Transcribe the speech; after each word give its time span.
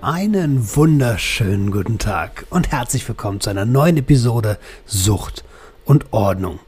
Einen 0.00 0.76
wunderschönen 0.76 1.72
guten 1.72 1.98
Tag 1.98 2.46
und 2.50 2.70
herzlich 2.70 3.06
willkommen 3.08 3.40
zu 3.40 3.50
einer 3.50 3.64
neuen 3.64 3.96
Episode 3.96 4.56
Sucht 4.86 5.42
und 5.84 6.12
Ordnung. 6.12 6.60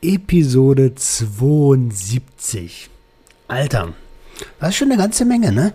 Episode 0.00 0.94
72. 0.94 2.88
Alter, 3.46 3.92
das 4.58 4.70
ist 4.70 4.76
schon 4.76 4.90
eine 4.90 4.96
ganze 5.00 5.26
Menge, 5.26 5.52
ne? 5.52 5.74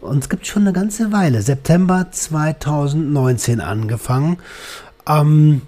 Und 0.00 0.24
es 0.24 0.30
gibt 0.30 0.46
schon 0.46 0.62
eine 0.62 0.72
ganze 0.72 1.12
Weile. 1.12 1.42
September 1.42 2.06
2019 2.10 3.60
angefangen. 3.60 4.38
Ähm, 5.06 5.60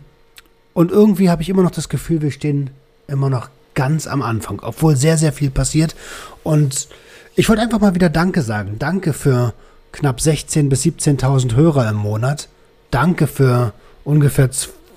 und 0.72 0.92
irgendwie 0.92 1.28
habe 1.28 1.42
ich 1.42 1.50
immer 1.50 1.62
noch 1.62 1.72
das 1.72 1.90
Gefühl, 1.90 2.22
wir 2.22 2.30
stehen 2.30 2.70
immer 3.06 3.28
noch 3.28 3.50
ganz 3.74 4.06
am 4.06 4.22
Anfang, 4.22 4.60
obwohl 4.62 4.96
sehr, 4.96 5.18
sehr 5.18 5.34
viel 5.34 5.50
passiert. 5.50 5.94
Und 6.42 6.88
ich 7.36 7.50
wollte 7.50 7.60
einfach 7.60 7.80
mal 7.80 7.94
wieder 7.94 8.08
Danke 8.08 8.40
sagen. 8.40 8.76
Danke 8.78 9.12
für 9.12 9.52
knapp 9.92 10.18
16.000 10.18 10.68
bis 10.68 10.82
17.000 10.84 11.54
Hörer 11.54 11.88
im 11.90 11.96
Monat. 11.96 12.48
Danke 12.90 13.26
für 13.26 13.72
ungefähr 14.04 14.50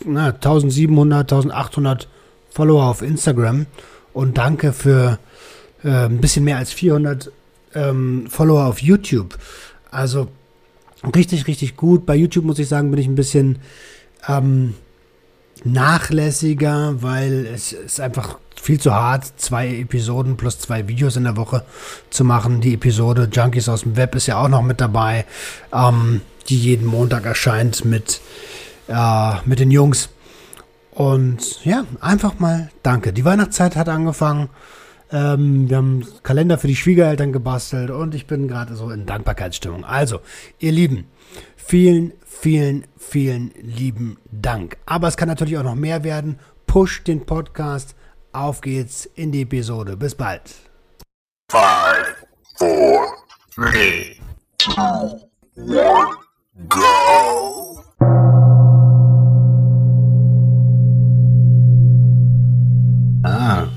na, 0.05 0.27
1700, 0.27 1.31
1800 1.31 2.07
Follower 2.49 2.85
auf 2.85 3.01
Instagram 3.01 3.65
und 4.13 4.37
danke 4.37 4.73
für 4.73 5.19
äh, 5.83 6.05
ein 6.05 6.19
bisschen 6.19 6.45
mehr 6.45 6.57
als 6.57 6.71
400 6.71 7.31
ähm, 7.75 8.27
Follower 8.29 8.65
auf 8.65 8.81
YouTube. 8.81 9.37
Also 9.91 10.27
richtig, 11.15 11.47
richtig 11.47 11.75
gut. 11.75 12.05
Bei 12.05 12.15
YouTube 12.15 12.45
muss 12.45 12.59
ich 12.59 12.67
sagen, 12.67 12.91
bin 12.91 12.99
ich 12.99 13.07
ein 13.07 13.15
bisschen 13.15 13.59
ähm, 14.27 14.75
nachlässiger, 15.63 17.01
weil 17.01 17.45
es 17.45 17.73
ist 17.73 17.99
einfach 17.99 18.37
viel 18.59 18.79
zu 18.79 18.93
hart, 18.93 19.25
zwei 19.37 19.67
Episoden 19.67 20.37
plus 20.37 20.59
zwei 20.59 20.87
Videos 20.87 21.15
in 21.15 21.23
der 21.23 21.37
Woche 21.37 21.65
zu 22.09 22.23
machen. 22.23 22.61
Die 22.61 22.73
Episode 22.73 23.29
Junkies 23.31 23.69
aus 23.69 23.81
dem 23.81 23.95
Web 23.95 24.15
ist 24.15 24.27
ja 24.27 24.37
auch 24.37 24.49
noch 24.49 24.61
mit 24.61 24.81
dabei, 24.81 25.25
ähm, 25.73 26.21
die 26.49 26.57
jeden 26.57 26.85
Montag 26.85 27.25
erscheint 27.25 27.85
mit, 27.85 28.21
äh, 28.87 29.33
mit 29.45 29.59
den 29.59 29.71
Jungs. 29.71 30.09
Und 30.91 31.63
ja, 31.65 31.85
einfach 31.99 32.39
mal 32.39 32.69
danke. 32.83 33.13
Die 33.13 33.25
Weihnachtszeit 33.25 33.75
hat 33.75 33.89
angefangen. 33.89 34.49
Ähm, 35.11 35.69
wir 35.69 35.77
haben 35.77 36.07
Kalender 36.23 36.57
für 36.57 36.67
die 36.67 36.75
Schwiegereltern 36.75 37.33
gebastelt 37.33 37.89
und 37.89 38.15
ich 38.15 38.27
bin 38.27 38.47
gerade 38.47 38.75
so 38.75 38.89
in 38.89 39.05
Dankbarkeitsstimmung. 39.05 39.85
Also, 39.85 40.19
ihr 40.59 40.71
Lieben, 40.71 41.05
vielen, 41.55 42.13
vielen, 42.25 42.85
vielen 42.97 43.51
lieben 43.61 44.17
Dank. 44.31 44.77
Aber 44.85 45.07
es 45.07 45.17
kann 45.17 45.27
natürlich 45.27 45.57
auch 45.57 45.63
noch 45.63 45.75
mehr 45.75 46.03
werden. 46.03 46.39
Push 46.67 47.03
den 47.03 47.25
Podcast 47.25 47.95
auf 48.33 48.61
geht's 48.61 49.05
in 49.15 49.31
die 49.31 49.41
Episode. 49.43 49.95
Bis 49.95 50.15
bald. 50.15 50.55
Five, 51.49 52.25
four, 52.57 53.07
three, 53.53 54.19
two, 54.57 55.21
one, 55.55 56.15
go. 56.67 57.83
Ah. 63.25 63.72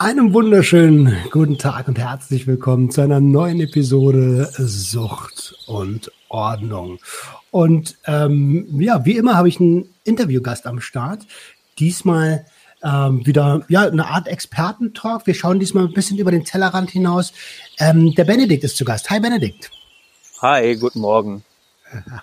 Einen 0.00 0.32
wunderschönen 0.32 1.12
guten 1.32 1.58
Tag 1.58 1.88
und 1.88 1.98
herzlich 1.98 2.46
willkommen 2.46 2.88
zu 2.88 3.00
einer 3.00 3.18
neuen 3.18 3.60
Episode 3.60 4.48
Sucht 4.56 5.56
und 5.66 6.12
Ordnung. 6.28 7.00
Und 7.50 7.98
ähm, 8.06 8.80
ja, 8.80 9.04
wie 9.04 9.16
immer 9.16 9.36
habe 9.36 9.48
ich 9.48 9.58
einen 9.58 9.92
Interviewgast 10.04 10.68
am 10.68 10.80
Start. 10.80 11.26
Diesmal 11.80 12.46
ähm, 12.80 13.26
wieder 13.26 13.64
ja 13.68 13.88
eine 13.88 14.06
Art 14.06 14.28
Expertentalk. 14.28 15.26
Wir 15.26 15.34
schauen 15.34 15.58
diesmal 15.58 15.86
ein 15.86 15.94
bisschen 15.94 16.18
über 16.18 16.30
den 16.30 16.44
Tellerrand 16.44 16.90
hinaus. 16.90 17.32
Ähm, 17.80 18.14
der 18.14 18.22
Benedikt 18.22 18.62
ist 18.62 18.76
zu 18.76 18.84
Gast. 18.84 19.10
Hi 19.10 19.18
Benedikt. 19.18 19.72
Hi, 20.40 20.76
guten 20.76 21.00
Morgen. 21.00 21.42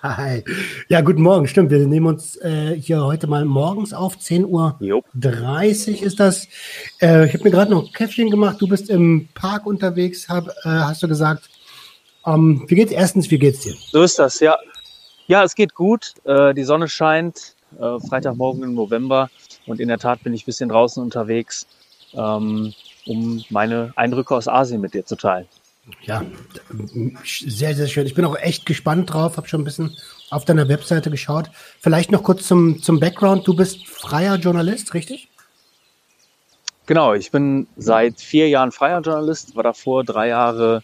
Hi. 0.02 0.44
Ja, 0.88 1.00
guten 1.00 1.22
Morgen. 1.22 1.46
Stimmt, 1.48 1.70
wir 1.70 1.86
nehmen 1.86 2.06
uns 2.06 2.36
äh, 2.36 2.74
hier 2.74 3.04
heute 3.04 3.26
mal 3.26 3.44
morgens 3.44 3.92
auf. 3.92 4.16
10.30 4.16 4.46
Uhr 4.48 6.02
ist 6.02 6.20
das. 6.20 6.46
Äh, 7.00 7.26
ich 7.26 7.34
habe 7.34 7.44
mir 7.44 7.50
gerade 7.50 7.70
noch 7.70 7.86
ein 7.86 7.92
Käffchen 7.92 8.30
gemacht. 8.30 8.56
Du 8.60 8.68
bist 8.68 8.90
im 8.90 9.28
Park 9.34 9.66
unterwegs, 9.66 10.28
hab, 10.28 10.48
äh, 10.48 10.52
hast 10.64 11.02
du 11.02 11.08
gesagt. 11.08 11.50
Ähm, 12.26 12.64
wie 12.68 12.74
geht's? 12.74 12.92
Erstens, 12.92 13.30
wie 13.30 13.38
geht's 13.38 13.60
dir? 13.60 13.74
So 13.90 14.02
ist 14.02 14.18
das, 14.18 14.40
ja. 14.40 14.56
Ja, 15.26 15.42
es 15.42 15.54
geht 15.54 15.74
gut. 15.74 16.14
Äh, 16.24 16.54
die 16.54 16.64
Sonne 16.64 16.88
scheint. 16.88 17.54
Äh, 17.78 17.98
Freitagmorgen 18.00 18.62
im 18.62 18.74
November. 18.74 19.30
Und 19.66 19.80
in 19.80 19.88
der 19.88 19.98
Tat 19.98 20.22
bin 20.22 20.32
ich 20.32 20.42
ein 20.42 20.46
bisschen 20.46 20.68
draußen 20.68 21.02
unterwegs, 21.02 21.66
ähm, 22.14 22.72
um 23.06 23.44
meine 23.50 23.92
Eindrücke 23.96 24.34
aus 24.34 24.46
Asien 24.46 24.80
mit 24.80 24.94
dir 24.94 25.04
zu 25.04 25.16
teilen. 25.16 25.46
Ja, 26.02 26.24
sehr, 27.24 27.74
sehr 27.74 27.86
schön. 27.86 28.06
Ich 28.06 28.14
bin 28.14 28.24
auch 28.24 28.36
echt 28.36 28.66
gespannt 28.66 29.12
drauf. 29.12 29.36
Habe 29.36 29.48
schon 29.48 29.60
ein 29.60 29.64
bisschen 29.64 29.96
auf 30.30 30.44
deiner 30.44 30.68
Webseite 30.68 31.10
geschaut. 31.10 31.50
Vielleicht 31.80 32.10
noch 32.10 32.22
kurz 32.22 32.46
zum, 32.46 32.82
zum 32.82 32.98
Background. 32.98 33.46
Du 33.46 33.54
bist 33.54 33.86
freier 33.86 34.36
Journalist, 34.36 34.94
richtig? 34.94 35.28
Genau, 36.86 37.14
ich 37.14 37.30
bin 37.30 37.66
seit 37.76 38.20
vier 38.20 38.48
Jahren 38.48 38.70
freier 38.72 39.00
Journalist, 39.00 39.56
war 39.56 39.64
davor 39.64 40.04
drei 40.04 40.28
Jahre 40.28 40.82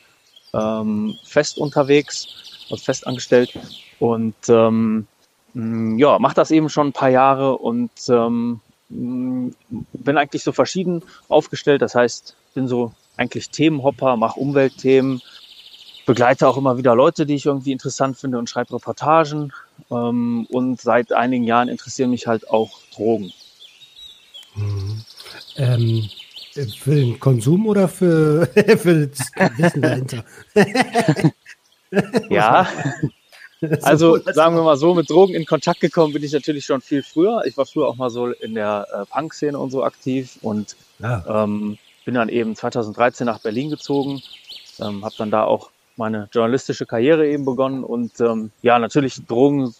ähm, 0.52 1.14
fest 1.24 1.58
unterwegs, 1.58 2.26
also 2.70 2.82
fest 2.82 3.06
angestellt 3.06 3.56
und 4.00 4.34
ähm, 4.48 5.06
ja, 5.54 6.18
mache 6.18 6.34
das 6.34 6.50
eben 6.50 6.68
schon 6.68 6.88
ein 6.88 6.92
paar 6.92 7.10
Jahre 7.10 7.56
und 7.58 7.90
ähm, 8.08 8.60
bin 8.88 10.18
eigentlich 10.18 10.42
so 10.42 10.52
verschieden 10.52 11.02
aufgestellt. 11.28 11.82
Das 11.82 11.94
heißt, 11.94 12.34
bin 12.54 12.66
so 12.66 12.92
eigentlich 13.16 13.50
Themenhopper, 13.50 14.16
mache 14.16 14.40
Umweltthemen, 14.40 15.22
begleite 16.06 16.48
auch 16.48 16.56
immer 16.56 16.78
wieder 16.78 16.94
Leute, 16.94 17.26
die 17.26 17.34
ich 17.34 17.46
irgendwie 17.46 17.72
interessant 17.72 18.16
finde 18.16 18.38
und 18.38 18.48
schreibe 18.48 18.74
Reportagen. 18.74 19.52
Ähm, 19.90 20.46
und 20.50 20.80
seit 20.80 21.12
einigen 21.12 21.44
Jahren 21.44 21.68
interessieren 21.68 22.10
mich 22.10 22.26
halt 22.26 22.48
auch 22.50 22.70
Drogen. 22.94 23.32
Mhm. 24.54 25.04
Ähm, 25.56 26.08
für 26.80 26.94
den 26.94 27.18
Konsum 27.18 27.66
oder 27.66 27.88
für, 27.88 28.46
für 28.78 29.06
das 29.06 29.30
Wissen 29.56 29.82
dahinter? 29.82 30.24
ja. 32.30 32.66
Also 33.82 34.18
sagen 34.18 34.56
wir 34.56 34.62
mal 34.62 34.76
so, 34.76 34.94
mit 34.94 35.08
Drogen 35.08 35.34
in 35.34 35.46
Kontakt 35.46 35.80
gekommen 35.80 36.12
bin 36.12 36.24
ich 36.24 36.32
natürlich 36.32 36.64
schon 36.64 36.80
viel 36.80 37.02
früher. 37.02 37.42
Ich 37.46 37.56
war 37.56 37.64
früher 37.64 37.86
auch 37.86 37.96
mal 37.96 38.10
so 38.10 38.28
in 38.28 38.54
der 38.54 38.86
äh, 38.92 39.06
Punk-Szene 39.06 39.56
und 39.56 39.70
so 39.70 39.84
aktiv 39.84 40.38
und 40.42 40.76
ja. 40.98 41.44
ähm, 41.44 41.78
bin 42.04 42.14
dann 42.14 42.28
eben 42.28 42.56
2013 42.56 43.26
nach 43.26 43.40
Berlin 43.40 43.70
gezogen, 43.70 44.22
ähm, 44.80 45.04
habe 45.04 45.14
dann 45.18 45.30
da 45.30 45.44
auch 45.44 45.70
meine 45.96 46.28
journalistische 46.32 46.86
Karriere 46.86 47.26
eben 47.28 47.44
begonnen 47.44 47.84
und 47.84 48.20
ähm, 48.20 48.50
ja, 48.62 48.78
natürlich 48.78 49.24
Drogen 49.26 49.74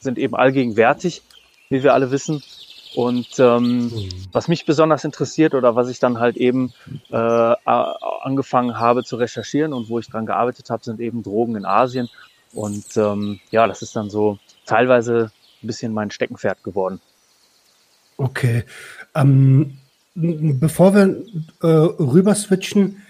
sind 0.00 0.18
eben 0.18 0.34
allgegenwärtig, 0.34 1.22
wie 1.68 1.82
wir 1.82 1.94
alle 1.94 2.10
wissen. 2.10 2.42
Und 2.94 3.40
ähm, 3.40 3.90
was 4.30 4.46
mich 4.46 4.66
besonders 4.66 5.02
interessiert 5.02 5.54
oder 5.54 5.74
was 5.74 5.88
ich 5.88 5.98
dann 5.98 6.20
halt 6.20 6.36
eben 6.36 6.72
äh, 7.10 7.16
angefangen 7.64 8.78
habe 8.78 9.02
zu 9.02 9.16
recherchieren 9.16 9.72
und 9.72 9.88
wo 9.88 9.98
ich 9.98 10.06
dran 10.06 10.26
gearbeitet 10.26 10.70
habe, 10.70 10.84
sind 10.84 11.00
eben 11.00 11.24
Drogen 11.24 11.56
in 11.56 11.64
Asien. 11.64 12.08
Und 12.52 12.96
ähm, 12.96 13.40
ja, 13.50 13.66
das 13.66 13.82
ist 13.82 13.96
dann 13.96 14.10
so 14.10 14.38
teilweise 14.64 15.32
ein 15.62 15.66
bisschen 15.66 15.92
mein 15.92 16.12
Steckenpferd 16.12 16.62
geworden. 16.62 17.00
Okay. 18.16 18.64
Ähm, 19.16 19.76
bevor 20.14 20.94
wir 20.94 21.22
äh, 21.62 21.66
rüber 21.66 22.34
switchen, 22.34 23.02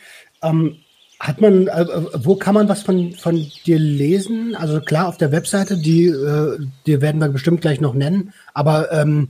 ähm, 0.43 0.77
hat 1.21 1.41
man, 1.41 1.69
äh, 1.69 1.87
wo 2.15 2.37
kann 2.37 2.55
man 2.55 2.69
was 2.69 2.83
von, 2.83 3.13
von 3.13 3.47
dir 3.67 3.79
lesen? 3.79 4.55
Also 4.57 4.81
klar, 4.81 5.09
auf 5.09 5.17
der 5.17 5.33
Webseite, 5.33 5.77
die, 5.77 6.07
äh, 6.07 6.59
die 6.87 7.01
werden 7.01 7.21
wir 7.21 7.29
bestimmt 7.29 7.61
gleich 7.61 7.81
noch 7.81 7.95
nennen, 7.95 8.33
aber 8.53 8.93
ähm, 8.93 9.29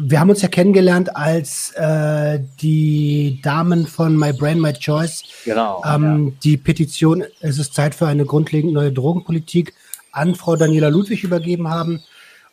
wir 0.00 0.20
haben 0.20 0.30
uns 0.30 0.42
ja 0.42 0.48
kennengelernt 0.48 1.16
als 1.16 1.72
äh, 1.72 2.40
die 2.60 3.40
Damen 3.42 3.86
von 3.86 4.16
My 4.16 4.32
Brain, 4.32 4.60
My 4.60 4.72
Choice. 4.72 5.24
Genau. 5.44 5.82
Ähm, 5.84 6.28
ja. 6.28 6.32
Die 6.44 6.56
Petition, 6.56 7.24
es 7.40 7.58
ist 7.58 7.74
Zeit 7.74 7.94
für 7.94 8.06
eine 8.06 8.24
grundlegend 8.24 8.72
neue 8.72 8.92
Drogenpolitik, 8.92 9.74
an 10.12 10.36
Frau 10.36 10.56
Daniela 10.56 10.88
Ludwig 10.88 11.24
übergeben 11.24 11.68
haben. 11.68 12.02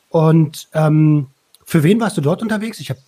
Und 0.10 0.68
ähm, 0.74 1.28
für 1.66 1.84
wen 1.84 2.00
warst 2.00 2.18
du 2.18 2.22
dort 2.22 2.42
unterwegs? 2.42 2.80
Ich 2.80 2.90
habe 2.90 3.00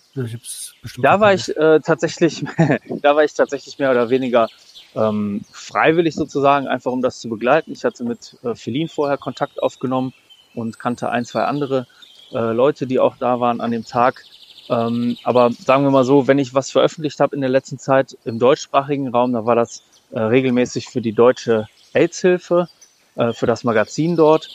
bestimmt. 0.82 1.04
Da 1.04 1.20
war 1.20 1.34
ich 1.34 1.54
äh, 1.56 1.80
tatsächlich, 1.80 2.44
da 3.02 3.16
war 3.16 3.24
ich 3.24 3.34
tatsächlich 3.34 3.78
mehr 3.78 3.90
oder 3.90 4.10
weniger 4.10 4.48
ähm, 4.94 5.42
freiwillig 5.52 6.14
sozusagen, 6.14 6.66
einfach 6.66 6.92
um 6.92 7.02
das 7.02 7.20
zu 7.20 7.28
begleiten. 7.28 7.72
Ich 7.72 7.84
hatte 7.84 8.04
mit 8.04 8.36
äh, 8.42 8.54
Feline 8.54 8.88
vorher 8.88 9.18
Kontakt 9.18 9.62
aufgenommen 9.62 10.12
und 10.54 10.78
kannte 10.78 11.10
ein, 11.10 11.24
zwei 11.24 11.44
andere 11.44 11.86
äh, 12.32 12.52
Leute, 12.52 12.86
die 12.86 12.98
auch 12.98 13.16
da 13.16 13.40
waren 13.40 13.60
an 13.60 13.70
dem 13.70 13.84
Tag. 13.84 14.24
Ähm, 14.68 15.16
aber 15.24 15.50
sagen 15.52 15.84
wir 15.84 15.90
mal 15.90 16.04
so, 16.04 16.26
wenn 16.26 16.38
ich 16.38 16.54
was 16.54 16.70
veröffentlicht 16.70 17.20
habe 17.20 17.34
in 17.34 17.40
der 17.40 17.50
letzten 17.50 17.78
Zeit 17.78 18.16
im 18.24 18.38
deutschsprachigen 18.38 19.08
Raum, 19.08 19.32
dann 19.32 19.46
war 19.46 19.54
das 19.54 19.82
äh, 20.10 20.20
regelmäßig 20.20 20.88
für 20.88 21.00
die 21.00 21.12
deutsche 21.12 21.68
AIDS-Hilfe, 21.94 22.68
äh, 23.16 23.32
für 23.32 23.46
das 23.46 23.64
Magazin 23.64 24.16
dort. 24.16 24.48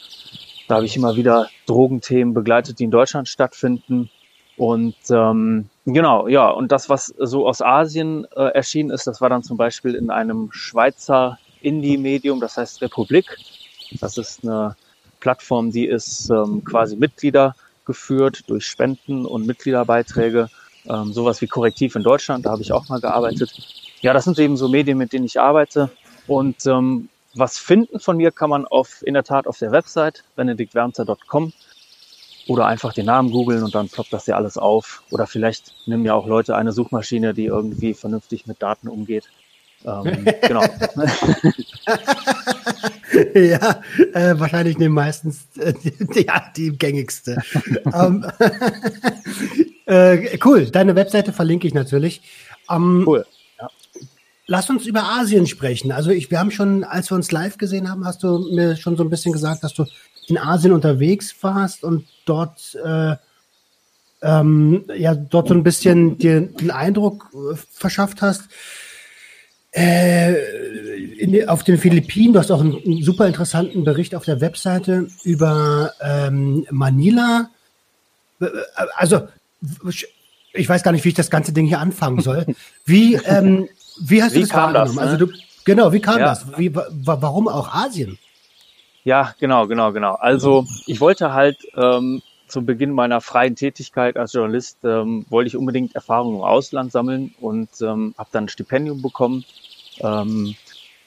Da 0.68 0.76
habe 0.76 0.86
ich 0.86 0.96
immer 0.96 1.16
wieder 1.16 1.50
Drogenthemen 1.66 2.34
begleitet, 2.34 2.80
die 2.80 2.86
in 2.86 2.92
Deutschland 2.92 3.28
stattfinden. 3.28 4.10
Und 4.58 4.96
ähm, 5.10 5.70
genau, 5.86 6.28
ja, 6.28 6.50
und 6.50 6.72
das, 6.72 6.90
was 6.90 7.08
so 7.18 7.48
aus 7.48 7.62
Asien 7.62 8.26
äh, 8.36 8.50
erschienen 8.54 8.92
ist, 8.92 9.08
das 9.08 9.20
war 9.20 9.30
dann 9.30 9.44
zum 9.44 9.58
Beispiel 9.58 9.96
in 9.96 10.12
einem 10.12 10.50
Schweizer 10.52 11.40
Indie-Medium, 11.62 12.40
das 12.40 12.58
heißt 12.58 12.82
Republik. 12.82 13.38
Das 14.00 14.18
ist 14.18 14.44
eine 14.44 14.76
Plattform, 15.20 15.72
die 15.72 15.86
ist 15.86 16.30
ähm, 16.30 16.64
quasi 16.64 16.96
Mitglieder 16.96 17.56
geführt 17.86 18.44
durch 18.48 18.66
Spenden 18.66 19.26
und 19.26 19.46
Mitgliederbeiträge. 19.46 20.50
Ähm, 20.86 21.14
sowas 21.14 21.42
wie 21.42 21.48
Korrektiv 21.48 21.96
in 21.96 22.04
Deutschland, 22.04 22.46
da 22.46 22.52
habe 22.52 22.62
ich 22.62 22.72
auch 22.72 22.88
mal 22.90 23.00
gearbeitet. 23.00 23.52
Ja, 24.02 24.14
das 24.14 24.26
sind 24.26 24.38
eben 24.38 24.58
so 24.58 24.68
Medien, 24.68 24.98
mit 24.98 25.14
denen 25.14 25.26
ich 25.26 25.40
arbeite. 25.40 25.90
Und 26.28 26.66
ähm, 26.66 27.10
was 27.36 27.58
finden 27.58 28.00
von 28.00 28.18
mir 28.18 28.32
kann 28.32 28.50
man 28.50 28.66
auf, 28.66 29.02
in 29.06 29.14
der 29.14 29.24
Tat 29.24 29.48
auf 29.48 29.58
der 29.58 29.72
Website 29.72 30.24
benediktwernzer.com 30.36 31.54
oder 32.48 32.66
einfach 32.66 32.94
den 32.94 33.06
Namen 33.06 33.32
googeln 33.32 33.64
und 33.64 33.74
dann 33.74 33.90
ploppt 33.90 34.12
das 34.12 34.28
ja 34.28 34.36
alles 34.36 34.58
auf. 34.58 35.04
Oder 35.12 35.28
vielleicht 35.28 35.74
nehmen 35.86 36.06
ja 36.06 36.14
auch 36.14 36.28
Leute 36.28 36.56
eine 36.56 36.72
Suchmaschine, 36.72 37.34
die 37.34 37.46
irgendwie 37.46 37.94
vernünftig 37.94 38.48
mit 38.48 38.62
Daten 38.62 38.88
umgeht. 38.88 39.30
Ähm, 39.86 40.26
genau. 40.42 40.64
ja, 43.34 43.82
äh, 44.14 44.40
wahrscheinlich 44.40 44.78
nehmen 44.78 44.96
meistens 44.96 45.48
äh, 45.58 45.74
die, 45.74 46.26
ja, 46.26 46.52
die 46.56 46.78
gängigste. 46.78 47.42
um, 47.86 48.26
ähm, 49.88 50.24
äh, 50.26 50.38
cool, 50.46 50.70
deine 50.70 50.96
Webseite 50.96 51.34
verlinke 51.34 51.68
ich 51.68 51.74
natürlich. 51.74 52.22
Um, 52.68 53.02
ähm, 53.02 53.08
cool. 53.08 53.26
Ja. 53.60 53.70
Lass 54.48 54.70
uns 54.70 54.86
über 54.86 55.04
Asien 55.04 55.48
sprechen. 55.48 55.92
Also 55.92 56.12
ich, 56.12 56.32
wir 56.32 56.40
haben 56.40 56.52
schon, 56.52 56.84
als 56.84 57.10
wir 57.12 57.16
uns 57.16 57.32
live 57.32 57.58
gesehen 57.58 57.90
haben, 57.90 58.06
hast 58.06 58.24
du 58.24 58.50
mir 58.54 58.76
schon 58.76 58.98
so 58.98 59.04
ein 59.04 59.10
bisschen 59.10 59.34
gesagt, 59.34 59.64
dass 59.64 59.74
du 59.74 59.86
in 60.28 60.38
Asien 60.38 60.74
unterwegs 60.74 61.36
warst 61.42 61.84
und 61.84 62.06
dort 62.26 62.78
äh, 62.84 63.16
ähm, 64.22 64.86
ja 64.96 65.16
dort 65.16 65.50
so 65.50 65.54
ein 65.54 65.64
bisschen 65.64 66.18
dir 66.18 66.50
einen 66.60 66.72
Eindruck 66.72 67.30
äh, 67.34 67.56
verschafft 67.72 68.22
hast. 68.22 68.44
Äh, 69.72 70.34
in, 71.20 71.50
auf 71.50 71.64
den 71.64 71.78
Philippinen, 71.78 72.34
du 72.34 72.40
hast 72.40 72.52
auch 72.52 72.62
einen, 72.62 72.76
einen, 72.76 73.02
super 73.02 73.26
interessanten 73.26 73.84
Bericht 73.84 74.14
auf 74.14 74.24
der 74.24 74.40
Webseite 74.40 75.08
über 75.24 75.94
ähm, 76.00 76.66
Manila. 76.70 77.50
Äh, 78.40 78.46
also, 78.96 79.28
ich 80.54 80.70
weiß 80.70 80.84
gar 80.84 80.92
nicht, 80.92 81.04
wie 81.06 81.10
ich 81.10 81.16
das 81.16 81.32
ganze 81.32 81.54
Ding 81.54 81.66
hier 81.66 81.80
anfangen 81.80 82.22
soll. 82.22 82.46
Wie, 82.86 83.16
ähm, 83.16 83.68
wie 84.00 84.22
hast 84.22 84.36
wie 84.36 84.42
du 84.42 84.46
das 84.46 84.56
wahrgenommen? 84.56 84.96
Das, 84.96 84.96
ne? 84.96 85.02
Also 85.02 85.26
du, 85.26 85.34
genau, 85.66 85.92
wie 85.92 86.02
kam 86.02 86.20
ja. 86.20 86.26
das? 86.26 86.46
Wie, 86.58 86.74
warum 86.76 87.48
auch 87.48 87.74
Asien? 87.74 88.20
Ja, 89.04 89.36
genau, 89.40 89.68
genau, 89.68 89.92
genau. 89.92 90.14
Also 90.16 90.66
ich 90.88 91.02
wollte 91.02 91.34
halt 91.34 91.58
ähm, 91.76 92.22
zu 92.48 92.66
Beginn 92.66 92.92
meiner 92.92 93.20
freien 93.20 93.56
Tätigkeit 93.56 94.16
als 94.16 94.34
Journalist 94.34 94.78
ähm, 94.84 95.26
wollte 95.30 95.48
ich 95.48 95.58
unbedingt 95.58 95.96
Erfahrungen 95.96 96.38
im 96.38 96.44
Ausland 96.44 96.92
sammeln 96.92 97.34
und 97.42 97.70
ähm, 97.82 98.14
habe 98.18 98.30
dann 98.32 98.46
ein 98.46 98.50
Stipendium 98.50 99.02
bekommen 99.02 99.44
ähm, 100.00 100.56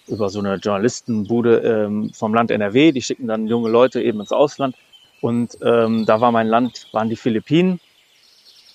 über 0.09 0.29
so 0.29 0.41
eine 0.41 0.57
Journalistenbude 0.57 1.59
ähm, 1.59 2.11
vom 2.13 2.35
Land 2.35 2.51
NRW. 2.51 2.93
Die 2.93 3.03
schicken 3.03 3.29
dann 3.29 3.47
junge 3.47 3.71
Leute 3.71 4.03
eben 4.03 4.21
ins 4.21 4.33
Ausland. 4.33 4.77
Und 5.21 5.57
ähm, 5.63 6.05
da 6.05 6.21
war 6.21 6.33
mein 6.33 6.47
Land, 6.47 6.89
waren 6.93 7.09
die 7.09 7.17
Philippinen. 7.17 7.81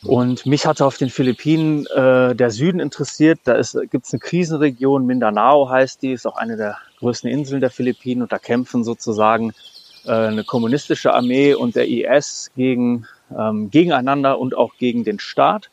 Und 0.03 0.47
mich 0.47 0.65
hatte 0.65 0.85
auf 0.85 0.97
den 0.97 1.09
Philippinen 1.09 1.85
äh, 1.87 2.35
der 2.35 2.49
Süden 2.49 2.79
interessiert. 2.79 3.39
Da 3.43 3.61
gibt 3.89 4.05
es 4.07 4.13
eine 4.13 4.19
Krisenregion, 4.19 5.05
Mindanao 5.05 5.69
heißt 5.69 6.01
die, 6.01 6.13
ist 6.13 6.25
auch 6.25 6.37
eine 6.37 6.57
der 6.57 6.77
größten 6.99 7.29
Inseln 7.29 7.61
der 7.61 7.69
Philippinen. 7.69 8.23
Und 8.23 8.31
da 8.31 8.39
kämpfen 8.39 8.83
sozusagen 8.83 9.53
äh, 10.05 10.11
eine 10.11 10.43
kommunistische 10.43 11.13
Armee 11.13 11.53
und 11.53 11.75
der 11.75 11.87
IS 11.87 12.49
gegen, 12.55 13.07
ähm, 13.37 13.69
gegeneinander 13.69 14.39
und 14.39 14.57
auch 14.57 14.75
gegen 14.77 15.03
den 15.03 15.19
Staat. 15.19 15.69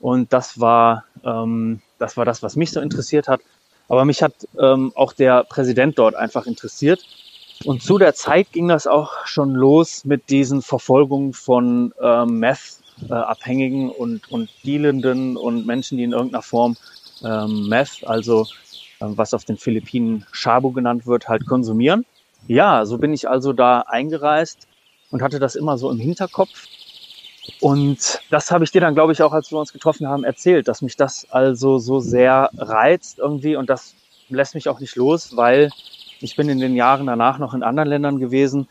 Und 0.00 0.32
das 0.32 0.58
war, 0.58 1.04
ähm, 1.22 1.82
das 1.98 2.16
war 2.16 2.24
das, 2.24 2.42
was 2.42 2.56
mich 2.56 2.70
so 2.70 2.80
interessiert 2.80 3.28
hat. 3.28 3.42
Aber 3.88 4.06
mich 4.06 4.22
hat 4.22 4.32
ähm, 4.58 4.92
auch 4.94 5.12
der 5.12 5.44
Präsident 5.44 5.98
dort 5.98 6.14
einfach 6.14 6.46
interessiert. 6.46 7.04
Und 7.64 7.82
zu 7.82 7.98
der 7.98 8.14
Zeit 8.14 8.52
ging 8.52 8.68
das 8.68 8.86
auch 8.86 9.26
schon 9.26 9.54
los 9.54 10.04
mit 10.04 10.30
diesen 10.30 10.62
Verfolgungen 10.62 11.32
von 11.32 11.92
ähm, 13.02 13.08
Meth-Abhängigen 13.08 13.90
und, 13.90 14.30
und 14.30 14.50
Dealenden 14.64 15.36
und 15.36 15.66
Menschen, 15.66 15.98
die 15.98 16.04
in 16.04 16.12
irgendeiner 16.12 16.42
Form 16.42 16.76
ähm, 17.24 17.68
Meth, 17.68 18.04
also 18.06 18.46
ähm, 19.00 19.16
was 19.16 19.34
auf 19.34 19.44
den 19.44 19.56
Philippinen 19.56 20.26
Shabu 20.32 20.72
genannt 20.72 21.06
wird, 21.06 21.28
halt 21.28 21.46
konsumieren. 21.46 22.04
Ja, 22.46 22.84
so 22.86 22.98
bin 22.98 23.12
ich 23.12 23.28
also 23.28 23.52
da 23.52 23.80
eingereist 23.80 24.68
und 25.10 25.22
hatte 25.22 25.38
das 25.38 25.56
immer 25.56 25.78
so 25.78 25.90
im 25.90 25.98
Hinterkopf 25.98 26.66
und 27.60 28.20
das 28.30 28.50
habe 28.50 28.64
ich 28.64 28.70
dir 28.70 28.80
dann, 28.80 28.94
glaube 28.94 29.12
ich, 29.12 29.22
auch, 29.22 29.32
als 29.32 29.50
wir 29.50 29.58
uns 29.58 29.72
getroffen 29.72 30.06
haben, 30.06 30.24
erzählt, 30.24 30.68
dass 30.68 30.82
mich 30.82 30.96
das 30.96 31.26
also 31.30 31.78
so 31.78 31.98
sehr 31.98 32.50
reizt 32.56 33.18
irgendwie 33.18 33.56
und 33.56 33.68
das 33.70 33.94
lässt 34.28 34.54
mich 34.54 34.68
auch 34.68 34.80
nicht 34.80 34.96
los, 34.96 35.36
weil 35.36 35.70
ich 36.20 36.36
bin 36.36 36.48
in 36.48 36.60
den 36.60 36.76
Jahren 36.76 37.06
danach 37.06 37.38
noch 37.38 37.54
in 37.54 37.62
anderen 37.62 37.88
Ländern 37.88 38.18
gewesen 38.18 38.68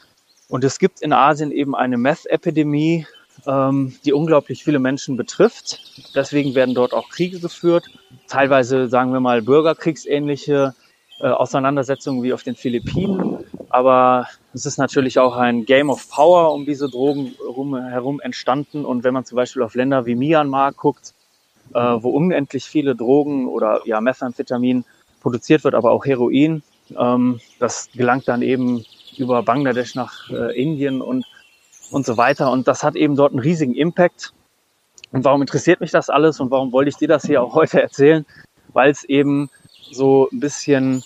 und 0.48 0.64
es 0.64 0.80
gibt 0.80 1.02
in 1.02 1.12
Asien 1.12 1.52
eben 1.52 1.76
eine 1.76 1.98
Meth-Epidemie, 1.98 3.06
ähm, 3.46 3.96
die 4.06 4.14
unglaublich 4.14 4.64
viele 4.64 4.80
Menschen 4.80 5.18
betrifft. 5.18 5.80
Deswegen 6.16 6.56
werden 6.56 6.76
dort 6.76 6.94
auch 6.94 7.10
Kriege 7.10 7.40
geführt, 7.40 7.86
teilweise 8.28 8.88
sagen 8.88 9.14
wir 9.14 9.20
mal 9.20 9.42
bürgerkriegsähnliche 9.42 10.74
äh, 11.20 11.28
Auseinandersetzungen 11.28 12.24
wie 12.24 12.34
auf 12.34 12.44
den 12.44 12.56
Philippinen. 12.56 13.46
Aber 13.70 14.28
es 14.54 14.66
ist 14.66 14.78
natürlich 14.78 15.20
auch 15.20 15.36
ein 15.36 15.66
Game 15.66 15.90
of 15.90 16.10
Power 16.10 16.54
um 16.54 16.66
diese 16.66 16.90
Drogen 16.90 17.36
herum 17.90 18.20
entstanden. 18.22 18.86
Und 18.86 19.04
wenn 19.04 19.14
man 19.14 19.26
zum 19.26 19.36
Beispiel 19.36 19.62
auf 19.62 19.76
Länder 19.76 20.06
wie 20.06 20.16
Myanmar 20.16 20.74
guckt, 20.74 21.14
äh, 21.74 21.80
wo 21.80 22.10
unendlich 22.10 22.66
viele 22.66 22.96
Drogen 22.96 23.48
oder 23.48 23.82
ja 23.86 24.00
Methamphetamin 24.00 24.86
produziert 25.22 25.64
wird, 25.64 25.76
aber 25.76 25.92
auch 25.92 26.06
Heroin, 26.06 26.64
ähm, 26.98 27.40
das 27.60 27.90
gelangt 27.94 28.28
dann 28.28 28.42
eben 28.42 28.86
über 29.18 29.44
Bangladesch 29.44 29.96
nach 29.96 30.30
äh, 30.30 30.60
Indien 30.60 31.02
und 31.02 31.26
und 31.92 32.06
so 32.06 32.18
weiter. 32.18 32.52
Und 32.52 32.68
das 32.68 32.84
hat 32.84 32.96
eben 32.96 33.16
dort 33.16 33.32
einen 33.32 33.40
riesigen 33.40 33.74
Impact. 33.74 34.34
Und 35.12 35.24
warum 35.24 35.42
interessiert 35.42 35.80
mich 35.80 35.92
das 35.92 36.10
alles 36.10 36.40
und 36.40 36.52
warum 36.52 36.72
wollte 36.72 36.90
ich 36.90 36.98
dir 36.98 37.08
das 37.08 37.24
hier 37.24 37.42
auch 37.42 37.54
heute 37.54 37.82
erzählen? 37.82 38.26
Weil 38.74 38.92
es 38.92 39.04
eben 39.04 39.50
so 39.92 40.28
ein 40.32 40.40
bisschen 40.40 41.04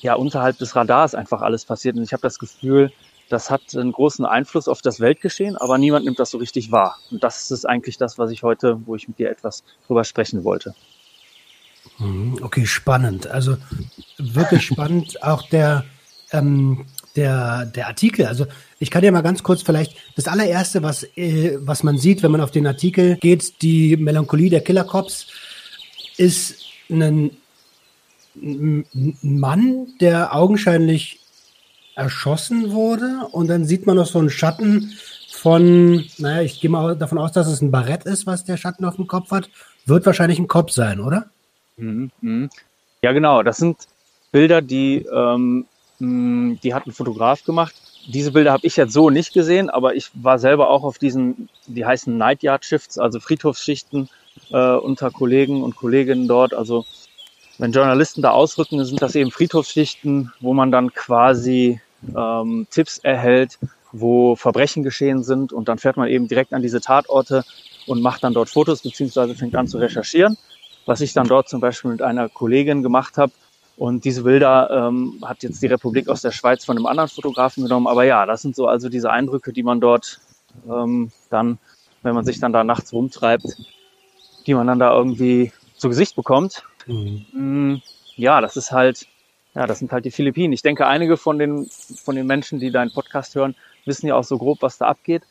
ja 0.00 0.14
unterhalb 0.14 0.58
des 0.58 0.74
Radars 0.74 1.14
einfach 1.14 1.42
alles 1.42 1.64
passiert. 1.64 1.96
Und 1.96 2.02
ich 2.02 2.12
habe 2.12 2.22
das 2.22 2.38
Gefühl, 2.38 2.92
das 3.28 3.50
hat 3.50 3.62
einen 3.74 3.92
großen 3.92 4.24
Einfluss 4.24 4.68
auf 4.68 4.82
das 4.82 5.00
Weltgeschehen, 5.00 5.56
aber 5.56 5.78
niemand 5.78 6.04
nimmt 6.04 6.18
das 6.18 6.30
so 6.30 6.38
richtig 6.38 6.70
wahr. 6.70 6.96
Und 7.10 7.24
das 7.24 7.50
ist 7.50 7.68
eigentlich 7.68 7.98
das, 7.98 8.18
was 8.18 8.30
ich 8.30 8.42
heute, 8.42 8.80
wo 8.86 8.94
ich 8.94 9.08
mit 9.08 9.18
dir 9.18 9.30
etwas 9.30 9.64
drüber 9.86 10.04
sprechen 10.04 10.44
wollte. 10.44 10.74
Mhm, 11.98 12.38
okay, 12.42 12.66
spannend. 12.66 13.26
Also 13.26 13.56
wirklich 14.18 14.66
spannend. 14.66 15.22
Auch 15.22 15.42
der, 15.48 15.84
ähm, 16.30 16.86
der, 17.16 17.66
der 17.66 17.88
Artikel. 17.88 18.26
Also 18.26 18.46
ich 18.78 18.90
kann 18.90 19.02
ja 19.02 19.10
mal 19.10 19.22
ganz 19.22 19.42
kurz 19.42 19.62
vielleicht 19.62 19.96
das 20.14 20.28
allererste, 20.28 20.82
was, 20.82 21.04
äh, 21.16 21.58
was 21.60 21.82
man 21.82 21.98
sieht, 21.98 22.22
wenn 22.22 22.30
man 22.30 22.40
auf 22.40 22.50
den 22.50 22.66
Artikel 22.66 23.16
geht, 23.16 23.62
die 23.62 23.96
Melancholie 23.96 24.50
der 24.50 24.60
Killer 24.60 24.84
Cops, 24.84 25.28
ist 26.16 26.64
ein 26.90 27.30
ein 28.42 28.86
Mann, 29.22 29.86
der 30.00 30.34
augenscheinlich 30.34 31.20
erschossen 31.94 32.72
wurde 32.72 33.26
und 33.32 33.48
dann 33.48 33.64
sieht 33.64 33.86
man 33.86 33.96
noch 33.96 34.06
so 34.06 34.18
einen 34.18 34.30
Schatten 34.30 34.92
von, 35.32 36.04
naja, 36.18 36.42
ich 36.42 36.60
gehe 36.60 36.70
mal 36.70 36.96
davon 36.96 37.18
aus, 37.18 37.32
dass 37.32 37.46
es 37.46 37.62
ein 37.62 37.70
Barett 37.70 38.04
ist, 38.04 38.26
was 38.26 38.44
der 38.44 38.56
Schatten 38.56 38.84
auf 38.84 38.96
dem 38.96 39.06
Kopf 39.06 39.30
hat. 39.30 39.48
Wird 39.86 40.04
wahrscheinlich 40.04 40.38
ein 40.38 40.48
Kopf 40.48 40.72
sein, 40.72 41.00
oder? 41.00 41.30
Mhm, 41.76 42.10
mhm. 42.20 42.50
Ja, 43.02 43.12
genau. 43.12 43.42
Das 43.42 43.58
sind 43.58 43.76
Bilder, 44.32 44.60
die, 44.60 45.06
ähm, 45.12 45.66
die 45.98 46.74
hat 46.74 46.86
ein 46.86 46.92
Fotograf 46.92 47.44
gemacht. 47.44 47.74
Diese 48.06 48.32
Bilder 48.32 48.52
habe 48.52 48.66
ich 48.66 48.76
jetzt 48.76 48.92
so 48.92 49.10
nicht 49.10 49.32
gesehen, 49.32 49.70
aber 49.70 49.94
ich 49.94 50.10
war 50.14 50.38
selber 50.38 50.70
auch 50.70 50.84
auf 50.84 50.98
diesen, 50.98 51.48
die 51.66 51.84
heißen 51.84 52.16
Night 52.16 52.42
Yard 52.42 52.64
Shifts, 52.64 52.98
also 52.98 53.18
Friedhofsschichten 53.18 54.08
äh, 54.50 54.74
unter 54.74 55.10
Kollegen 55.10 55.62
und 55.62 55.76
Kolleginnen 55.76 56.28
dort. 56.28 56.54
Also 56.54 56.84
wenn 57.58 57.72
Journalisten 57.72 58.22
da 58.22 58.30
ausrücken, 58.30 58.84
sind 58.84 59.00
das 59.02 59.14
eben 59.14 59.30
Friedhofsschichten, 59.30 60.32
wo 60.40 60.52
man 60.52 60.70
dann 60.70 60.92
quasi 60.92 61.80
ähm, 62.14 62.66
Tipps 62.70 62.98
erhält, 62.98 63.58
wo 63.92 64.36
Verbrechen 64.36 64.82
geschehen 64.82 65.22
sind 65.22 65.52
und 65.52 65.68
dann 65.68 65.78
fährt 65.78 65.96
man 65.96 66.08
eben 66.08 66.28
direkt 66.28 66.52
an 66.52 66.62
diese 66.62 66.80
Tatorte 66.80 67.44
und 67.86 68.02
macht 68.02 68.24
dann 68.24 68.34
dort 68.34 68.50
Fotos 68.50 68.82
beziehungsweise 68.82 69.34
fängt 69.34 69.56
an 69.56 69.68
zu 69.68 69.78
recherchieren. 69.78 70.36
Was 70.84 71.00
ich 71.00 71.12
dann 71.14 71.26
dort 71.26 71.48
zum 71.48 71.60
Beispiel 71.60 71.90
mit 71.90 72.02
einer 72.02 72.28
Kollegin 72.28 72.82
gemacht 72.82 73.16
habe, 73.16 73.32
Und 73.76 74.04
diese 74.04 74.22
Bilder 74.22 74.70
ähm, 74.70 75.22
hat 75.22 75.42
jetzt 75.42 75.62
die 75.62 75.66
Republik 75.66 76.08
aus 76.08 76.22
der 76.22 76.32
Schweiz 76.32 76.64
von 76.64 76.76
einem 76.76 76.86
anderen 76.86 77.10
Fotografen 77.10 77.62
genommen. 77.62 77.86
Aber 77.86 78.04
ja, 78.04 78.24
das 78.24 78.42
sind 78.42 78.56
so 78.56 78.66
also 78.66 78.88
diese 78.88 79.10
Eindrücke, 79.10 79.52
die 79.52 79.62
man 79.62 79.80
dort 79.80 80.20
ähm, 80.68 81.10
dann, 81.28 81.58
wenn 82.02 82.14
man 82.14 82.24
sich 82.24 82.40
dann 82.40 82.52
da 82.52 82.64
nachts 82.64 82.92
rumtreibt, 82.92 83.44
die 84.46 84.54
man 84.54 84.66
dann 84.66 84.78
da 84.78 84.96
irgendwie 84.96 85.52
zu 85.76 85.88
Gesicht 85.88 86.16
bekommt. 86.16 86.64
Mhm. 86.86 87.26
Mm, 87.32 87.82
ja, 88.16 88.40
das 88.40 88.56
ist 88.56 88.72
halt, 88.72 89.06
ja, 89.54 89.66
das 89.66 89.80
sind 89.80 89.92
halt 89.92 90.06
die 90.06 90.10
Philippinen. 90.10 90.54
Ich 90.54 90.62
denke, 90.62 90.86
einige 90.86 91.18
von 91.18 91.38
den, 91.38 91.66
von 91.66 92.16
den 92.16 92.26
Menschen, 92.26 92.58
die 92.58 92.70
deinen 92.70 92.92
Podcast 92.92 93.34
hören, 93.34 93.54
wissen 93.84 94.06
ja 94.06 94.14
auch 94.14 94.24
so 94.24 94.38
grob, 94.38 94.62
was 94.62 94.78
da 94.78 94.86
abgeht. 94.86 95.22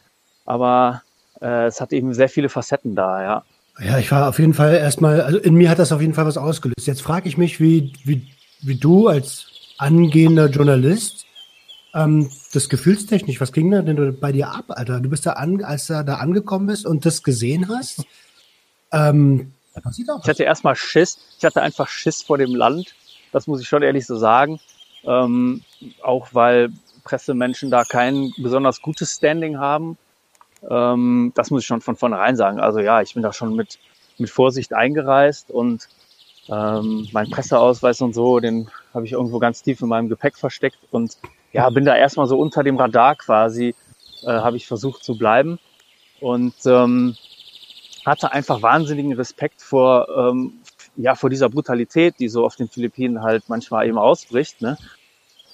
Aber 0.46 1.02
äh, 1.42 1.66
es 1.66 1.82
hat 1.82 1.94
eben 1.94 2.14
sehr 2.14 2.30
viele 2.30 2.50
Facetten 2.50 2.96
da, 2.96 3.24
ja. 3.24 3.44
Ja, 3.80 3.98
ich 3.98 4.10
war 4.12 4.30
auf 4.30 4.40
jeden 4.40 4.54
Fall 4.54 4.76
erstmal, 4.76 5.20
also 5.22 5.38
in 5.38 5.56
mir 5.56 5.70
hat 5.70 5.80
das 5.80 5.92
auf 5.92 6.00
jeden 6.00 6.14
Fall 6.14 6.26
was 6.26 6.38
ausgelöst. 6.38 6.88
Jetzt 6.88 7.02
frage 7.02 7.28
ich 7.28 7.38
mich, 7.38 7.60
wie, 7.60 7.92
wie, 8.06 8.26
wie 8.62 8.76
du 8.76 9.08
als 9.08 9.48
angehender 9.78 10.48
Journalist 10.50 11.26
ähm, 11.94 12.30
das 12.54 12.68
gefühlstechnisch, 12.70 13.40
was 13.40 13.54
ging 13.54 13.72
da 13.72 13.82
denn 13.82 14.20
bei 14.20 14.32
dir 14.32 14.50
ab, 14.50 14.66
Alter? 14.70 15.00
Du 15.00 15.10
bist 15.10 15.26
da 15.26 15.34
an, 15.34 15.64
als 15.64 15.88
du 15.88 16.04
da 16.04 16.16
angekommen 16.16 16.68
bist 16.68 16.86
und 16.86 17.06
das 17.06 17.24
gesehen 17.24 17.70
hast. 17.70 18.04
Ähm, 18.92 19.54
da 19.74 19.82
auch. 20.14 20.24
Ich 20.24 20.30
hatte 20.30 20.44
erstmal 20.44 20.76
Schiss. 20.76 21.18
Ich 21.38 21.46
hatte 21.46 21.62
einfach 21.62 21.88
Schiss 21.88 22.22
vor 22.22 22.38
dem 22.38 22.54
Land. 22.56 22.96
Das 23.32 23.48
muss 23.48 23.62
ich 23.62 23.68
schon 23.68 23.84
ehrlich 23.84 24.06
so 24.06 24.18
sagen. 24.18 24.60
Ähm, 25.06 25.62
auch 26.02 26.30
weil 26.34 26.72
Pressemenschen 27.04 27.72
da 27.72 27.84
kein 27.84 28.34
besonders 28.38 28.82
gutes 28.82 29.16
Standing 29.16 29.58
haben. 29.58 29.98
Ähm, 30.70 31.32
das 31.36 31.50
muss 31.52 31.62
ich 31.62 31.68
schon 31.68 31.82
von 31.82 31.96
vornherein 31.96 32.36
sagen. 32.36 32.60
Also 32.60 32.80
ja, 32.80 33.02
ich 33.02 33.14
bin 33.14 33.24
da 33.24 33.32
schon 33.32 33.56
mit, 33.56 33.80
mit 34.18 34.30
Vorsicht 34.30 34.74
eingereist 34.74 35.52
und 35.52 35.88
ähm, 36.50 37.08
mein 37.12 37.30
Presseausweis 37.30 38.02
und 38.02 38.14
so, 38.14 38.40
den 38.40 38.70
habe 38.94 39.06
ich 39.06 39.14
irgendwo 39.14 39.40
ganz 39.40 39.62
tief 39.64 39.82
in 39.82 39.88
meinem 39.88 40.10
Gepäck 40.10 40.38
versteckt 40.38 40.78
und 40.92 41.18
ja, 41.54 41.70
bin 41.70 41.86
da 41.86 41.96
erstmal 41.96 42.28
so 42.28 42.38
unter 42.38 42.64
dem 42.64 42.78
Radar 42.78 43.16
quasi, 43.16 43.76
äh, 44.24 44.28
habe 44.28 44.58
ich 44.58 44.68
versucht 44.68 45.04
zu 45.04 45.18
bleiben 45.18 45.60
und 46.20 46.54
ähm, 46.66 47.16
hatte 48.06 48.32
einfach 48.32 48.62
wahnsinnigen 48.62 49.14
Respekt 49.14 49.62
vor, 49.62 50.08
ähm, 50.10 50.60
ja, 50.96 51.16
vor 51.16 51.30
dieser 51.30 51.50
Brutalität, 51.50 52.16
die 52.20 52.30
so 52.30 52.46
auf 52.46 52.56
den 52.56 52.68
Philippinen 52.68 53.24
halt 53.24 53.46
manchmal 53.48 53.88
eben 53.88 53.98
ausbricht. 53.98 54.62
Ne? 54.62 54.78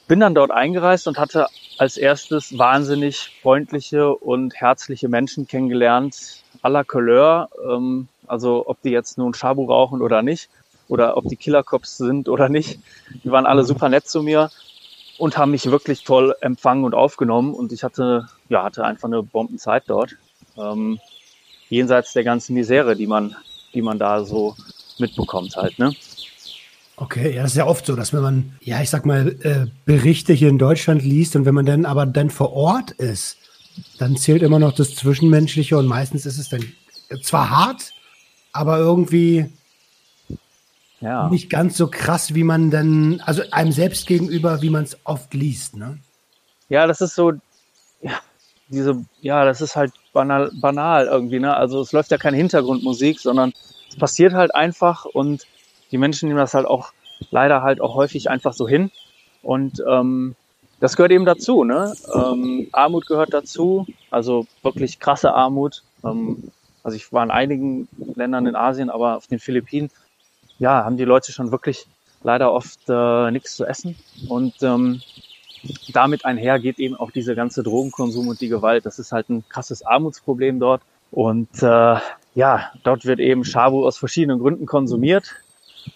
Bin 0.08 0.20
dann 0.20 0.36
dort 0.36 0.52
eingereist 0.52 1.08
und 1.08 1.18
hatte 1.18 1.48
als 1.78 1.98
erstes 1.98 2.58
wahnsinnig 2.58 3.40
freundliche 3.42 4.14
und 4.14 4.56
herzliche 4.56 5.08
Menschen 5.08 5.48
kennengelernt, 5.48 6.44
la 6.64 6.84
Couleur, 6.84 7.50
ähm, 7.66 8.08
also 8.28 8.64
ob 8.68 8.82
die 8.82 8.90
jetzt 8.90 9.18
nun 9.18 9.34
Shabu 9.34 9.66
rauchen 9.66 10.02
oder 10.02 10.22
nicht, 10.22 10.50
oder 10.92 11.16
ob 11.16 11.28
die 11.30 11.38
Killercops 11.38 11.98
sind 11.98 12.28
oder 12.28 12.50
nicht. 12.50 12.80
Die 13.24 13.32
waren 13.32 13.46
alle 13.46 13.64
super 13.64 13.88
nett 13.88 14.10
zu 14.10 14.22
mir 14.22 14.52
und 15.18 15.38
haben 15.38 15.52
mich 15.52 15.66
wirklich 15.72 16.04
toll 16.04 16.36
empfangen 16.42 16.84
und 16.84 16.94
aufgenommen 16.94 17.54
und 17.54 17.72
ich 17.72 17.84
hatte, 17.84 18.28
ja, 18.50 18.64
hatte 18.64 18.84
einfach 18.84 19.08
eine 19.08 19.24
Bombenzeit 19.24 19.84
dort. 19.88 20.18
Ähm, 20.58 21.00
jenseits 21.70 22.12
der 22.12 22.26
ganzen 22.26 22.56
Misere, 22.56 22.98
die 22.98 23.08
man, 23.08 23.38
die 23.74 23.82
man 23.82 24.00
da 24.00 24.26
so 24.26 24.56
mitbekommt 25.00 25.56
halt, 25.56 25.80
ne? 25.80 25.96
Okay, 26.98 27.36
ja, 27.36 27.44
das 27.44 27.52
ist 27.52 27.58
ja 27.58 27.68
oft 27.68 27.86
so, 27.86 27.96
dass 27.96 28.12
wenn 28.12 28.22
man, 28.22 28.56
ja, 28.62 28.82
ich 28.82 28.90
sag 28.90 29.06
mal, 29.06 29.30
äh, 29.44 29.68
Berichte 29.86 30.34
hier 30.34 30.50
in 30.50 30.60
Deutschland 30.60 31.04
liest 31.04 31.38
und 31.38 31.46
wenn 31.46 31.56
man 31.56 31.66
dann 31.66 31.86
aber 31.86 32.06
dann 32.06 32.30
vor 32.30 32.52
Ort 32.52 32.92
ist, 32.92 33.38
dann 33.98 34.18
zählt 34.18 34.44
immer 34.44 34.60
noch 34.60 34.74
das 34.74 34.94
Zwischenmenschliche 34.94 35.78
und 35.78 35.88
meistens 35.88 36.26
ist 36.26 36.38
es 36.38 36.50
dann 36.50 36.66
zwar 37.24 37.50
hart, 37.50 37.94
aber 38.52 38.78
irgendwie 38.78 39.50
ja. 41.02 41.30
nicht 41.30 41.50
ganz 41.50 41.78
so 41.78 41.88
krass, 41.88 42.34
wie 42.34 42.44
man 42.44 42.72
dann, 42.72 43.22
also 43.26 43.44
einem 43.52 43.72
selbst 43.72 44.08
gegenüber, 44.08 44.62
wie 44.62 44.70
man 44.70 44.84
es 44.84 44.98
oft 45.04 45.34
liest, 45.34 45.76
ne? 45.76 46.00
Ja, 46.70 46.88
das 46.88 47.02
ist 47.02 47.16
so, 47.16 47.34
ja, 48.02 48.20
diese, 48.70 49.04
ja, 49.20 49.44
das 49.44 49.60
ist 49.60 49.76
halt 49.76 49.92
banal, 50.14 50.52
banal 50.62 51.08
irgendwie, 51.08 51.40
ne? 51.40 51.56
Also 51.56 51.82
es 51.82 51.92
läuft 51.92 52.12
ja 52.12 52.18
keine 52.18 52.38
Hintergrundmusik, 52.38 53.20
sondern 53.20 53.54
es 53.90 53.98
passiert 53.98 54.34
halt 54.34 54.56
einfach 54.56 55.06
und 55.06 55.46
die 55.92 55.98
Menschen 55.98 56.30
nehmen 56.30 56.40
das 56.40 56.54
halt 56.54 56.66
auch 56.66 56.94
leider 57.30 57.62
halt 57.62 57.82
auch 57.82 57.96
häufig 57.96 58.30
einfach 58.30 58.54
so 58.54 58.68
hin. 58.68 58.92
Und 59.44 59.84
ähm, 59.88 60.36
das 60.80 60.96
gehört 60.96 61.12
eben 61.12 61.26
dazu. 61.26 61.64
Ne? 61.64 61.94
Ähm, 62.14 62.68
Armut 62.72 63.06
gehört 63.06 63.34
dazu, 63.34 63.86
also 64.10 64.48
wirklich 64.64 65.00
krasse 65.00 65.34
Armut. 65.34 65.84
Ähm, 66.04 66.52
also 66.84 66.96
ich 66.98 67.12
war 67.14 67.24
in 67.24 67.32
einigen 67.32 67.88
Ländern 68.16 68.48
in 68.48 68.56
Asien, 68.56 68.90
aber 68.90 69.18
auf 69.18 69.28
den 69.28 69.40
Philippinen, 69.40 69.92
ja, 70.62 70.86
haben 70.86 70.96
die 70.96 71.06
Leute 71.06 71.32
schon 71.32 71.52
wirklich 71.52 71.88
leider 72.22 72.54
oft 72.54 72.82
äh, 72.88 73.32
nichts 73.32 73.56
zu 73.56 73.66
essen. 73.66 73.96
Und 74.30 74.54
ähm, 74.62 75.02
damit 75.92 76.24
einher 76.24 76.60
geht 76.60 76.78
eben 76.78 76.96
auch 76.96 77.10
dieser 77.10 77.34
ganze 77.34 77.64
Drogenkonsum 77.64 78.28
und 78.28 78.40
die 78.42 78.48
Gewalt. 78.48 78.86
Das 78.86 79.00
ist 79.00 79.12
halt 79.12 79.30
ein 79.30 79.44
krasses 79.50 79.84
Armutsproblem 79.84 80.60
dort. 80.60 80.84
Und 81.10 81.64
äh, 81.64 81.96
ja, 82.36 82.72
dort 82.84 83.06
wird 83.06 83.20
eben 83.20 83.44
Shabu 83.44 83.88
aus 83.88 83.98
verschiedenen 83.98 84.38
Gründen 84.38 84.68
konsumiert 84.68 85.36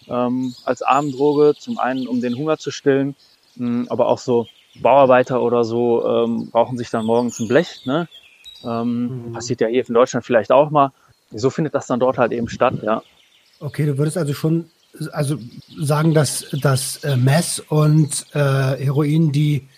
ähm, 0.08 0.52
als 0.64 0.82
Armendroge. 0.82 1.54
Zum 1.56 1.78
einen, 1.78 2.08
um 2.08 2.20
den 2.20 2.36
Hunger 2.36 2.58
zu 2.58 2.72
stillen, 2.72 3.14
mh, 3.54 3.66
hm, 3.66 3.86
aber 3.88 4.08
auch 4.08 4.18
so 4.18 4.48
Bauarbeiter 4.82 5.42
oder 5.42 5.62
so 5.62 6.04
ähm, 6.04 6.50
rauchen 6.52 6.76
sich 6.76 6.90
dann 6.90 7.06
morgens 7.06 7.38
ein 7.38 7.46
Blech. 7.46 7.86
Ne? 7.86 8.08
Ähm, 8.64 9.28
mhm. 9.28 9.32
Passiert 9.32 9.60
ja 9.60 9.68
hier 9.68 9.86
in 9.86 9.94
Deutschland 9.94 10.26
vielleicht 10.26 10.50
auch 10.50 10.70
mal. 10.70 10.90
So 11.30 11.50
findet 11.50 11.76
das 11.76 11.86
dann 11.86 12.00
dort 12.00 12.18
halt 12.18 12.32
eben 12.32 12.48
statt, 12.48 12.74
ja. 12.82 13.02
Okay, 13.60 13.86
du 13.86 13.96
würdest 13.98 14.18
also 14.18 14.34
schon 14.34 14.70
also 15.12 15.38
sagen, 15.78 16.14
dass, 16.14 16.46
dass 16.52 17.04
äh, 17.04 17.16
Mess 17.16 17.60
und 17.60 18.26
äh, 18.32 18.38
Heroin 18.38 19.32
die 19.32 19.68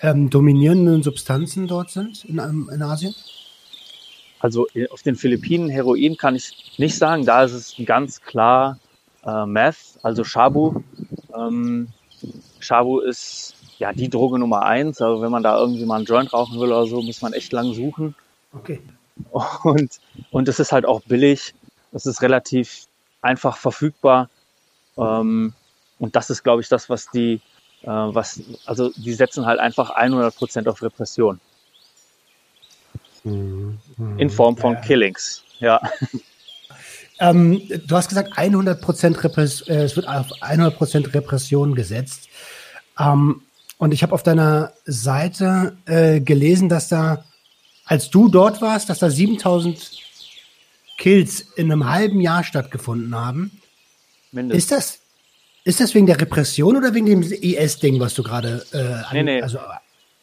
ähm, 0.00 0.30
dominierenden 0.30 1.02
Substanzen 1.02 1.66
dort 1.66 1.90
sind 1.90 2.24
in, 2.24 2.38
in 2.38 2.82
Asien? 2.82 3.14
Also 4.40 4.66
äh, 4.74 4.88
auf 4.88 5.02
den 5.02 5.16
Philippinen 5.16 5.68
Heroin 5.68 6.16
kann 6.16 6.36
ich 6.36 6.74
nicht 6.78 6.96
sagen. 6.96 7.24
Da 7.24 7.44
ist 7.44 7.52
es 7.52 7.74
ganz 7.84 8.20
klar 8.20 8.78
äh, 9.24 9.46
Meth, 9.46 9.98
also 10.02 10.24
Shabu. 10.24 10.82
Ähm, 11.34 11.88
Shabu 12.60 13.00
ist 13.00 13.54
ja 13.78 13.92
die 13.92 14.08
Droge 14.08 14.38
Nummer 14.38 14.62
eins. 14.62 15.00
Also 15.00 15.22
wenn 15.22 15.30
man 15.30 15.42
da 15.42 15.58
irgendwie 15.58 15.84
mal 15.84 15.96
einen 15.96 16.04
Joint 16.04 16.32
rauchen 16.32 16.60
will 16.60 16.68
oder 16.68 16.86
so, 16.86 17.00
muss 17.02 17.22
man 17.22 17.32
echt 17.32 17.52
lang 17.52 17.72
suchen. 17.72 18.14
Okay. 18.52 18.80
Und, 19.62 20.00
und 20.32 20.48
es 20.48 20.58
ist 20.58 20.72
halt 20.72 20.86
auch 20.86 21.00
billig. 21.02 21.54
Es 21.94 22.06
ist 22.06 22.20
relativ 22.20 22.86
einfach 23.22 23.56
verfügbar. 23.56 24.28
Ähm, 24.98 25.54
und 25.98 26.16
das 26.16 26.28
ist, 26.28 26.42
glaube 26.42 26.60
ich, 26.60 26.68
das, 26.68 26.90
was 26.90 27.08
die, 27.10 27.40
äh, 27.82 27.86
was, 27.88 28.42
also 28.66 28.90
die 28.96 29.14
setzen 29.14 29.46
halt 29.46 29.60
einfach 29.60 29.90
100 29.90 30.36
Prozent 30.36 30.68
auf 30.68 30.82
Repression. 30.82 31.40
Mhm. 33.22 33.78
In 34.18 34.28
Form 34.28 34.56
von 34.56 34.74
ja. 34.74 34.80
Killings, 34.80 35.42
ja. 35.60 35.80
Ähm, 37.20 37.62
du 37.86 37.96
hast 37.96 38.08
gesagt, 38.08 38.36
100% 38.36 39.22
Repress 39.22 39.60
äh, 39.68 39.84
es 39.84 39.94
wird 39.94 40.08
auf 40.08 40.26
100% 40.42 41.14
Repression 41.14 41.74
gesetzt. 41.74 42.28
Ähm, 42.98 43.42
und 43.78 43.94
ich 43.94 44.02
habe 44.02 44.12
auf 44.12 44.22
deiner 44.22 44.72
Seite 44.84 45.76
äh, 45.86 46.20
gelesen, 46.20 46.68
dass 46.68 46.88
da, 46.88 47.24
als 47.84 48.10
du 48.10 48.28
dort 48.28 48.60
warst, 48.60 48.90
dass 48.90 48.98
da 48.98 49.10
7000 49.10 49.92
Kills 50.98 51.40
in 51.56 51.70
einem 51.70 51.88
halben 51.88 52.20
Jahr 52.20 52.44
stattgefunden 52.44 53.14
haben. 53.14 53.60
Mindestens. 54.32 54.64
Ist 54.64 54.72
das, 54.72 55.00
ist 55.64 55.80
das 55.80 55.94
wegen 55.94 56.06
der 56.06 56.20
Repression 56.20 56.76
oder 56.76 56.94
wegen 56.94 57.06
dem 57.06 57.22
IS-Ding, 57.22 58.00
was 58.00 58.14
du 58.14 58.22
gerade 58.22 58.64
äh, 58.72 59.14
nee, 59.14 59.22
nee. 59.22 59.42
Also, 59.42 59.58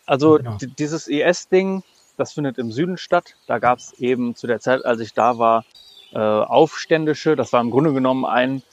also 0.05 0.37
genau. 0.37 0.57
dieses 0.77 1.07
IS-Ding, 1.07 1.83
das 2.17 2.33
findet 2.33 2.57
im 2.57 2.71
Süden 2.71 2.97
statt. 2.97 3.35
Da 3.47 3.59
gab 3.59 3.79
es 3.79 3.93
eben 3.93 4.35
zu 4.35 4.47
der 4.47 4.59
Zeit, 4.59 4.85
als 4.85 4.99
ich 4.99 5.13
da 5.13 5.37
war, 5.37 5.65
äh, 6.13 6.19
Aufständische. 6.19 7.35
Das 7.35 7.53
war 7.53 7.61
im 7.61 7.71
Grunde 7.71 7.93
genommen 7.93 8.25
ein, 8.25 8.63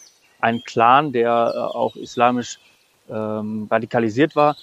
ein 0.41 0.63
Clan, 0.65 1.13
der 1.13 1.53
äh, 1.55 1.59
auch 1.59 1.97
islamisch 1.97 2.59
ähm, 3.09 3.69
radikalisiert 3.71 4.37
war, 4.37 4.57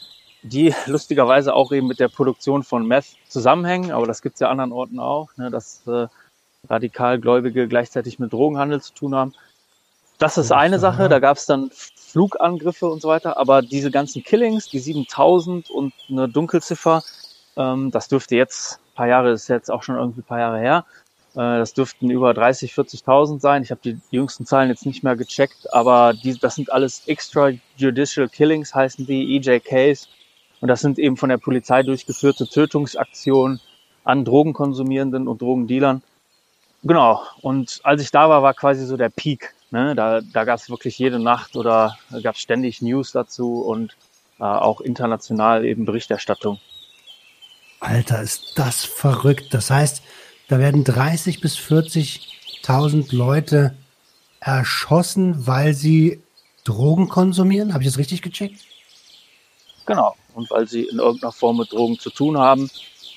die 0.44 0.74
lustigerweise 0.86 1.54
auch 1.54 1.72
eben 1.72 1.88
mit 1.88 2.00
der 2.00 2.10
Produktion 2.10 2.64
von 2.64 2.86
Meth 2.88 3.16
zusammenhängen. 3.28 3.92
Aber 3.92 4.06
das 4.06 4.22
gibt 4.22 4.36
es 4.36 4.42
ja 4.42 4.50
anderen 4.50 4.72
Orten 4.72 5.00
auch, 5.00 5.30
ne, 5.38 5.50
dass 5.50 5.82
äh, 5.88 6.08
Radikalgläubige 6.70 7.68
gleichzeitig 7.68 8.20
mit 8.20 8.34
Drogenhandel 8.34 8.82
zu 8.82 8.94
tun 8.94 9.16
haben. 9.16 9.34
Das 10.18 10.38
ist 10.38 10.52
eine 10.52 10.80
Sache, 10.80 11.10
da 11.10 11.20
gab 11.20 11.38
es 11.38 11.46
dann 11.46 11.70
Flugangriffe 11.72 12.88
und 12.88 13.02
so 13.02 13.10
weiter, 13.10 13.38
aber 13.38 13.62
diese 13.62 13.92
ganzen 13.92 14.24
Killings, 14.24 14.70
die 14.70 14.80
7000 14.80 15.70
und 15.70 15.94
eine 16.10 16.30
Dunkelziffer, 16.30 17.04
ähm, 17.58 17.92
das 17.92 18.08
dürfte 18.08 18.36
jetzt, 18.36 18.80
ein 18.94 18.96
paar 18.96 19.08
Jahre 19.08 19.32
ist 19.32 19.50
jetzt 19.50 19.70
auch 19.70 19.84
schon 19.84 19.98
irgendwie 19.98 20.22
ein 20.22 20.24
paar 20.24 20.40
Jahre 20.40 20.60
her, 20.60 20.86
äh, 21.36 21.60
das 21.60 21.74
dürften 21.74 22.10
über 22.10 22.34
30, 22.34 22.74
40.000 22.74 23.42
sein. 23.42 23.62
Ich 23.62 23.72
habe 23.72 23.82
die 23.84 24.00
jüngsten 24.10 24.46
Zahlen 24.46 24.70
jetzt 24.70 24.86
nicht 24.86 25.04
mehr 25.04 25.18
gecheckt, 25.18 25.74
aber 25.74 26.14
die, 26.14 26.40
das 26.40 26.56
sind 26.56 26.72
alles 26.72 27.06
Extrajudicial 27.08 28.30
Killings, 28.30 28.74
heißen 28.74 29.06
die, 29.06 29.36
EJKs. 29.36 30.08
Und 30.62 30.70
das 30.70 30.80
sind 30.80 30.98
eben 30.98 31.18
von 31.18 31.30
der 31.30 31.38
Polizei 31.38 31.84
durchgeführte 31.84 32.48
Tötungsaktionen 32.48 33.60
an 34.06 34.24
Drogenkonsumierenden 34.24 35.28
und 35.28 35.42
Drogendealern. 35.42 36.02
Genau. 36.86 37.24
Und 37.42 37.82
als 37.84 38.02
ich 38.04 38.12
da 38.12 38.30
war, 38.30 38.44
war 38.44 38.54
quasi 38.54 38.86
so 38.86 38.96
der 38.96 39.10
Peak. 39.10 39.54
Ne, 39.72 39.96
da 39.96 40.22
da 40.22 40.46
gab 40.46 40.60
es 40.60 40.70
wirklich 40.70 40.98
jede 41.00 41.20
Nacht 41.20 41.56
oder 41.58 41.98
gab 42.24 42.36
es 42.36 42.42
ständig 42.42 42.82
News 42.82 43.12
dazu 43.12 43.62
und 43.62 43.98
äh, 44.40 44.44
auch 44.44 44.80
international 44.80 45.66
eben 45.66 45.86
Berichterstattung. 45.86 46.60
Alter, 47.80 48.22
ist 48.22 48.54
das 48.56 48.86
verrückt. 48.86 49.54
Das 49.54 49.72
heißt, 49.72 50.04
da 50.48 50.60
werden 50.60 50.84
30 50.84 51.42
bis 51.42 51.58
40.000 51.58 53.14
Leute 53.14 53.76
erschossen, 54.40 55.48
weil 55.48 55.74
sie 55.74 56.22
Drogen 56.64 57.10
konsumieren. 57.10 57.74
Habe 57.74 57.84
ich 57.84 57.90
das 57.90 57.98
richtig 57.98 58.22
gecheckt? 58.22 58.62
Genau. 59.88 60.16
Und 60.36 60.50
weil 60.52 60.68
sie 60.68 60.84
in 60.84 61.00
irgendeiner 61.00 61.32
Form 61.32 61.58
mit 61.58 61.72
Drogen 61.72 61.98
zu 61.98 62.12
tun 62.12 62.38
haben. 62.38 62.70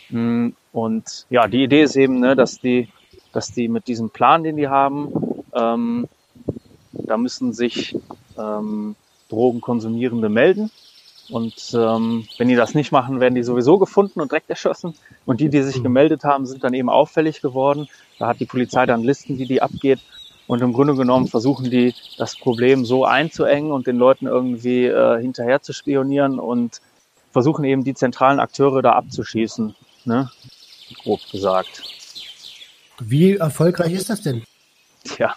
Hm, 0.09 0.57
und 0.73 1.27
ja, 1.29 1.47
die 1.47 1.65
Idee 1.65 1.83
ist 1.83 1.97
eben, 1.97 2.21
ne, 2.21 2.35
dass 2.35 2.59
die, 2.61 2.89
dass 3.33 3.53
die 3.53 3.69
mit 3.69 3.89
diesem 3.89 4.11
Plan, 4.11 4.43
den 4.43 4.57
die 4.57 4.69
haben, 4.69 5.13
ähm, 5.55 6.09
da 6.93 7.17
müssen 7.17 7.53
sich 7.53 7.97
ähm, 8.39 8.97
Drogenkonsumierende 9.29 10.29
melden. 10.29 10.71
Und 11.31 11.75
ähm, 11.75 12.27
wenn 12.39 12.49
die 12.49 12.57
das 12.57 12.75
nicht 12.75 12.91
machen, 12.91 13.21
werden 13.21 13.35
die 13.35 13.43
sowieso 13.43 13.79
gefunden 13.79 14.21
und 14.21 14.31
direkt 14.31 14.49
erschossen. 14.49 14.95
Und 15.27 15.41
die, 15.41 15.51
die 15.51 15.63
sich 15.63 15.79
mhm. 15.79 15.85
gemeldet 15.85 16.25
haben, 16.25 16.47
sind 16.47 16.65
dann 16.65 16.73
eben 16.73 16.89
auffällig 16.89 17.43
geworden. 17.43 17.89
Da 18.19 18.29
hat 18.29 18.41
die 18.41 18.47
Polizei 18.47 18.87
dann 18.87 19.03
Listen, 19.03 19.37
die 19.37 19.47
die 19.47 19.61
abgeht. 19.61 20.01
Und 20.47 20.63
im 20.63 20.73
Grunde 20.73 20.95
genommen 20.95 21.29
versuchen 21.29 21.71
die, 21.71 21.95
das 22.17 22.35
Problem 22.35 22.87
so 22.87 23.05
einzuengen 23.05 23.71
und 23.71 23.87
den 23.87 23.99
Leuten 23.99 24.27
irgendwie 24.27 24.87
äh, 24.87 25.21
hinterher 25.21 25.61
zu 25.61 25.75
spionieren 25.75 26.39
und 26.39 26.81
versuchen 27.31 27.65
eben 27.65 27.85
die 27.85 27.95
zentralen 27.95 28.41
Akteure 28.41 28.81
da 28.81 28.93
abzuschießen. 28.93 29.75
Ne? 30.07 30.31
Grob 31.03 31.21
gesagt. 31.31 31.98
Wie 33.01 33.37
erfolgreich 33.37 33.93
ist 33.93 34.11
das 34.11 34.23
denn? 34.23 34.43
Tja, 35.05 35.35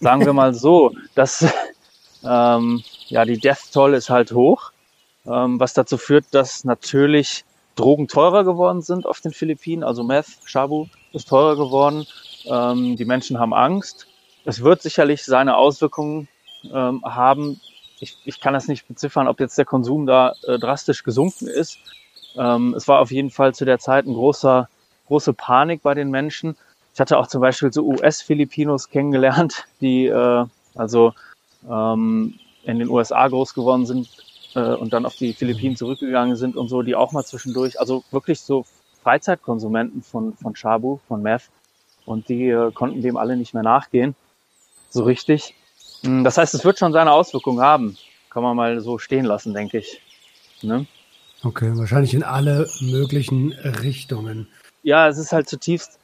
sagen 0.00 0.24
wir 0.26 0.32
mal 0.32 0.54
so, 0.54 0.92
dass 1.14 1.46
ähm, 2.24 2.82
ja 3.06 3.24
die 3.24 3.38
Death 3.38 3.72
Toll 3.72 3.94
ist 3.94 4.10
halt 4.10 4.32
hoch, 4.32 4.72
ähm, 5.24 5.60
was 5.60 5.74
dazu 5.74 5.96
führt, 5.96 6.26
dass 6.32 6.64
natürlich 6.64 7.44
Drogen 7.76 8.08
teurer 8.08 8.42
geworden 8.42 8.82
sind 8.82 9.06
auf 9.06 9.20
den 9.20 9.32
Philippinen. 9.32 9.84
Also 9.84 10.02
Meth, 10.02 10.26
Shabu 10.44 10.86
ist 11.12 11.28
teurer 11.28 11.56
geworden. 11.56 12.06
Ähm, 12.46 12.96
die 12.96 13.04
Menschen 13.04 13.38
haben 13.38 13.54
Angst. 13.54 14.08
Es 14.44 14.62
wird 14.62 14.82
sicherlich 14.82 15.24
seine 15.24 15.56
Auswirkungen 15.56 16.28
ähm, 16.72 17.04
haben. 17.04 17.60
Ich, 18.00 18.16
ich 18.24 18.40
kann 18.40 18.54
das 18.54 18.66
nicht 18.66 18.88
beziffern, 18.88 19.28
ob 19.28 19.38
jetzt 19.38 19.56
der 19.58 19.64
Konsum 19.64 20.06
da 20.06 20.34
äh, 20.46 20.58
drastisch 20.58 21.04
gesunken 21.04 21.46
ist. 21.46 21.78
Ähm, 22.36 22.74
es 22.74 22.88
war 22.88 22.98
auf 23.00 23.12
jeden 23.12 23.30
Fall 23.30 23.54
zu 23.54 23.64
der 23.64 23.78
Zeit 23.78 24.06
ein 24.06 24.14
großer, 24.14 24.68
große 25.06 25.32
Panik 25.32 25.82
bei 25.82 25.94
den 25.94 26.10
Menschen. 26.10 26.56
Ich 26.98 27.00
hatte 27.00 27.16
auch 27.16 27.28
zum 27.28 27.40
Beispiel 27.40 27.72
so 27.72 27.84
US-Filipinos 27.84 28.90
kennengelernt, 28.90 29.68
die 29.80 30.06
äh, 30.06 30.44
also 30.74 31.14
ähm, 31.70 32.34
in 32.64 32.80
den 32.80 32.88
USA 32.88 33.28
groß 33.28 33.54
geworden 33.54 33.86
sind 33.86 34.08
äh, 34.56 34.74
und 34.74 34.92
dann 34.92 35.06
auf 35.06 35.14
die 35.14 35.32
Philippinen 35.32 35.76
zurückgegangen 35.76 36.34
sind 36.34 36.56
und 36.56 36.66
so, 36.66 36.82
die 36.82 36.96
auch 36.96 37.12
mal 37.12 37.24
zwischendurch, 37.24 37.78
also 37.78 38.02
wirklich 38.10 38.40
so 38.40 38.64
Freizeitkonsumenten 39.04 40.02
von, 40.02 40.34
von 40.38 40.56
Shabu, 40.56 40.98
von 41.06 41.22
Meth. 41.22 41.50
Und 42.04 42.28
die 42.28 42.48
äh, 42.48 42.72
konnten 42.72 43.00
dem 43.00 43.16
alle 43.16 43.36
nicht 43.36 43.54
mehr 43.54 43.62
nachgehen 43.62 44.16
so 44.90 45.04
richtig. 45.04 45.54
Hm, 46.02 46.24
das 46.24 46.36
heißt, 46.36 46.52
es 46.54 46.64
wird 46.64 46.80
schon 46.80 46.92
seine 46.92 47.12
Auswirkungen 47.12 47.60
haben. 47.60 47.96
Kann 48.28 48.42
man 48.42 48.56
mal 48.56 48.80
so 48.80 48.98
stehen 48.98 49.24
lassen, 49.24 49.54
denke 49.54 49.78
ich. 49.78 50.02
Ne? 50.62 50.84
Okay, 51.44 51.70
wahrscheinlich 51.76 52.12
in 52.12 52.24
alle 52.24 52.68
möglichen 52.80 53.52
Richtungen. 53.52 54.48
Ja, 54.82 55.06
es 55.06 55.16
ist 55.16 55.30
halt 55.30 55.48
zutiefst, 55.48 56.00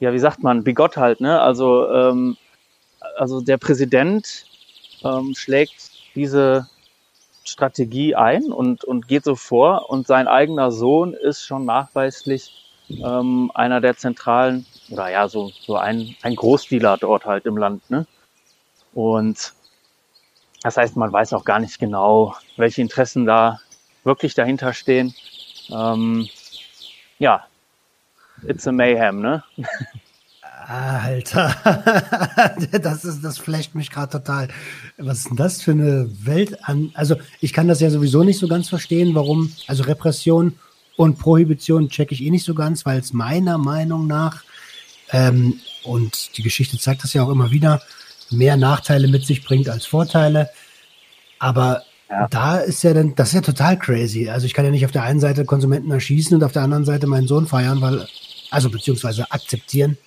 ja, 0.00 0.12
wie 0.12 0.18
sagt 0.18 0.42
man, 0.42 0.64
bigott 0.64 0.96
halt, 0.96 1.20
ne? 1.20 1.40
Also, 1.40 1.90
ähm, 1.92 2.36
also 3.16 3.40
der 3.40 3.58
Präsident 3.58 4.44
ähm, 5.04 5.34
schlägt 5.34 5.90
diese 6.14 6.68
Strategie 7.44 8.14
ein 8.14 8.52
und, 8.52 8.84
und 8.84 9.08
geht 9.08 9.24
so 9.24 9.34
vor 9.34 9.90
und 9.90 10.06
sein 10.06 10.28
eigener 10.28 10.70
Sohn 10.70 11.14
ist 11.14 11.44
schon 11.44 11.64
nachweislich 11.64 12.52
ähm, 12.90 13.50
einer 13.54 13.80
der 13.80 13.96
zentralen 13.96 14.66
oder 14.90 15.10
ja, 15.10 15.28
so, 15.28 15.50
so 15.60 15.76
ein, 15.76 16.14
ein 16.22 16.36
Großdealer 16.36 16.96
dort 16.98 17.24
halt 17.26 17.46
im 17.46 17.56
Land, 17.56 17.90
ne? 17.90 18.06
Und 18.94 19.52
das 20.62 20.76
heißt, 20.76 20.96
man 20.96 21.12
weiß 21.12 21.32
auch 21.34 21.44
gar 21.44 21.60
nicht 21.60 21.78
genau, 21.78 22.34
welche 22.56 22.82
Interessen 22.82 23.26
da 23.26 23.60
wirklich 24.04 24.34
dahinter 24.34 24.72
stehen. 24.72 25.14
Ähm, 25.70 26.28
ja, 27.18 27.46
it's 28.46 28.66
a 28.66 28.72
mayhem, 28.72 29.20
ne? 29.20 29.42
Alter, 30.68 31.54
das 32.82 33.04
ist, 33.04 33.24
das 33.24 33.38
flecht 33.38 33.74
mich 33.74 33.90
gerade 33.90 34.12
total. 34.12 34.48
Was 34.98 35.18
ist 35.18 35.30
denn 35.30 35.36
das 35.36 35.62
für 35.62 35.70
eine 35.70 36.10
Welt 36.26 36.58
an? 36.68 36.90
Also, 36.92 37.16
ich 37.40 37.54
kann 37.54 37.68
das 37.68 37.80
ja 37.80 37.88
sowieso 37.88 38.22
nicht 38.22 38.38
so 38.38 38.48
ganz 38.48 38.68
verstehen, 38.68 39.14
warum, 39.14 39.50
also 39.66 39.84
Repression 39.84 40.56
und 40.96 41.18
Prohibition 41.18 41.88
checke 41.88 42.12
ich 42.12 42.22
eh 42.22 42.30
nicht 42.30 42.44
so 42.44 42.54
ganz, 42.54 42.84
weil 42.84 42.98
es 42.98 43.14
meiner 43.14 43.56
Meinung 43.56 44.06
nach 44.06 44.42
ähm, 45.10 45.58
und 45.84 46.36
die 46.36 46.42
Geschichte 46.42 46.78
zeigt 46.78 47.02
das 47.02 47.14
ja 47.14 47.22
auch 47.22 47.30
immer 47.30 47.50
wieder, 47.50 47.80
mehr 48.30 48.56
Nachteile 48.56 49.08
mit 49.08 49.24
sich 49.24 49.44
bringt 49.44 49.68
als 49.68 49.86
Vorteile. 49.86 50.50
Aber 51.38 51.82
ja. 52.10 52.26
da 52.28 52.58
ist 52.58 52.82
ja 52.82 52.92
dann, 52.92 53.14
das 53.14 53.28
ist 53.28 53.34
ja 53.34 53.40
total 53.40 53.78
crazy. 53.78 54.28
Also 54.28 54.46
ich 54.46 54.54
kann 54.54 54.64
ja 54.64 54.70
nicht 54.70 54.84
auf 54.84 54.92
der 54.92 55.04
einen 55.04 55.20
Seite 55.20 55.44
Konsumenten 55.44 55.90
erschießen 55.90 56.36
und 56.36 56.44
auf 56.44 56.52
der 56.52 56.62
anderen 56.62 56.84
Seite 56.84 57.06
meinen 57.06 57.28
Sohn 57.28 57.46
feiern, 57.46 57.80
weil, 57.80 58.06
also 58.50 58.70
beziehungsweise 58.70 59.30
akzeptieren. 59.30 59.98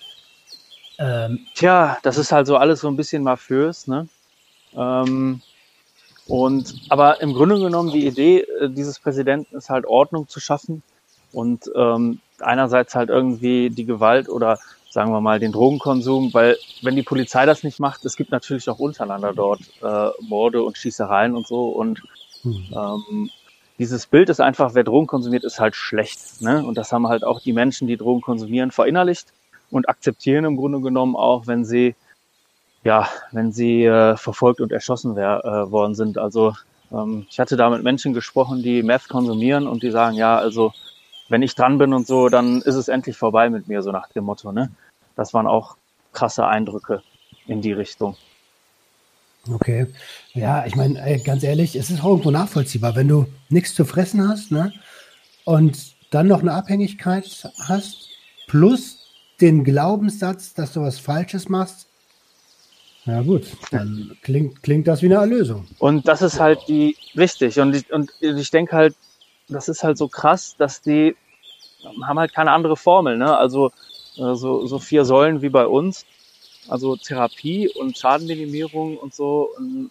Ähm, 0.98 1.46
Tja, 1.54 1.98
das 2.02 2.18
ist 2.18 2.32
halt 2.32 2.46
so 2.46 2.56
alles 2.56 2.80
so 2.80 2.88
ein 2.88 2.96
bisschen 2.96 3.22
mafiös, 3.22 3.86
ne? 3.86 4.08
Ähm, 4.74 5.40
und 6.26 6.74
aber 6.88 7.20
im 7.20 7.34
Grunde 7.34 7.58
genommen 7.58 7.90
die 7.90 8.06
Idee 8.06 8.40
äh, 8.60 8.68
dieses 8.68 8.98
Präsidenten 8.98 9.56
ist 9.56 9.70
halt 9.70 9.86
Ordnung 9.86 10.28
zu 10.28 10.40
schaffen 10.40 10.82
und 11.32 11.70
ähm, 11.74 12.20
einerseits 12.40 12.94
halt 12.94 13.08
irgendwie 13.08 13.70
die 13.70 13.84
Gewalt 13.84 14.28
oder 14.28 14.58
sagen 14.90 15.10
wir 15.10 15.22
mal, 15.22 15.40
den 15.40 15.52
Drogenkonsum, 15.52 16.34
weil 16.34 16.58
wenn 16.82 16.96
die 16.96 17.02
Polizei 17.02 17.46
das 17.46 17.62
nicht 17.62 17.80
macht, 17.80 18.04
es 18.04 18.16
gibt 18.16 18.30
natürlich 18.30 18.68
auch 18.68 18.78
untereinander 18.78 19.32
dort 19.32 19.62
äh, 19.82 20.10
Morde 20.20 20.62
und 20.62 20.76
Schießereien 20.76 21.34
und 21.34 21.46
so 21.46 21.70
und 21.70 22.02
hm. 22.42 22.64
ähm, 22.72 23.30
dieses 23.82 24.06
Bild 24.06 24.28
ist 24.28 24.40
einfach, 24.40 24.74
wer 24.74 24.84
Drogen 24.84 25.08
konsumiert, 25.08 25.42
ist 25.42 25.58
halt 25.58 25.74
schlecht. 25.74 26.40
Ne? 26.40 26.64
Und 26.64 26.78
das 26.78 26.92
haben 26.92 27.08
halt 27.08 27.24
auch 27.24 27.40
die 27.40 27.52
Menschen, 27.52 27.88
die 27.88 27.96
Drogen 27.96 28.20
konsumieren, 28.20 28.70
verinnerlicht 28.70 29.32
und 29.72 29.88
akzeptieren 29.88 30.44
im 30.44 30.56
Grunde 30.56 30.80
genommen 30.80 31.16
auch, 31.16 31.48
wenn 31.48 31.64
sie 31.64 31.96
ja, 32.84 33.08
wenn 33.32 33.50
sie 33.50 33.84
äh, 33.84 34.16
verfolgt 34.16 34.60
und 34.60 34.70
erschossen 34.70 35.16
wär, 35.16 35.44
äh, 35.44 35.70
worden 35.72 35.96
sind. 35.96 36.16
Also 36.16 36.54
ähm, 36.92 37.26
ich 37.28 37.40
hatte 37.40 37.56
da 37.56 37.70
mit 37.70 37.82
Menschen 37.82 38.12
gesprochen, 38.12 38.62
die 38.62 38.84
Meth 38.84 39.08
konsumieren 39.08 39.66
und 39.66 39.82
die 39.82 39.90
sagen, 39.90 40.16
ja, 40.16 40.36
also 40.36 40.72
wenn 41.28 41.42
ich 41.42 41.56
dran 41.56 41.78
bin 41.78 41.92
und 41.92 42.06
so, 42.06 42.28
dann 42.28 42.62
ist 42.62 42.76
es 42.76 42.86
endlich 42.86 43.16
vorbei 43.16 43.50
mit 43.50 43.66
mir, 43.66 43.82
so 43.82 43.90
nach 43.90 44.08
dem 44.08 44.24
Motto. 44.24 44.52
Ne? 44.52 44.70
Das 45.16 45.34
waren 45.34 45.48
auch 45.48 45.76
krasse 46.12 46.46
Eindrücke 46.46 47.02
in 47.48 47.62
die 47.62 47.72
Richtung. 47.72 48.16
Okay. 49.50 49.86
Ja, 50.34 50.64
ich 50.66 50.76
meine, 50.76 51.20
ganz 51.24 51.42
ehrlich, 51.42 51.74
es 51.74 51.90
ist 51.90 52.00
auch 52.00 52.10
irgendwo 52.10 52.30
nachvollziehbar, 52.30 52.94
wenn 52.94 53.08
du 53.08 53.26
nichts 53.48 53.74
zu 53.74 53.84
fressen 53.84 54.28
hast, 54.28 54.52
ne? 54.52 54.72
Und 55.44 55.78
dann 56.10 56.28
noch 56.28 56.40
eine 56.40 56.52
Abhängigkeit 56.52 57.48
hast, 57.66 58.08
plus 58.46 58.98
den 59.40 59.64
Glaubenssatz, 59.64 60.54
dass 60.54 60.72
du 60.72 60.82
was 60.82 60.98
Falsches 60.98 61.48
machst. 61.48 61.88
Ja 63.04 63.22
gut, 63.22 63.44
dann 63.72 64.16
klingt, 64.22 64.62
klingt 64.62 64.86
das 64.86 65.02
wie 65.02 65.06
eine 65.06 65.16
Erlösung. 65.16 65.66
Und 65.78 66.06
das 66.06 66.22
ist 66.22 66.38
halt 66.38 66.60
die, 66.68 66.96
richtig. 67.16 67.58
Und 67.58 67.74
ich, 67.74 67.92
und 67.92 68.12
ich 68.20 68.50
denke 68.52 68.76
halt, 68.76 68.94
das 69.48 69.68
ist 69.68 69.82
halt 69.82 69.98
so 69.98 70.06
krass, 70.06 70.54
dass 70.56 70.80
die 70.82 71.16
haben 72.02 72.18
halt 72.18 72.32
keine 72.32 72.52
andere 72.52 72.76
Formel. 72.76 73.16
Ne? 73.16 73.36
Also 73.36 73.72
äh, 74.16 74.34
so, 74.34 74.66
so 74.66 74.78
vier 74.78 75.04
Säulen 75.04 75.42
wie 75.42 75.48
bei 75.48 75.66
uns. 75.66 76.06
Also 76.68 76.96
Therapie 76.96 77.68
und 77.68 77.98
Schadenminimierung 77.98 78.96
und 78.96 79.14
so 79.14 79.50
und 79.56 79.90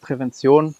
Prävention 0.00 0.74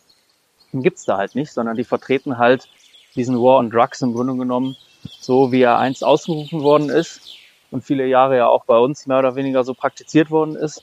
gibt's 0.73 1.05
da 1.05 1.17
halt 1.17 1.35
nicht, 1.35 1.53
sondern 1.53 1.77
die 1.77 1.85
vertreten 1.85 2.39
halt 2.39 2.69
diesen 3.15 3.37
War 3.37 3.59
on 3.59 3.71
Drugs 3.71 4.03
im 4.03 4.15
Grunde 4.15 4.37
genommen 4.37 4.77
so, 5.21 5.53
wie 5.53 5.63
er 5.63 5.79
einst 5.79 6.05
ausgerufen 6.05 6.63
worden 6.63 6.91
ist 6.91 7.37
und 7.71 7.85
viele 7.85 8.07
Jahre 8.07 8.37
ja 8.37 8.47
auch 8.49 8.65
bei 8.65 8.77
uns 8.79 9.07
mehr 9.07 9.19
oder 9.19 9.35
weniger 9.35 9.65
so 9.65 9.75
praktiziert 9.75 10.31
worden 10.31 10.57
ist. 10.57 10.83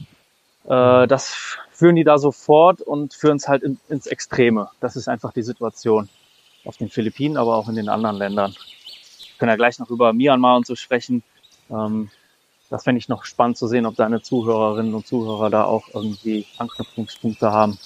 Äh, 0.66 1.08
das 1.08 1.58
führen 1.72 1.96
die 1.96 2.04
da 2.04 2.18
so 2.18 2.32
fort 2.32 2.82
und 2.82 3.14
führen 3.14 3.38
es 3.38 3.48
halt 3.48 3.64
in, 3.64 3.80
ins 3.90 4.08
Extreme. 4.08 4.70
Das 4.80 4.96
ist 4.96 5.08
einfach 5.08 5.34
die 5.34 5.44
Situation 5.44 6.10
auf 6.64 6.78
den 6.78 6.90
Philippinen, 6.90 7.38
aber 7.38 7.56
auch 7.56 7.70
in 7.70 7.76
den 7.76 7.90
anderen 7.90 8.18
Ländern. 8.18 8.52
Wir 8.52 9.38
können 9.38 9.50
ja 9.50 9.56
gleich 9.56 9.80
noch 9.80 9.90
über 9.90 10.14
Myanmar 10.14 10.58
und 10.58 10.66
so 10.66 10.76
sprechen. 10.76 11.24
Ähm, 11.70 12.10
das 12.70 12.84
fände 12.84 13.00
ich 13.00 13.10
noch 13.10 13.26
spannend 13.26 13.58
zu 13.58 13.68
sehen, 13.68 13.86
ob 13.86 13.96
deine 13.96 14.22
Zuhörerinnen 14.22 14.94
und 14.94 15.06
Zuhörer 15.06 15.50
da 15.50 15.64
auch 15.64 15.88
irgendwie 15.94 16.46
Anknüpfungspunkte 16.58 17.52
haben. 17.52 17.78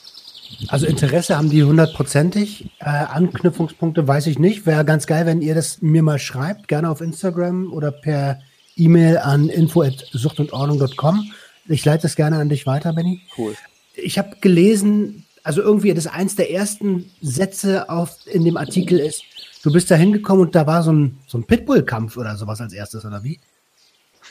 Also 0.68 0.88
Interesse 0.88 1.38
haben 1.38 1.50
die 1.50 1.64
hundertprozentig. 1.64 2.72
Äh, 2.80 2.86
Anknüpfungspunkte 2.86 4.08
weiß 4.08 4.28
ich 4.28 4.40
nicht. 4.40 4.66
Wäre 4.66 4.84
ganz 4.84 5.06
geil, 5.06 5.26
wenn 5.26 5.42
ihr 5.42 5.54
das 5.54 5.82
mir 5.82 6.02
mal 6.02 6.20
schreibt, 6.20 6.68
gerne 6.68 6.90
auf 6.90 7.02
Instagram 7.02 7.72
oder 7.72 7.92
per 7.92 8.40
E-Mail 8.76 9.18
an 9.20 9.50
info@suchtundordnung.com. 9.50 11.32
Ich 11.68 11.86
leite 11.86 12.08
es 12.08 12.16
gerne 12.16 12.38
an 12.38 12.50
dich 12.50 12.66
weiter, 12.66 12.94
Benny. 12.94 13.22
Cool. 13.38 13.56
ich 13.96 14.18
habe 14.18 14.38
gelesen, 14.42 15.26
also 15.44 15.62
irgendwie 15.62 15.94
das 15.94 16.08
eins 16.08 16.36
der 16.36 16.52
ersten 16.52 17.12
Sätze 17.22 17.90
auf, 17.90 18.18
in 18.26 18.44
dem 18.44 18.58
Artikel 18.58 19.00
ist, 19.00 19.24
du 19.62 19.72
bist 19.72 19.92
da 19.92 19.96
hingekommen 19.96 20.46
und 20.48 20.56
da 20.56 20.66
war 20.66 20.84
so 20.84 20.92
ein, 20.92 21.18
so 21.28 21.38
ein 21.38 21.44
Pitbull-Kampf 21.44 22.18
oder 22.18 22.36
sowas 22.38 22.62
als 22.62 22.74
erstes, 22.74 23.06
oder 23.06 23.24
wie? 23.24 23.40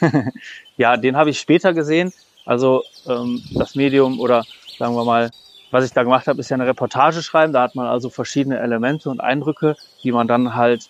ja, 0.77 0.97
den 0.97 1.17
habe 1.17 1.31
ich 1.31 1.41
später 1.41 1.75
gesehen. 1.75 2.13
Also 2.45 2.83
ähm, 3.07 3.43
das 3.53 3.75
Medium 3.75 4.21
oder 4.21 4.45
sagen 4.79 4.95
wir 4.95 5.05
mal, 5.05 5.31
was 5.71 5.85
ich 5.85 5.93
da 5.93 6.03
gemacht 6.03 6.27
habe, 6.27 6.41
ist 6.41 6.49
ja 6.49 6.55
eine 6.55 6.67
Reportage 6.67 7.23
schreiben. 7.23 7.53
Da 7.53 7.63
hat 7.63 7.75
man 7.75 7.87
also 7.87 8.09
verschiedene 8.09 8.59
Elemente 8.59 9.11
und 9.11 9.21
Eindrücke, 9.21 9.77
die 10.03 10.13
man 10.13 10.27
dann 10.27 10.55
halt 10.55 10.89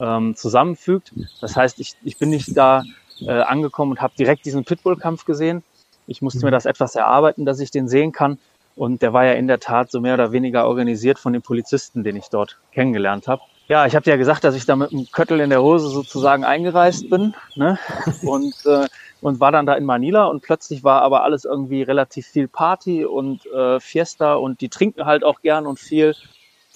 ähm, 0.00 0.34
zusammenfügt. 0.34 1.12
Das 1.40 1.56
heißt, 1.56 1.78
ich, 1.80 1.94
ich 2.02 2.18
bin 2.18 2.30
nicht 2.30 2.56
da 2.56 2.82
äh, 3.20 3.30
angekommen 3.30 3.92
und 3.92 4.00
habe 4.00 4.14
direkt 4.18 4.44
diesen 4.44 4.64
Pitbull-Kampf 4.64 5.24
gesehen. 5.24 5.62
Ich 6.06 6.22
musste 6.22 6.40
mir 6.40 6.50
mhm. 6.50 6.54
das 6.54 6.66
etwas 6.66 6.94
erarbeiten, 6.94 7.44
dass 7.44 7.60
ich 7.60 7.70
den 7.70 7.88
sehen 7.88 8.12
kann. 8.12 8.38
Und 8.74 9.00
der 9.00 9.12
war 9.12 9.24
ja 9.24 9.32
in 9.32 9.46
der 9.46 9.58
Tat 9.60 9.90
so 9.90 10.00
mehr 10.00 10.14
oder 10.14 10.32
weniger 10.32 10.66
organisiert 10.66 11.18
von 11.18 11.32
den 11.32 11.42
Polizisten, 11.42 12.04
den 12.04 12.16
ich 12.16 12.28
dort 12.28 12.58
kennengelernt 12.72 13.26
habe. 13.26 13.42
Ja, 13.68 13.84
ich 13.84 13.96
habe 13.96 14.08
ja 14.08 14.16
gesagt, 14.16 14.44
dass 14.44 14.54
ich 14.54 14.64
da 14.64 14.76
mit 14.76 14.92
einem 14.92 15.10
Köttel 15.10 15.40
in 15.40 15.50
der 15.50 15.60
Hose 15.60 15.88
sozusagen 15.88 16.44
eingereist 16.44 17.10
bin 17.10 17.34
ne? 17.56 17.78
und, 18.22 18.54
äh, 18.64 18.86
und 19.20 19.40
war 19.40 19.50
dann 19.50 19.66
da 19.66 19.74
in 19.74 19.84
Manila 19.84 20.26
und 20.26 20.40
plötzlich 20.40 20.84
war 20.84 21.02
aber 21.02 21.24
alles 21.24 21.44
irgendwie 21.44 21.82
relativ 21.82 22.28
viel 22.28 22.46
Party 22.46 23.04
und 23.04 23.44
äh, 23.46 23.80
Fiesta 23.80 24.34
und 24.34 24.60
die 24.60 24.68
trinken 24.68 25.04
halt 25.04 25.24
auch 25.24 25.42
gern 25.42 25.66
und 25.66 25.80
viel, 25.80 26.14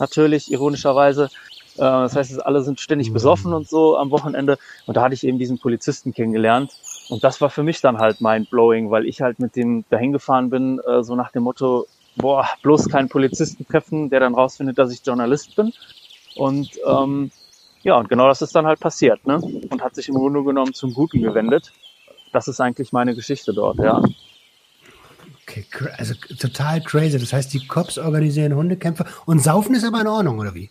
natürlich 0.00 0.50
ironischerweise. 0.50 1.26
Äh, 1.76 1.78
das 1.78 2.16
heißt, 2.16 2.44
alle 2.44 2.62
sind 2.62 2.80
ständig 2.80 3.12
besoffen 3.12 3.52
und 3.52 3.68
so 3.68 3.96
am 3.96 4.10
Wochenende 4.10 4.58
und 4.86 4.96
da 4.96 5.02
hatte 5.02 5.14
ich 5.14 5.22
eben 5.22 5.38
diesen 5.38 5.60
Polizisten 5.60 6.12
kennengelernt 6.12 6.72
und 7.08 7.22
das 7.22 7.40
war 7.40 7.50
für 7.50 7.62
mich 7.62 7.80
dann 7.80 7.98
halt 7.98 8.20
mind-blowing, 8.20 8.90
weil 8.90 9.06
ich 9.06 9.20
halt 9.22 9.38
mit 9.38 9.54
dem 9.54 9.84
dahin 9.90 10.10
gefahren 10.10 10.50
bin, 10.50 10.80
äh, 10.80 11.04
so 11.04 11.14
nach 11.14 11.30
dem 11.30 11.44
Motto, 11.44 11.86
boah, 12.16 12.48
bloß 12.62 12.88
keinen 12.88 13.08
Polizisten 13.08 13.64
treffen, 13.64 14.10
der 14.10 14.18
dann 14.18 14.34
rausfindet, 14.34 14.76
dass 14.76 14.92
ich 14.92 15.06
Journalist 15.06 15.54
bin 15.54 15.72
und 16.36 16.70
ähm, 16.86 17.30
ja, 17.82 17.96
und 17.96 18.08
genau 18.08 18.28
das 18.28 18.42
ist 18.42 18.54
dann 18.54 18.66
halt 18.66 18.80
passiert, 18.80 19.26
ne? 19.26 19.36
Und 19.36 19.82
hat 19.82 19.94
sich 19.94 20.08
im 20.08 20.14
Grunde 20.14 20.42
genommen 20.44 20.74
zum 20.74 20.92
Guten 20.92 21.22
gewendet. 21.22 21.72
Das 22.32 22.46
ist 22.46 22.60
eigentlich 22.60 22.92
meine 22.92 23.14
Geschichte 23.14 23.52
dort, 23.54 23.78
ja. 23.78 24.02
Okay, 25.42 25.66
also 25.96 26.14
total 26.38 26.80
crazy. 26.82 27.18
Das 27.18 27.32
heißt, 27.32 27.52
die 27.52 27.66
Cops 27.66 27.98
organisieren 27.98 28.54
Hundekämpfe 28.54 29.04
und 29.26 29.42
Saufen 29.42 29.74
ist 29.74 29.84
aber 29.84 30.00
in 30.02 30.06
Ordnung, 30.06 30.38
oder 30.38 30.54
wie? 30.54 30.70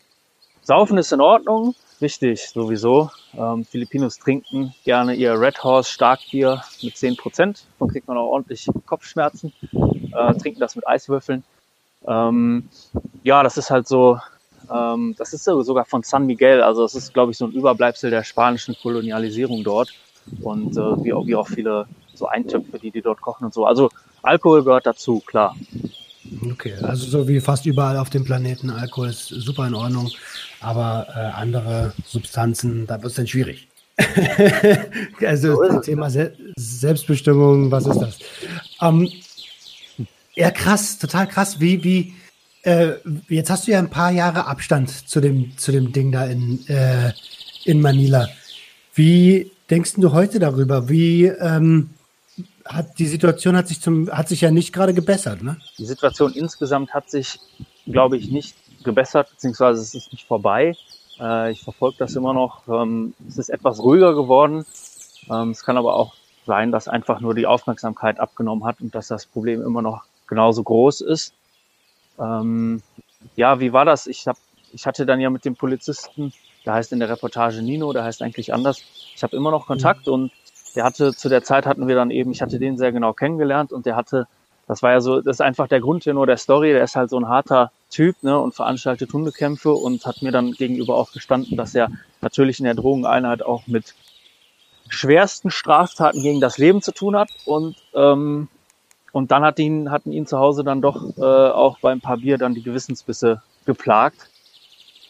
Saufen 0.62 0.98
ist 1.00 1.12
in 1.12 1.20
Ordnung, 1.20 1.76
wichtig 2.00 2.48
sowieso. 2.48 3.10
Ähm, 3.34 3.66
Filipinos 3.66 4.20
trinken 4.20 4.74
gerne 4.86 5.16
ihr 5.16 5.34
Red 5.40 5.64
Horse 5.64 5.92
Starkbier 5.92 6.62
mit 6.84 6.96
10 6.96 7.18
Prozent. 7.18 7.66
Dann 7.80 7.90
kriegt 7.90 8.08
man 8.08 8.18
auch 8.18 8.28
ordentlich 8.28 8.68
Kopfschmerzen. 8.86 9.52
Äh, 9.74 10.34
trinken 10.36 10.60
das 10.60 10.76
mit 10.76 10.88
Eiswürfeln. 10.88 11.44
Ähm, 12.08 12.70
ja, 13.24 13.44
das 13.44 13.58
ist 13.58 13.72
halt 13.72 13.88
so 13.88 14.20
ähm, 14.74 15.16
das 15.18 15.34
ist 15.34 15.44
sogar 15.44 15.86
von 15.86 16.04
San 16.04 16.26
Miguel, 16.26 16.62
also 16.62 16.84
es 16.84 16.96
ist, 16.96 17.14
glaube 17.14 17.32
ich, 17.32 17.38
so 17.38 17.46
ein 17.46 17.52
Überbleibsel 17.52 18.10
der 18.10 18.24
spanischen 18.24 18.76
Kolonialisierung 18.82 19.64
dort 19.64 19.90
und 20.42 20.78
äh, 20.78 21.04
wie, 21.04 21.14
auch, 21.14 21.26
wie 21.26 21.36
auch 21.36 21.48
viele 21.48 21.86
so 22.14 22.28
Eintöpfe, 22.28 22.80
die 22.80 22.92
die 22.92 23.02
dort 23.02 23.22
kochen 23.22 23.46
und 23.46 23.54
so. 23.54 23.66
Also 23.66 23.90
Alkohol 24.22 24.64
gehört 24.64 24.86
dazu, 24.86 25.22
klar. 25.26 25.56
Okay, 26.52 26.76
also 26.82 27.08
so 27.08 27.28
wie 27.28 27.40
fast 27.40 27.66
überall 27.66 27.98
auf 27.98 28.10
dem 28.10 28.24
Planeten, 28.24 28.70
Alkohol 28.70 29.10
ist 29.10 29.28
super 29.28 29.66
in 29.68 29.74
Ordnung, 29.74 30.12
aber 30.62 31.08
äh, 31.16 31.20
andere 31.20 31.94
Substanzen, 32.06 32.86
da 32.86 33.02
wird 33.02 33.12
es 33.12 33.16
dann 33.16 33.28
schwierig. 33.28 33.68
also 35.26 35.56
so 35.56 35.80
Thema 35.82 36.10
Se 36.10 36.34
Selbstbestimmung, 36.56 37.72
was 37.72 37.86
ist 37.86 38.00
das? 38.00 38.20
Ähm, 38.82 39.10
ja, 40.36 40.52
krass, 40.52 40.98
total 41.00 41.28
krass. 41.28 41.60
Wie, 41.60 41.84
wie, 41.84 42.14
äh, 42.64 42.94
jetzt 43.28 43.50
hast 43.50 43.68
du 43.68 43.72
ja 43.72 43.80
ein 43.80 43.90
paar 43.90 44.12
Jahre 44.12 44.48
Abstand 44.48 44.90
zu 44.90 45.22
dem, 45.22 45.58
zu 45.58 45.72
dem 45.72 45.92
Ding 45.92 46.12
da 46.12 46.26
in, 46.26 46.66
äh, 46.68 47.14
in 47.66 47.82
Manila. 47.82 48.28
Wie 48.94 49.52
denkst 49.70 49.94
du 49.98 50.12
heute 50.12 50.40
darüber? 50.40 50.90
Wie 50.90 51.26
ähm, 51.26 51.92
hat 52.66 53.00
die 53.00 53.08
Situation 53.08 53.56
hat 53.56 53.68
sich 53.68 53.82
zum 53.82 54.12
hat 54.12 54.28
sich 54.28 54.42
ja 54.42 54.52
nicht 54.52 54.74
gerade 54.74 54.94
gebessert, 54.94 55.42
ne? 55.42 55.58
Die 55.78 55.86
Situation 55.86 56.34
insgesamt 56.34 56.94
hat 56.94 57.10
sich, 57.10 57.40
glaube 57.86 58.18
ich, 58.18 58.30
nicht 58.30 58.56
gebessert, 58.84 59.30
beziehungsweise 59.32 59.82
es 59.82 59.96
ist 59.96 60.12
nicht 60.12 60.28
vorbei. 60.28 60.76
Äh, 61.20 61.52
ich 61.52 61.64
verfolge 61.64 61.98
das 62.00 62.16
immer 62.16 62.34
noch. 62.34 62.68
Ähm, 62.68 63.14
es 63.28 63.38
ist 63.38 63.50
etwas 63.50 63.80
ruhiger 63.80 64.14
geworden. 64.14 64.66
Ähm, 65.30 65.52
es 65.52 65.64
kann 65.64 65.78
aber 65.78 65.96
auch 65.96 66.14
sein, 66.46 66.72
dass 66.72 66.88
einfach 66.88 67.20
nur 67.22 67.36
die 67.36 67.48
Aufmerksamkeit 67.48 68.20
abgenommen 68.20 68.66
hat 68.66 68.82
und 68.82 68.96
dass 68.96 69.08
das 69.08 69.26
Problem 69.26 69.62
immer 69.62 69.82
noch 69.82 70.04
genauso 70.28 70.64
groß 70.64 71.02
ist. 71.02 71.34
Ähm, 72.20 72.82
ja, 73.36 73.60
wie 73.60 73.74
war 73.74 73.86
das? 73.86 74.08
Ich, 74.08 74.28
hab, 74.28 74.38
ich 74.72 74.86
hatte 74.86 75.06
dann 75.06 75.20
ja 75.20 75.30
mit 75.30 75.46
dem 75.46 75.56
Polizisten, 75.56 76.34
der 76.66 76.74
heißt 76.74 76.92
in 76.92 77.00
der 77.00 77.10
Reportage 77.10 77.62
Nino, 77.62 77.94
der 77.94 78.04
heißt 78.04 78.22
eigentlich 78.22 78.54
anders. 78.54 78.82
Ich 79.16 79.24
habe 79.24 79.36
immer 79.36 79.52
noch 79.52 79.66
Kontakt 79.66 80.08
mhm. 80.08 80.14
und 80.14 80.32
der 80.76 80.84
hatte 80.84 81.14
zu 81.14 81.30
der 81.30 81.44
Zeit 81.44 81.66
hatten 81.66 81.88
wir 81.88 81.96
dann 81.96 82.12
eben, 82.12 82.32
ich 82.32 82.42
hatte 82.42 82.60
den 82.60 82.78
sehr 82.78 82.92
genau 82.92 83.14
kennengelernt 83.14 83.72
und 83.72 83.86
der 83.86 83.96
hatte, 83.96 84.28
das 84.68 84.84
war 84.84 84.92
ja 84.92 85.02
so, 85.02 85.22
das 85.22 85.38
ist 85.38 85.42
einfach 85.42 85.68
der 85.68 85.80
Grundtenor 85.80 86.28
der 86.28 86.38
Story, 86.38 86.72
der 86.72 86.84
ist 86.84 86.96
halt 86.96 87.10
so 87.10 87.20
ein 87.20 87.28
harter 87.28 87.72
Typ 87.90 88.22
ne, 88.22 88.40
und 88.40 88.54
veranstaltet 88.54 89.12
Hundekämpfe 89.12 89.74
und 89.74 90.06
hat 90.06 90.22
mir 90.22 90.32
dann 90.32 90.52
gegenüber 90.52 90.96
auch 90.96 91.12
gestanden, 91.12 91.58
dass 91.58 91.74
er 91.74 91.90
natürlich 92.22 92.60
in 92.60 92.66
der 92.66 92.76
Drogeneinheit 92.76 93.44
auch 93.44 93.66
mit 93.66 93.96
schwersten 94.90 95.50
Straftaten 95.50 96.22
gegen 96.22 96.40
das 96.40 96.58
Leben 96.58 96.82
zu 96.82 96.92
tun 96.92 97.16
hat 97.16 97.30
und 97.46 97.76
ähm, 97.94 98.48
und 99.12 99.32
dann 99.32 99.44
hat 99.44 99.60
ihn, 99.60 99.92
hatten 99.92 100.12
ihn 100.12 100.26
zu 100.28 100.38
Hause 100.38 100.64
dann 100.64 100.82
doch 100.82 101.18
äh, 101.18 101.22
auch 101.22 101.80
beim 101.80 102.02
paar 102.02 102.18
Bier 102.18 102.38
dann 102.38 102.54
die 102.54 102.64
Gewissensbisse 102.64 103.42
geplagt. 103.66 104.30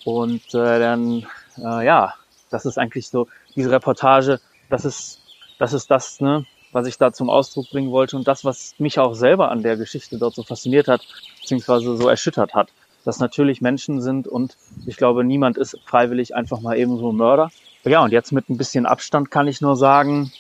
Und 0.06 0.42
äh, 0.54 0.80
dann, 0.80 1.26
äh, 1.58 1.86
ja, 1.86 2.14
das 2.50 2.66
ist 2.66 2.78
eigentlich 2.78 3.10
so, 3.10 3.28
diese 3.56 3.72
Reportage, 3.72 4.40
das 4.70 4.86
ist, 4.86 5.20
das 5.60 5.74
ist 5.74 5.92
das, 5.92 6.22
ne, 6.22 6.46
was 6.72 6.88
ich 6.88 6.98
da 6.98 7.12
zum 7.12 7.30
Ausdruck 7.30 7.70
bringen 7.70 7.92
wollte 7.92 8.16
und 8.16 8.28
das, 8.28 8.46
was 8.46 8.76
mich 8.78 9.00
auch 9.00 9.14
selber 9.14 9.52
an 9.52 9.64
der 9.64 9.78
Geschichte 9.78 10.18
dort 10.18 10.36
so 10.36 10.44
fasziniert 10.44 10.88
hat, 10.88 11.02
beziehungsweise 11.42 11.98
so 11.98 12.08
erschüttert 12.08 12.54
hat. 12.54 12.70
Dass 13.06 13.20
natürlich 13.20 13.62
Menschen 13.62 14.02
sind 14.02 14.28
und 14.28 14.58
ich 14.86 14.98
glaube, 14.98 15.24
niemand 15.24 15.58
ist 15.58 15.78
freiwillig 15.86 16.36
einfach 16.36 16.60
mal 16.60 16.78
eben 16.78 16.98
so 16.98 17.12
ein 17.12 17.16
Mörder. 17.16 17.50
Ja, 17.86 18.04
und 18.04 18.12
jetzt 18.12 18.32
mit 18.32 18.50
ein 18.50 18.58
bisschen 18.58 18.86
Abstand 18.86 19.32
kann 19.32 19.48
ich 19.48 19.62
nur 19.62 19.76
sagen, 19.78 20.32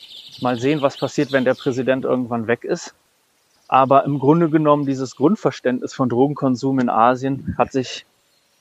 mal 0.42 0.60
sehen, 0.60 0.82
was 0.82 0.98
passiert, 0.98 1.32
wenn 1.32 1.46
der 1.46 1.54
Präsident 1.54 2.06
irgendwann 2.06 2.48
weg 2.48 2.64
ist. 2.64 2.94
Aber 3.70 4.04
im 4.04 4.18
Grunde 4.18 4.50
genommen, 4.50 4.88
dieses 4.88 5.16
Grundverständnis 5.16 5.94
von 5.94 6.10
Drogenkonsum 6.10 6.80
in 6.80 6.90
Asien 6.90 7.56
hat 7.58 7.72
sich, 7.72 8.04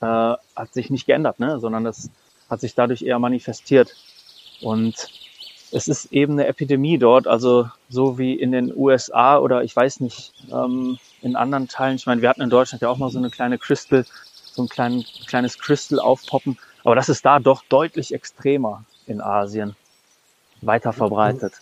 äh, 0.00 0.04
hat 0.04 0.72
sich 0.72 0.90
nicht 0.90 1.06
geändert, 1.06 1.40
ne? 1.40 1.58
sondern 1.58 1.82
das 1.82 2.10
hat 2.50 2.60
sich 2.60 2.74
dadurch 2.74 3.02
eher 3.02 3.18
manifestiert. 3.18 3.96
Und 4.60 5.08
es 5.72 5.88
ist 5.88 6.12
eben 6.12 6.34
eine 6.34 6.46
Epidemie 6.46 6.98
dort, 6.98 7.26
also 7.26 7.70
so 7.88 8.18
wie 8.18 8.34
in 8.34 8.52
den 8.52 8.74
USA 8.74 9.38
oder 9.38 9.64
ich 9.64 9.74
weiß 9.74 10.00
nicht, 10.00 10.34
ähm, 10.52 10.98
in 11.22 11.36
anderen 11.36 11.68
Teilen. 11.68 11.96
Ich 11.96 12.06
meine, 12.06 12.20
wir 12.20 12.28
hatten 12.28 12.42
in 12.42 12.50
Deutschland 12.50 12.82
ja 12.82 12.90
auch 12.90 12.98
mal 12.98 13.10
so 13.10 13.18
eine 13.18 13.30
kleine 13.30 13.56
Crystal, 13.56 14.04
so 14.52 14.62
ein 14.62 14.68
klein, 14.68 15.04
kleines 15.26 15.58
Crystal 15.58 15.98
aufpoppen. 15.98 16.58
Aber 16.84 16.94
das 16.94 17.08
ist 17.08 17.24
da 17.24 17.38
doch 17.38 17.62
deutlich 17.70 18.12
extremer 18.12 18.84
in 19.06 19.22
Asien, 19.22 19.74
weiter 20.60 20.92
verbreitet. 20.92 21.54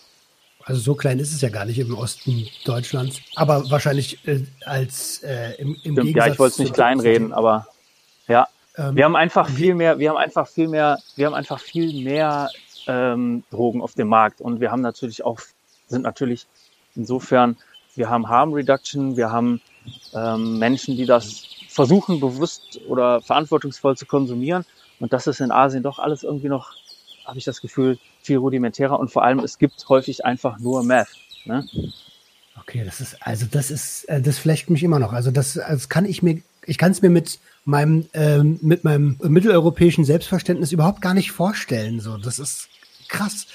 Also 0.66 0.80
so 0.80 0.94
klein 0.96 1.20
ist 1.20 1.32
es 1.32 1.40
ja 1.40 1.48
gar 1.48 1.64
nicht 1.64 1.78
im 1.78 1.96
Osten 1.96 2.48
Deutschlands, 2.64 3.20
aber 3.36 3.70
wahrscheinlich 3.70 4.26
äh, 4.26 4.42
als 4.64 5.22
äh, 5.22 5.52
im, 5.58 5.68
im 5.68 5.74
Stimmt, 5.74 5.96
Gegensatz 5.96 6.26
Ja, 6.26 6.32
ich 6.32 6.38
wollte 6.40 6.52
es 6.54 6.58
nicht 6.58 6.74
kleinreden, 6.74 7.32
aber 7.32 7.68
ja, 8.26 8.48
ähm, 8.76 8.96
wir 8.96 9.04
haben 9.04 9.14
einfach 9.14 9.48
viel 9.48 9.76
mehr, 9.76 10.00
wir 10.00 10.10
haben 10.10 10.16
einfach 10.16 10.48
viel 10.48 10.66
mehr, 10.66 10.98
wir 11.14 11.26
haben 11.26 11.34
einfach 11.34 11.60
viel 11.60 12.02
mehr 12.02 12.50
ähm, 12.88 13.44
Drogen 13.50 13.80
auf 13.80 13.94
dem 13.94 14.08
Markt. 14.08 14.40
Und 14.40 14.60
wir 14.60 14.72
haben 14.72 14.82
natürlich 14.82 15.24
auch 15.24 15.40
sind 15.86 16.02
natürlich 16.02 16.48
insofern, 16.96 17.56
wir 17.94 18.10
haben 18.10 18.28
Harm 18.28 18.52
Reduction, 18.52 19.16
wir 19.16 19.30
haben 19.30 19.60
ähm, 20.14 20.58
Menschen, 20.58 20.96
die 20.96 21.06
das 21.06 21.46
versuchen 21.68 22.18
bewusst 22.18 22.80
oder 22.88 23.22
verantwortungsvoll 23.22 23.96
zu 23.96 24.04
konsumieren. 24.04 24.64
Und 24.98 25.12
das 25.12 25.28
ist 25.28 25.40
in 25.40 25.52
Asien 25.52 25.84
doch 25.84 26.00
alles 26.00 26.24
irgendwie 26.24 26.48
noch 26.48 26.74
habe 27.26 27.38
ich 27.38 27.44
das 27.44 27.60
Gefühl, 27.60 27.98
viel 28.22 28.38
rudimentärer 28.38 28.98
und 28.98 29.10
vor 29.10 29.24
allem 29.24 29.40
es 29.40 29.58
gibt 29.58 29.88
häufig 29.88 30.24
einfach 30.24 30.58
nur 30.58 30.82
Math. 30.84 31.08
Ne? 31.44 31.66
Okay, 32.60 32.82
das 32.84 33.00
ist, 33.00 33.16
also 33.20 33.46
das 33.50 33.70
ist, 33.70 34.04
äh, 34.04 34.20
das 34.20 34.38
flecht 34.38 34.70
mich 34.70 34.82
immer 34.82 34.98
noch. 34.98 35.12
Also 35.12 35.30
das, 35.30 35.54
das 35.54 35.88
kann 35.88 36.04
ich 36.04 36.22
mir, 36.22 36.42
ich 36.64 36.78
kann 36.78 36.90
es 36.90 37.02
mir 37.02 37.10
mit 37.10 37.38
meinem, 37.64 38.08
ähm, 38.14 38.58
mit 38.62 38.84
meinem 38.84 39.18
mitteleuropäischen 39.22 40.04
Selbstverständnis 40.04 40.72
überhaupt 40.72 41.00
gar 41.00 41.14
nicht 41.14 41.32
vorstellen. 41.32 42.00
So, 42.00 42.16
das 42.16 42.38
ist 42.38 42.68
krass. 43.08 43.46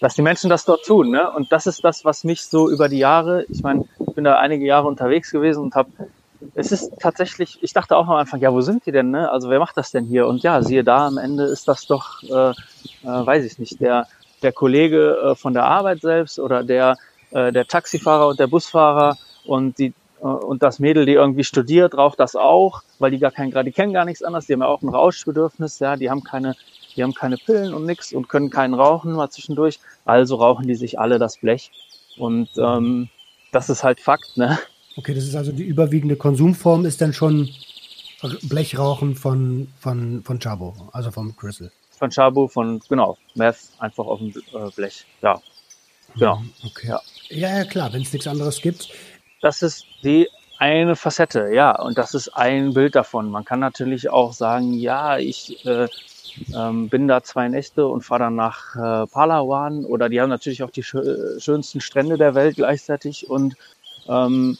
Dass 0.00 0.14
die 0.14 0.22
Menschen 0.22 0.48
das 0.48 0.64
dort 0.64 0.84
tun, 0.86 1.10
ne? 1.10 1.30
Und 1.30 1.52
das 1.52 1.66
ist 1.66 1.84
das, 1.84 2.06
was 2.06 2.24
mich 2.24 2.42
so 2.42 2.70
über 2.70 2.88
die 2.88 2.98
Jahre, 2.98 3.44
ich 3.50 3.62
meine, 3.62 3.84
ich 3.98 4.14
bin 4.14 4.24
da 4.24 4.38
einige 4.38 4.64
Jahre 4.64 4.88
unterwegs 4.88 5.30
gewesen 5.30 5.62
und 5.62 5.74
habe 5.74 5.90
es 6.54 6.72
ist 6.72 6.92
tatsächlich, 7.00 7.58
ich 7.62 7.72
dachte 7.72 7.96
auch 7.96 8.08
am 8.08 8.16
Anfang, 8.16 8.40
ja, 8.40 8.52
wo 8.52 8.60
sind 8.60 8.86
die 8.86 8.92
denn, 8.92 9.10
ne? 9.10 9.30
Also 9.30 9.50
wer 9.50 9.58
macht 9.58 9.76
das 9.76 9.90
denn 9.90 10.06
hier? 10.06 10.26
Und 10.26 10.42
ja, 10.42 10.62
siehe 10.62 10.84
da, 10.84 11.06
am 11.06 11.18
Ende 11.18 11.44
ist 11.44 11.68
das 11.68 11.86
doch, 11.86 12.22
äh, 12.22 12.50
äh, 12.50 12.54
weiß 13.02 13.44
ich 13.44 13.58
nicht, 13.58 13.80
der, 13.80 14.06
der 14.42 14.52
Kollege 14.52 15.18
äh, 15.22 15.34
von 15.34 15.52
der 15.54 15.64
Arbeit 15.64 16.00
selbst 16.00 16.38
oder 16.38 16.64
der, 16.64 16.96
äh, 17.30 17.52
der 17.52 17.66
Taxifahrer 17.66 18.28
und 18.28 18.40
der 18.40 18.46
Busfahrer 18.48 19.16
und 19.44 19.78
die, 19.78 19.92
Äh, 20.20 20.24
und 20.24 20.62
das 20.62 20.78
Mädel, 20.78 21.06
die 21.06 21.14
irgendwie 21.14 21.44
studiert, 21.44 21.94
raucht 21.96 22.20
das 22.20 22.36
auch, 22.36 22.82
weil 22.98 23.10
die 23.10 23.18
gar 23.18 23.30
kein, 23.32 23.50
die 23.64 23.72
kennen 23.72 23.94
gar 23.94 24.04
nichts 24.04 24.22
anderes, 24.22 24.46
die 24.46 24.52
haben 24.52 24.60
ja 24.60 24.68
auch 24.68 24.82
ein 24.82 24.90
Rauschbedürfnis, 24.90 25.78
ja, 25.78 25.96
die 25.96 26.10
haben 26.10 26.22
keine, 26.24 26.56
die 26.94 27.02
haben 27.02 27.14
keine 27.14 27.36
Pillen 27.36 27.72
und 27.74 27.86
nix 27.86 28.12
und 28.12 28.28
können 28.28 28.50
keinen 28.50 28.74
rauchen 28.74 29.12
mal 29.14 29.30
zwischendurch. 29.30 29.80
Also 30.04 30.36
rauchen 30.36 30.66
die 30.66 30.74
sich 30.76 30.98
alle 30.98 31.18
das 31.18 31.38
Blech. 31.38 31.70
Und 32.18 32.50
ähm, 32.58 33.08
das 33.52 33.70
ist 33.70 33.82
halt 33.82 34.00
Fakt, 34.00 34.36
ne? 34.36 34.58
Okay, 35.00 35.14
das 35.14 35.24
ist 35.24 35.34
also 35.34 35.50
die 35.50 35.62
überwiegende 35.64 36.14
Konsumform 36.14 36.84
ist 36.84 37.00
dann 37.00 37.14
schon 37.14 37.48
Blechrauchen 38.42 39.14
von, 39.14 39.68
von, 39.80 40.22
von 40.22 40.38
Chabo, 40.38 40.74
also 40.92 41.10
vom 41.10 41.34
Crystal. 41.34 41.72
Von 41.98 42.10
Chabo, 42.10 42.48
von, 42.48 42.82
genau, 42.86 43.16
Meth 43.34 43.56
einfach 43.78 44.04
auf 44.04 44.18
dem 44.18 44.28
äh, 44.28 44.70
Blech, 44.76 45.06
ja. 45.22 45.40
Genau. 46.16 46.36
Mhm, 46.36 46.52
okay. 46.66 46.88
Ja, 46.88 47.00
ja, 47.30 47.56
ja 47.60 47.64
klar, 47.64 47.90
wenn 47.94 48.02
es 48.02 48.12
nichts 48.12 48.28
anderes 48.28 48.60
gibt. 48.60 48.90
Das 49.40 49.62
ist 49.62 49.86
die 50.04 50.28
eine 50.58 50.96
Facette, 50.96 51.48
ja, 51.50 51.80
und 51.80 51.96
das 51.96 52.12
ist 52.12 52.28
ein 52.36 52.74
Bild 52.74 52.94
davon. 52.94 53.30
Man 53.30 53.46
kann 53.46 53.60
natürlich 53.60 54.10
auch 54.10 54.34
sagen, 54.34 54.74
ja, 54.74 55.16
ich 55.16 55.64
äh, 55.64 55.88
ähm, 56.54 56.90
bin 56.90 57.08
da 57.08 57.22
zwei 57.22 57.48
Nächte 57.48 57.86
und 57.86 58.02
fahre 58.02 58.24
dann 58.24 58.36
nach 58.36 58.76
äh, 58.76 59.06
Palawan 59.06 59.86
oder 59.86 60.10
die 60.10 60.20
haben 60.20 60.28
natürlich 60.28 60.62
auch 60.62 60.70
die 60.70 60.82
schö 60.82 61.40
schönsten 61.40 61.80
Strände 61.80 62.18
der 62.18 62.34
Welt 62.34 62.56
gleichzeitig 62.56 63.30
und 63.30 63.56
ähm, 64.06 64.58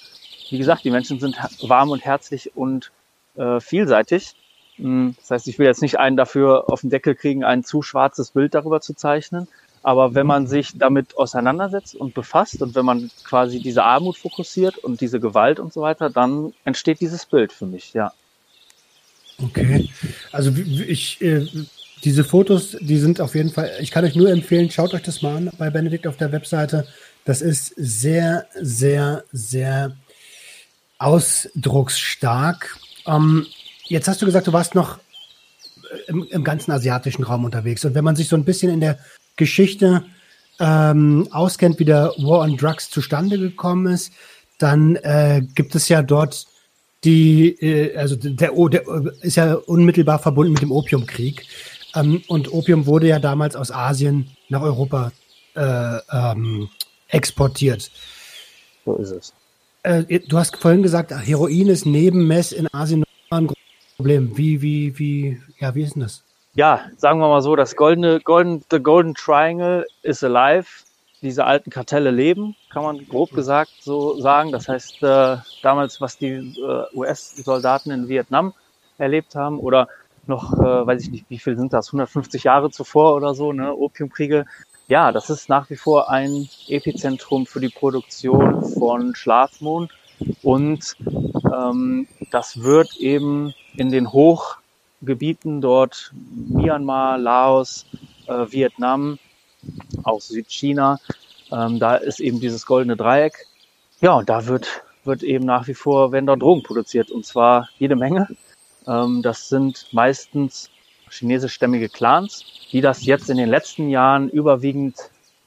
wie 0.50 0.58
gesagt, 0.58 0.84
die 0.84 0.90
Menschen 0.90 1.20
sind 1.20 1.36
warm 1.62 1.90
und 1.90 2.04
herzlich 2.04 2.56
und 2.56 2.90
äh, 3.36 3.60
vielseitig. 3.60 4.34
Hm, 4.76 5.14
das 5.18 5.30
heißt, 5.30 5.48
ich 5.48 5.58
will 5.58 5.66
jetzt 5.66 5.82
nicht 5.82 5.98
einen 5.98 6.16
dafür 6.16 6.70
auf 6.70 6.80
den 6.80 6.90
Deckel 6.90 7.14
kriegen, 7.14 7.44
ein 7.44 7.64
zu 7.64 7.82
schwarzes 7.82 8.32
Bild 8.32 8.54
darüber 8.54 8.80
zu 8.80 8.94
zeichnen. 8.94 9.48
Aber 9.82 10.14
wenn 10.14 10.26
man 10.26 10.46
sich 10.46 10.72
damit 10.76 11.16
auseinandersetzt 11.16 11.94
und 11.94 12.12
befasst 12.12 12.60
und 12.60 12.74
wenn 12.74 12.84
man 12.84 13.10
quasi 13.24 13.60
diese 13.60 13.82
Armut 13.82 14.18
fokussiert 14.18 14.76
und 14.78 15.00
diese 15.00 15.20
Gewalt 15.20 15.58
und 15.58 15.72
so 15.72 15.80
weiter, 15.80 16.10
dann 16.10 16.52
entsteht 16.64 17.00
dieses 17.00 17.24
Bild 17.24 17.52
für 17.52 17.66
mich, 17.66 17.94
ja. 17.94 18.12
Okay. 19.42 19.88
Also 20.32 20.52
ich, 20.86 21.22
äh, 21.22 21.46
diese 22.04 22.24
Fotos, 22.24 22.76
die 22.80 22.98
sind 22.98 23.22
auf 23.22 23.34
jeden 23.34 23.50
Fall, 23.50 23.70
ich 23.80 23.90
kann 23.90 24.04
euch 24.04 24.14
nur 24.14 24.30
empfehlen, 24.30 24.70
schaut 24.70 24.92
euch 24.92 25.02
das 25.02 25.22
mal 25.22 25.36
an 25.36 25.50
bei 25.56 25.70
Benedikt 25.70 26.06
auf 26.06 26.18
der 26.18 26.32
Webseite. 26.32 26.86
Das 27.24 27.40
ist 27.40 27.72
sehr, 27.76 28.46
sehr, 28.54 29.24
sehr 29.32 29.96
ausdrucksstark. 31.00 32.78
Ähm, 33.06 33.46
jetzt 33.86 34.06
hast 34.06 34.22
du 34.22 34.26
gesagt, 34.26 34.46
du 34.46 34.52
warst 34.52 34.74
noch 34.74 34.98
im, 36.06 36.24
im, 36.30 36.44
ganzen 36.44 36.70
asiatischen 36.70 37.24
Raum 37.24 37.44
unterwegs. 37.44 37.84
Und 37.84 37.94
wenn 37.94 38.04
man 38.04 38.16
sich 38.16 38.28
so 38.28 38.36
ein 38.36 38.44
bisschen 38.44 38.70
in 38.70 38.80
der 38.80 38.98
Geschichte 39.36 40.04
ähm, 40.60 41.26
auskennt, 41.32 41.78
wie 41.78 41.84
der 41.84 42.12
War 42.18 42.40
on 42.40 42.56
Drugs 42.56 42.90
zustande 42.90 43.38
gekommen 43.38 43.92
ist, 43.92 44.12
dann 44.58 44.96
äh, 44.96 45.42
gibt 45.54 45.74
es 45.74 45.88
ja 45.88 46.02
dort 46.02 46.46
die, 47.02 47.48
äh, 47.60 47.96
also 47.96 48.14
der, 48.14 48.52
der 48.52 48.82
ist 49.22 49.36
ja 49.36 49.54
unmittelbar 49.54 50.18
verbunden 50.18 50.52
mit 50.52 50.62
dem 50.62 50.70
Opiumkrieg. 50.70 51.46
Ähm, 51.94 52.22
und 52.28 52.52
Opium 52.52 52.84
wurde 52.84 53.08
ja 53.08 53.18
damals 53.18 53.56
aus 53.56 53.72
Asien 53.72 54.28
nach 54.50 54.60
Europa 54.60 55.12
äh, 55.56 55.98
ähm, 56.12 56.68
exportiert. 57.08 57.90
So 58.84 58.96
ist 58.96 59.10
es. 59.10 59.39
Äh, 59.82 60.20
du 60.20 60.38
hast 60.38 60.56
vorhin 60.56 60.82
gesagt, 60.82 61.10
Heroin 61.10 61.68
ist 61.68 61.86
neben 61.86 62.26
Mess 62.26 62.52
in 62.52 62.68
Asien 62.72 63.04
ein 63.30 63.46
großes 63.46 63.96
Problem. 63.96 64.36
Wie, 64.36 64.60
wie, 64.60 64.98
wie, 64.98 65.40
ja, 65.58 65.74
wie 65.74 65.82
ist 65.82 65.94
denn 65.94 66.02
das? 66.02 66.22
Ja, 66.54 66.80
sagen 66.96 67.20
wir 67.20 67.28
mal 67.28 67.40
so, 67.42 67.56
das 67.56 67.76
goldene, 67.76 68.20
golden, 68.20 68.62
the 68.70 68.80
golden 68.80 69.14
triangle 69.14 69.86
is 70.02 70.22
alive. 70.22 70.66
Diese 71.22 71.44
alten 71.44 71.70
Kartelle 71.70 72.10
leben, 72.10 72.56
kann 72.70 72.82
man 72.82 73.06
grob 73.06 73.30
gesagt 73.32 73.70
so 73.80 74.18
sagen. 74.20 74.52
Das 74.52 74.68
heißt, 74.68 75.02
äh, 75.02 75.36
damals, 75.62 76.00
was 76.00 76.16
die 76.16 76.32
äh, 76.32 76.96
US-Soldaten 76.96 77.90
in 77.90 78.08
Vietnam 78.08 78.54
erlebt 78.96 79.34
haben 79.34 79.58
oder 79.58 79.88
noch, 80.26 80.52
äh, 80.54 80.86
weiß 80.86 81.02
ich 81.02 81.10
nicht, 81.10 81.26
wie 81.28 81.38
viel 81.38 81.58
sind 81.58 81.72
das, 81.72 81.88
150 81.88 82.44
Jahre 82.44 82.70
zuvor 82.70 83.14
oder 83.14 83.34
so, 83.34 83.52
ne, 83.52 83.74
Opiumkriege, 83.74 84.46
ja, 84.90 85.12
das 85.12 85.30
ist 85.30 85.48
nach 85.48 85.70
wie 85.70 85.76
vor 85.76 86.10
ein 86.10 86.48
Epizentrum 86.66 87.46
für 87.46 87.60
die 87.60 87.68
Produktion 87.68 88.64
von 88.74 89.14
Schlafmohn 89.14 89.88
und 90.42 90.96
ähm, 91.54 92.08
das 92.32 92.60
wird 92.60 92.96
eben 92.96 93.54
in 93.76 93.92
den 93.92 94.12
Hochgebieten 94.12 95.60
dort 95.60 96.12
Myanmar, 96.12 97.18
Laos, 97.18 97.86
äh, 98.26 98.46
Vietnam, 98.50 99.20
auch 100.02 100.20
Südchina, 100.20 100.98
ähm, 101.52 101.78
da 101.78 101.94
ist 101.94 102.18
eben 102.18 102.40
dieses 102.40 102.66
goldene 102.66 102.96
Dreieck. 102.96 103.46
Ja, 104.00 104.14
und 104.14 104.28
da 104.28 104.46
wird, 104.46 104.82
wird 105.04 105.22
eben 105.22 105.44
nach 105.44 105.68
wie 105.68 105.74
vor, 105.74 106.10
werden 106.10 106.26
dort 106.26 106.42
Drogen 106.42 106.64
produziert 106.64 107.12
und 107.12 107.24
zwar 107.24 107.68
jede 107.78 107.94
Menge. 107.94 108.26
Ähm, 108.88 109.22
das 109.22 109.48
sind 109.48 109.86
meistens 109.92 110.68
chinesischstämmige 111.10 111.88
Clans, 111.88 112.44
die 112.72 112.80
das 112.80 113.04
jetzt 113.04 113.30
in 113.30 113.36
den 113.36 113.48
letzten 113.48 113.88
Jahren 113.88 114.28
überwiegend 114.28 114.96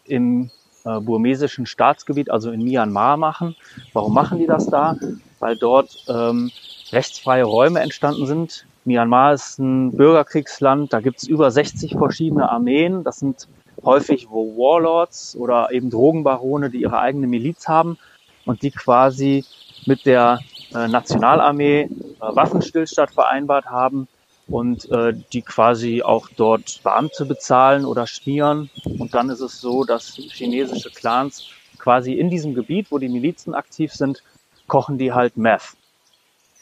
im 0.05 0.51
äh, 0.85 0.99
burmesischen 0.99 1.65
Staatsgebiet, 1.65 2.29
also 2.29 2.51
in 2.51 2.63
Myanmar 2.63 3.17
machen. 3.17 3.55
Warum 3.93 4.13
machen 4.13 4.39
die 4.39 4.47
das 4.47 4.67
da? 4.67 4.97
Weil 5.39 5.55
dort 5.55 6.05
ähm, 6.09 6.51
rechtsfreie 6.91 7.43
Räume 7.43 7.79
entstanden 7.79 8.25
sind. 8.25 8.65
Myanmar 8.85 9.33
ist 9.33 9.59
ein 9.59 9.91
Bürgerkriegsland, 9.95 10.91
da 10.91 10.99
gibt 10.99 11.19
es 11.19 11.27
über 11.27 11.51
60 11.51 11.93
verschiedene 11.93 12.49
Armeen. 12.49 13.03
Das 13.03 13.19
sind 13.19 13.47
häufig 13.83 14.27
Warlords 14.29 15.35
oder 15.37 15.71
eben 15.71 15.89
Drogenbarone, 15.89 16.69
die 16.69 16.81
ihre 16.81 16.99
eigene 16.99 17.27
Miliz 17.27 17.67
haben 17.67 17.97
und 18.45 18.61
die 18.61 18.71
quasi 18.71 19.45
mit 19.85 20.05
der 20.05 20.39
äh, 20.73 20.87
Nationalarmee 20.87 21.81
äh, 21.81 21.89
Waffenstillstand 22.19 23.11
vereinbart 23.11 23.67
haben 23.67 24.07
und 24.53 24.87
äh, 24.91 25.15
die 25.33 25.41
quasi 25.41 26.03
auch 26.03 26.29
dort 26.35 26.79
Beamte 26.83 27.25
bezahlen 27.25 27.85
oder 27.85 28.05
schmieren. 28.05 28.69
Und 28.99 29.15
dann 29.15 29.31
ist 29.31 29.39
es 29.39 29.59
so, 29.59 29.83
dass 29.83 30.13
chinesische 30.13 30.91
Clans 30.91 31.47
quasi 31.79 32.13
in 32.13 32.29
diesem 32.29 32.53
Gebiet, 32.53 32.91
wo 32.91 32.99
die 32.99 33.09
Milizen 33.09 33.55
aktiv 33.55 33.91
sind, 33.91 34.21
kochen 34.67 34.99
die 34.99 35.11
halt 35.11 35.37
Meth. 35.37 35.75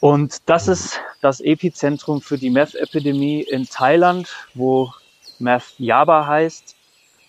Und 0.00 0.48
das 0.48 0.68
ist 0.68 1.00
das 1.20 1.40
Epizentrum 1.40 2.22
für 2.22 2.38
die 2.38 2.48
Meth-Epidemie 2.48 3.42
in 3.42 3.68
Thailand, 3.68 4.34
wo 4.54 4.90
Meth 5.38 5.74
Yaba 5.76 6.26
heißt. 6.26 6.74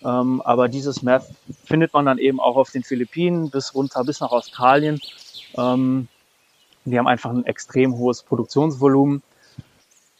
Ähm, 0.02 0.40
aber 0.40 0.68
dieses 0.68 1.02
Meth 1.02 1.26
findet 1.66 1.92
man 1.92 2.06
dann 2.06 2.16
eben 2.16 2.40
auch 2.40 2.56
auf 2.56 2.70
den 2.70 2.84
Philippinen 2.84 3.50
bis 3.50 3.74
runter 3.74 4.02
bis 4.02 4.20
nach 4.20 4.32
Australien. 4.32 4.98
Ähm, 5.58 6.08
die 6.86 6.98
haben 6.98 7.06
einfach 7.06 7.30
ein 7.30 7.44
extrem 7.44 7.98
hohes 7.98 8.22
Produktionsvolumen 8.22 9.22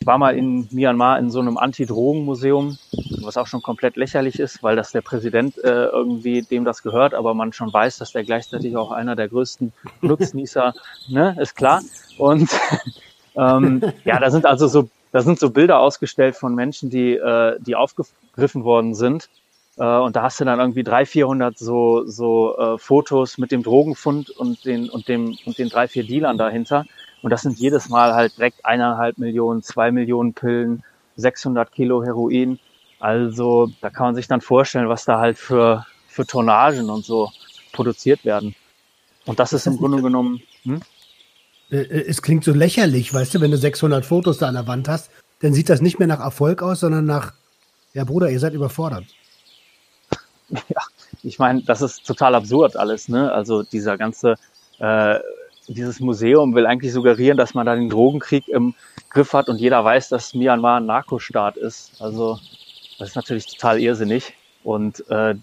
ich 0.04 0.06
war 0.06 0.18
mal 0.18 0.36
in 0.36 0.68
Myanmar 0.70 1.18
in 1.18 1.30
so 1.30 1.40
einem 1.40 1.56
Anti-Drogen-Museum, 1.56 2.76
was 3.22 3.38
auch 3.38 3.46
schon 3.46 3.62
komplett 3.62 3.96
lächerlich 3.96 4.38
ist, 4.38 4.62
weil 4.62 4.76
das 4.76 4.92
der 4.92 5.00
Präsident 5.00 5.56
äh, 5.64 5.86
irgendwie 5.86 6.42
dem 6.42 6.66
das 6.66 6.82
gehört, 6.82 7.14
aber 7.14 7.32
man 7.32 7.54
schon 7.54 7.72
weiß, 7.72 7.96
dass 7.96 8.12
der 8.12 8.22
gleichzeitig 8.22 8.76
auch 8.76 8.90
einer 8.90 9.16
der 9.16 9.30
größten 9.30 9.72
Nutznießer, 10.02 10.74
ne, 11.08 11.34
ist 11.40 11.56
klar. 11.56 11.80
Und 12.18 12.50
ähm, 13.34 13.80
ja, 14.04 14.20
da 14.20 14.30
sind 14.30 14.44
also 14.44 14.66
so, 14.66 14.90
da 15.10 15.22
sind 15.22 15.38
so 15.38 15.48
Bilder 15.48 15.80
ausgestellt 15.80 16.36
von 16.36 16.54
Menschen, 16.54 16.90
die, 16.90 17.14
äh, 17.14 17.56
die 17.60 17.74
aufgegriffen 17.74 18.62
worden 18.62 18.94
sind. 18.94 19.30
Äh, 19.78 19.86
und 19.86 20.16
da 20.16 20.24
hast 20.24 20.38
du 20.38 20.44
dann 20.44 20.60
irgendwie 20.60 20.84
drei, 20.84 21.06
vierhundert 21.06 21.56
so, 21.56 22.04
so 22.04 22.58
äh, 22.58 22.76
Fotos 22.76 23.38
mit 23.38 23.50
dem 23.50 23.62
Drogenfund 23.62 24.28
und 24.28 24.66
den, 24.66 24.90
und 24.90 25.08
dem, 25.08 25.38
und 25.46 25.56
den 25.56 25.70
drei, 25.70 25.88
vier 25.88 26.04
Dealern 26.04 26.36
dahinter. 26.36 26.84
Und 27.24 27.30
das 27.30 27.40
sind 27.40 27.58
jedes 27.58 27.88
Mal 27.88 28.12
halt 28.12 28.36
direkt 28.36 28.66
eineinhalb 28.66 29.16
Millionen, 29.16 29.62
zwei 29.62 29.90
Millionen 29.90 30.34
Pillen, 30.34 30.82
600 31.16 31.72
Kilo 31.72 32.04
Heroin. 32.04 32.58
Also 33.00 33.70
da 33.80 33.88
kann 33.88 34.08
man 34.08 34.14
sich 34.14 34.28
dann 34.28 34.42
vorstellen, 34.42 34.90
was 34.90 35.06
da 35.06 35.20
halt 35.20 35.38
für, 35.38 35.86
für 36.06 36.26
Tonnagen 36.26 36.90
und 36.90 37.02
so 37.06 37.30
produziert 37.72 38.26
werden. 38.26 38.54
Und 39.24 39.40
das 39.40 39.54
ist 39.54 39.66
im 39.66 39.78
Grunde 39.78 40.02
genommen. 40.02 40.42
Hm? 40.64 40.82
Äh, 41.70 41.76
äh, 41.76 42.06
es 42.06 42.20
klingt 42.20 42.44
so 42.44 42.52
lächerlich, 42.52 43.14
weißt 43.14 43.34
du, 43.36 43.40
wenn 43.40 43.52
du 43.52 43.56
600 43.56 44.04
Fotos 44.04 44.36
da 44.36 44.48
an 44.48 44.54
der 44.56 44.66
Wand 44.66 44.86
hast, 44.86 45.10
dann 45.40 45.54
sieht 45.54 45.70
das 45.70 45.80
nicht 45.80 45.98
mehr 45.98 46.08
nach 46.08 46.20
Erfolg 46.20 46.62
aus, 46.62 46.80
sondern 46.80 47.06
nach, 47.06 47.32
ja 47.94 48.04
Bruder, 48.04 48.28
ihr 48.28 48.38
seid 48.38 48.52
überfordert. 48.52 49.06
Ja, 50.68 50.82
ich 51.22 51.38
meine, 51.38 51.62
das 51.62 51.80
ist 51.80 52.06
total 52.06 52.34
absurd 52.34 52.76
alles, 52.76 53.08
ne? 53.08 53.32
Also 53.32 53.62
dieser 53.62 53.96
ganze 53.96 54.34
äh, 54.78 55.18
dieses 55.68 56.00
Museum 56.00 56.54
will 56.54 56.66
eigentlich 56.66 56.92
suggerieren, 56.92 57.36
dass 57.36 57.54
man 57.54 57.66
da 57.66 57.74
den 57.74 57.88
Drogenkrieg 57.88 58.48
im 58.48 58.74
Griff 59.10 59.32
hat 59.32 59.48
und 59.48 59.58
jeder 59.58 59.84
weiß, 59.84 60.08
dass 60.08 60.34
Myanmar 60.34 60.80
ein 60.80 60.86
Narkostaat 60.86 61.56
ist. 61.56 61.92
Also 62.00 62.38
das 62.98 63.10
ist 63.10 63.16
natürlich 63.16 63.46
total 63.46 63.80
irrsinnig. 63.80 64.34
Und 64.62 65.08
äh, 65.10 65.34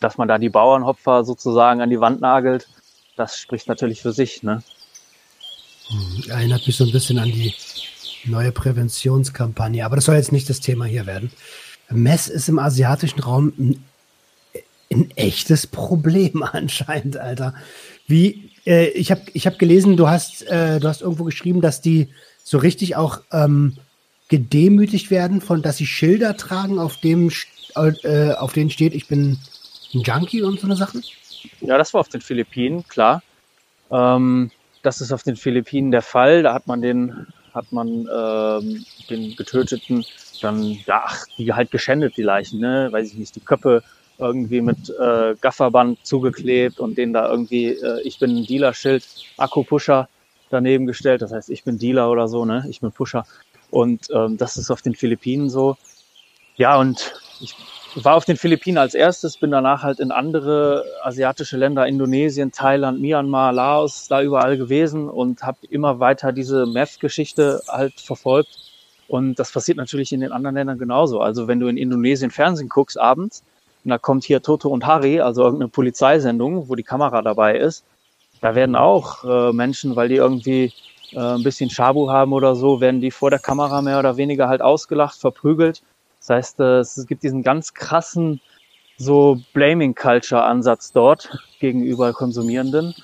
dass 0.00 0.18
man 0.18 0.28
da 0.28 0.38
die 0.38 0.48
Bauernhopfer 0.48 1.24
sozusagen 1.24 1.80
an 1.80 1.90
die 1.90 2.00
Wand 2.00 2.20
nagelt, 2.20 2.68
das 3.16 3.38
spricht 3.38 3.68
natürlich 3.68 4.02
für 4.02 4.12
sich. 4.12 4.42
Ne? 4.42 4.62
Hm, 5.88 6.30
erinnert 6.30 6.66
mich 6.66 6.76
so 6.76 6.84
ein 6.84 6.92
bisschen 6.92 7.18
an 7.18 7.30
die 7.30 7.54
neue 8.24 8.52
Präventionskampagne. 8.52 9.84
Aber 9.84 9.96
das 9.96 10.04
soll 10.04 10.16
jetzt 10.16 10.32
nicht 10.32 10.50
das 10.50 10.60
Thema 10.60 10.84
hier 10.84 11.06
werden. 11.06 11.30
Mess 11.88 12.28
ist 12.28 12.48
im 12.48 12.58
asiatischen 12.58 13.20
Raum 13.20 13.52
ein, 13.58 13.84
ein 14.92 15.10
echtes 15.16 15.66
Problem 15.66 16.42
anscheinend, 16.52 17.16
Alter. 17.16 17.54
Wie, 18.06 18.45
äh, 18.66 18.88
ich 18.88 19.10
habe 19.10 19.22
ich 19.32 19.46
hab 19.46 19.58
gelesen, 19.58 19.96
du 19.96 20.08
hast, 20.08 20.42
äh, 20.46 20.80
du 20.80 20.88
hast 20.88 21.02
irgendwo 21.02 21.24
geschrieben, 21.24 21.60
dass 21.60 21.80
die 21.80 22.08
so 22.42 22.58
richtig 22.58 22.96
auch 22.96 23.20
ähm, 23.32 23.76
gedemütigt 24.28 25.10
werden, 25.10 25.40
von 25.40 25.62
dass 25.62 25.76
sie 25.76 25.86
Schilder 25.86 26.36
tragen, 26.36 26.78
auf 26.78 26.96
dem 26.98 27.30
äh, 27.74 28.32
auf 28.32 28.52
denen 28.52 28.70
steht, 28.70 28.94
ich 28.94 29.06
bin 29.06 29.38
ein 29.94 30.00
Junkie 30.00 30.42
und 30.42 30.60
so 30.60 30.66
eine 30.66 30.76
Sachen? 30.76 31.04
Ja, 31.60 31.78
das 31.78 31.94
war 31.94 32.00
auf 32.00 32.08
den 32.08 32.20
Philippinen, 32.20 32.86
klar. 32.88 33.22
Ähm, 33.90 34.50
das 34.82 35.00
ist 35.00 35.12
auf 35.12 35.22
den 35.22 35.36
Philippinen 35.36 35.90
der 35.90 36.02
Fall. 36.02 36.42
Da 36.42 36.54
hat 36.54 36.66
man 36.66 36.80
den, 36.80 37.26
hat 37.54 37.70
man 37.72 37.88
ähm, 37.88 38.84
den 39.10 39.36
Getöteten 39.36 40.04
dann, 40.40 40.62
ja, 40.86 41.04
ach, 41.06 41.24
die 41.38 41.52
halt 41.52 41.70
geschändet, 41.70 42.16
die 42.16 42.22
Leichen, 42.22 42.60
ne? 42.60 42.88
Weiß 42.90 43.08
ich 43.08 43.14
nicht, 43.14 43.36
die 43.36 43.40
Köpfe 43.40 43.82
irgendwie 44.18 44.60
mit 44.60 44.90
äh, 44.90 45.34
Gafferband 45.40 46.04
zugeklebt 46.04 46.80
und 46.80 46.96
denen 46.96 47.12
da 47.12 47.30
irgendwie, 47.30 47.68
äh, 47.68 48.00
ich 48.02 48.18
bin 48.18 48.36
ein 48.36 48.46
Dealer-Schild, 48.46 49.04
Akku-Pusher 49.36 50.08
daneben 50.50 50.86
gestellt. 50.86 51.22
Das 51.22 51.32
heißt, 51.32 51.50
ich 51.50 51.64
bin 51.64 51.78
Dealer 51.78 52.10
oder 52.10 52.28
so, 52.28 52.44
ne? 52.44 52.64
Ich 52.68 52.80
bin 52.80 52.92
Pusher. 52.92 53.26
Und 53.70 54.08
ähm, 54.12 54.36
das 54.36 54.56
ist 54.56 54.70
auf 54.70 54.82
den 54.82 54.94
Philippinen 54.94 55.50
so. 55.50 55.76
Ja, 56.56 56.78
und 56.78 57.14
ich 57.40 57.54
war 58.04 58.14
auf 58.14 58.24
den 58.24 58.36
Philippinen 58.36 58.78
als 58.78 58.94
erstes, 58.94 59.38
bin 59.38 59.50
danach 59.50 59.82
halt 59.82 60.00
in 60.00 60.10
andere 60.10 60.84
asiatische 61.02 61.56
Länder, 61.56 61.86
Indonesien, 61.86 62.52
Thailand, 62.52 63.00
Myanmar, 63.00 63.52
Laos, 63.52 64.08
da 64.08 64.22
überall 64.22 64.56
gewesen 64.56 65.08
und 65.08 65.42
habe 65.42 65.58
immer 65.70 65.98
weiter 65.98 66.32
diese 66.32 66.66
Meth-Geschichte 66.66 67.62
halt 67.68 68.00
verfolgt. 68.00 68.58
Und 69.08 69.38
das 69.38 69.52
passiert 69.52 69.78
natürlich 69.78 70.12
in 70.12 70.20
den 70.20 70.32
anderen 70.32 70.56
Ländern 70.56 70.78
genauso. 70.78 71.20
Also 71.20 71.48
wenn 71.48 71.60
du 71.60 71.68
in 71.68 71.76
Indonesien 71.76 72.30
Fernsehen 72.30 72.68
guckst 72.68 72.98
abends, 72.98 73.44
und 73.86 73.90
da 73.90 73.98
kommt 73.98 74.24
hier 74.24 74.42
Toto 74.42 74.68
und 74.68 74.84
Harry, 74.84 75.20
also 75.20 75.42
irgendeine 75.42 75.68
Polizeisendung, 75.68 76.68
wo 76.68 76.74
die 76.74 76.82
Kamera 76.82 77.22
dabei 77.22 77.56
ist, 77.56 77.84
da 78.42 78.54
werden 78.54 78.76
auch 78.76 79.24
äh, 79.24 79.52
Menschen, 79.52 79.96
weil 79.96 80.08
die 80.08 80.16
irgendwie 80.16 80.72
äh, 81.12 81.18
ein 81.20 81.42
bisschen 81.42 81.70
Schabu 81.70 82.10
haben 82.10 82.34
oder 82.34 82.54
so, 82.54 82.80
werden 82.82 83.00
die 83.00 83.10
vor 83.10 83.30
der 83.30 83.38
Kamera 83.38 83.80
mehr 83.80 83.98
oder 83.98 84.18
weniger 84.18 84.48
halt 84.48 84.60
ausgelacht, 84.60 85.18
verprügelt 85.18 85.82
das 86.26 86.30
heißt, 86.30 86.60
äh, 86.60 86.78
es 86.80 87.06
gibt 87.06 87.22
diesen 87.22 87.42
ganz 87.42 87.72
krassen 87.72 88.40
so 88.98 89.40
Blaming 89.52 89.94
Culture 89.94 90.42
Ansatz 90.42 90.90
dort 90.90 91.30
gegenüber 91.60 92.12
Konsumierenden 92.12 92.94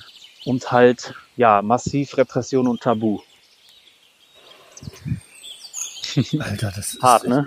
und 0.45 0.73
halt 0.73 1.14
ja 1.37 1.62
massiv 1.62 2.16
Repression 2.16 2.66
und 2.66 2.83
Tabu. 2.83 3.21
Alter, 6.40 6.73
das 6.75 6.95
ist 6.95 7.03
hart, 7.03 7.29
ne? 7.29 7.47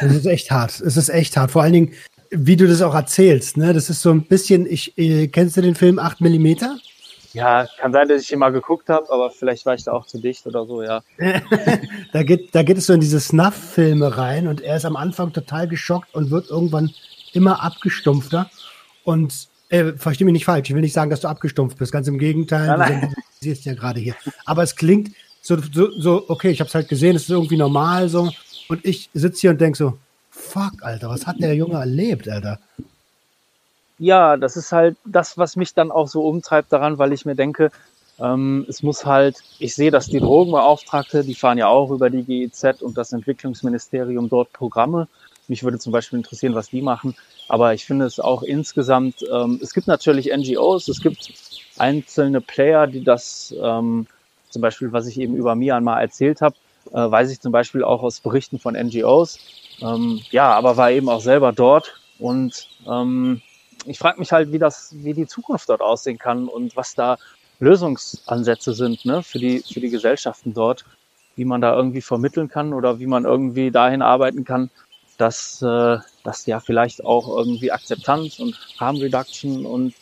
Das 0.00 0.12
ist 0.12 0.26
echt 0.26 0.50
hart. 0.50 0.80
Es 0.80 0.96
ist 0.96 1.08
echt 1.08 1.36
hart. 1.36 1.52
Vor 1.52 1.62
allen 1.62 1.72
Dingen, 1.72 1.94
wie 2.30 2.56
du 2.56 2.66
das 2.66 2.82
auch 2.82 2.94
erzählst, 2.94 3.56
ne? 3.56 3.72
Das 3.72 3.90
ist 3.90 4.02
so 4.02 4.10
ein 4.10 4.22
bisschen, 4.22 4.66
ich, 4.66 4.96
äh, 4.98 5.28
kennst 5.28 5.56
du 5.56 5.60
den 5.60 5.74
Film 5.74 5.98
8 5.98 6.20
mm? 6.20 6.56
Ja, 7.32 7.66
kann 7.78 7.92
sein, 7.92 8.08
dass 8.08 8.22
ich 8.22 8.32
ihn 8.32 8.38
mal 8.38 8.50
geguckt 8.50 8.88
habe, 8.88 9.10
aber 9.10 9.30
vielleicht 9.30 9.66
war 9.66 9.74
ich 9.74 9.84
da 9.84 9.92
auch 9.92 10.06
zu 10.06 10.18
dicht 10.18 10.46
oder 10.46 10.64
so, 10.64 10.82
ja. 10.82 11.02
da, 12.12 12.22
geht, 12.22 12.54
da 12.54 12.62
geht 12.62 12.78
es 12.78 12.86
so 12.86 12.94
in 12.94 13.00
diese 13.00 13.20
Snuff-Filme 13.20 14.16
rein 14.16 14.48
und 14.48 14.62
er 14.62 14.76
ist 14.76 14.86
am 14.86 14.96
Anfang 14.96 15.32
total 15.32 15.68
geschockt 15.68 16.14
und 16.14 16.30
wird 16.30 16.48
irgendwann 16.48 16.90
immer 17.34 17.62
abgestumpfter. 17.62 18.50
Und 19.04 19.48
äh, 19.68 19.92
verstehe 19.92 20.24
mich 20.24 20.32
nicht 20.32 20.44
falsch, 20.46 20.70
ich 20.70 20.74
will 20.74 20.80
nicht 20.80 20.94
sagen, 20.94 21.10
dass 21.10 21.20
du 21.20 21.28
abgestumpft 21.28 21.76
bist, 21.76 21.92
ganz 21.92 22.08
im 22.08 22.18
Gegenteil, 22.18 22.68
nein, 22.68 23.00
nein. 23.00 23.14
du 23.14 23.22
siehst 23.40 23.66
ja 23.66 23.74
gerade 23.74 24.00
hier. 24.00 24.14
Aber 24.46 24.62
es 24.62 24.74
klingt 24.74 25.14
so, 25.42 25.58
so, 25.72 25.90
so 25.98 26.24
okay, 26.28 26.50
ich 26.50 26.60
habe 26.60 26.68
es 26.68 26.74
halt 26.74 26.88
gesehen, 26.88 27.16
es 27.16 27.22
ist 27.24 27.30
irgendwie 27.30 27.56
normal 27.56 28.08
so. 28.08 28.30
Und 28.68 28.84
ich 28.84 29.10
sitze 29.12 29.42
hier 29.42 29.50
und 29.50 29.60
denke 29.60 29.76
so, 29.76 29.98
fuck, 30.36 30.82
Alter, 30.82 31.08
was 31.08 31.26
hat 31.26 31.40
der 31.40 31.54
Junge 31.54 31.78
erlebt, 31.78 32.28
Alter? 32.28 32.58
ja, 33.98 34.36
das 34.36 34.56
ist 34.56 34.72
halt 34.72 34.96
das, 35.04 35.38
was 35.38 35.56
mich 35.56 35.74
dann 35.74 35.90
auch 35.90 36.08
so 36.08 36.26
umtreibt 36.26 36.72
daran, 36.72 36.98
weil 36.98 37.12
ich 37.12 37.24
mir 37.24 37.34
denke, 37.34 37.70
ähm, 38.18 38.66
es 38.68 38.82
muss 38.82 39.04
halt, 39.04 39.36
ich 39.58 39.74
sehe, 39.74 39.90
dass 39.90 40.06
die 40.06 40.20
Drogenbeauftragte, 40.20 41.24
die 41.24 41.34
fahren 41.34 41.58
ja 41.58 41.68
auch 41.68 41.90
über 41.90 42.10
die 42.10 42.22
GEZ 42.22 42.82
und 42.82 42.96
das 42.96 43.12
Entwicklungsministerium 43.12 44.28
dort 44.28 44.52
Programme. 44.52 45.08
Mich 45.48 45.62
würde 45.62 45.78
zum 45.78 45.92
Beispiel 45.92 46.18
interessieren, 46.18 46.54
was 46.54 46.70
die 46.70 46.82
machen. 46.82 47.14
Aber 47.48 47.74
ich 47.74 47.84
finde 47.84 48.06
es 48.06 48.18
auch 48.18 48.42
insgesamt, 48.42 49.24
ähm, 49.32 49.60
es 49.62 49.72
gibt 49.72 49.86
natürlich 49.86 50.32
NGOs, 50.34 50.88
es 50.88 51.00
gibt 51.00 51.32
einzelne 51.78 52.40
Player, 52.40 52.86
die 52.86 53.04
das, 53.04 53.54
ähm, 53.62 54.06
zum 54.50 54.62
Beispiel, 54.62 54.92
was 54.92 55.06
ich 55.06 55.20
eben 55.20 55.36
über 55.36 55.54
Myanmar 55.54 56.00
erzählt 56.00 56.40
habe, 56.40 56.56
äh, 56.92 57.10
weiß 57.10 57.30
ich 57.30 57.40
zum 57.40 57.52
Beispiel 57.52 57.84
auch 57.84 58.02
aus 58.02 58.20
Berichten 58.20 58.58
von 58.58 58.74
NGOs. 58.74 59.38
Ähm, 59.82 60.20
ja, 60.30 60.52
aber 60.52 60.76
war 60.76 60.90
eben 60.90 61.08
auch 61.08 61.20
selber 61.20 61.52
dort 61.52 62.00
und 62.18 62.68
ähm, 62.86 63.42
ich 63.84 63.98
frage 63.98 64.18
mich 64.18 64.32
halt, 64.32 64.52
wie 64.52 64.58
das, 64.58 64.94
wie 64.96 65.14
die 65.14 65.26
Zukunft 65.26 65.68
dort 65.68 65.80
aussehen 65.80 66.18
kann 66.18 66.48
und 66.48 66.76
was 66.76 66.94
da 66.94 67.18
Lösungsansätze 67.60 68.74
sind 68.74 69.04
ne, 69.04 69.22
für, 69.22 69.38
die, 69.38 69.60
für 69.60 69.80
die 69.80 69.90
Gesellschaften 69.90 70.54
dort, 70.54 70.84
wie 71.36 71.44
man 71.44 71.60
da 71.60 71.74
irgendwie 71.74 72.00
vermitteln 72.00 72.48
kann 72.48 72.72
oder 72.72 72.98
wie 72.98 73.06
man 73.06 73.24
irgendwie 73.24 73.70
dahin 73.70 74.02
arbeiten 74.02 74.44
kann, 74.44 74.70
dass, 75.18 75.62
äh, 75.62 75.98
dass 76.24 76.46
ja 76.46 76.60
vielleicht 76.60 77.04
auch 77.04 77.28
irgendwie 77.28 77.72
Akzeptanz 77.72 78.38
und 78.38 78.58
Harm 78.78 78.96
Reduction 78.96 79.64
und 79.64 79.94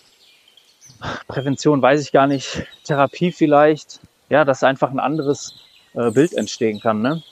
Prävention, 1.29 1.83
weiß 1.83 2.01
ich 2.01 2.13
gar 2.13 2.27
nicht, 2.27 2.67
Therapie 2.85 3.33
vielleicht, 3.33 4.01
ja, 4.29 4.45
dass 4.45 4.65
einfach 4.65 4.91
ein 4.91 5.01
anderes 5.01 5.57
äh, 5.95 6.11
Bild 6.11 6.33
entstehen 6.35 6.81
kann. 6.81 7.01
Ne? 7.01 7.23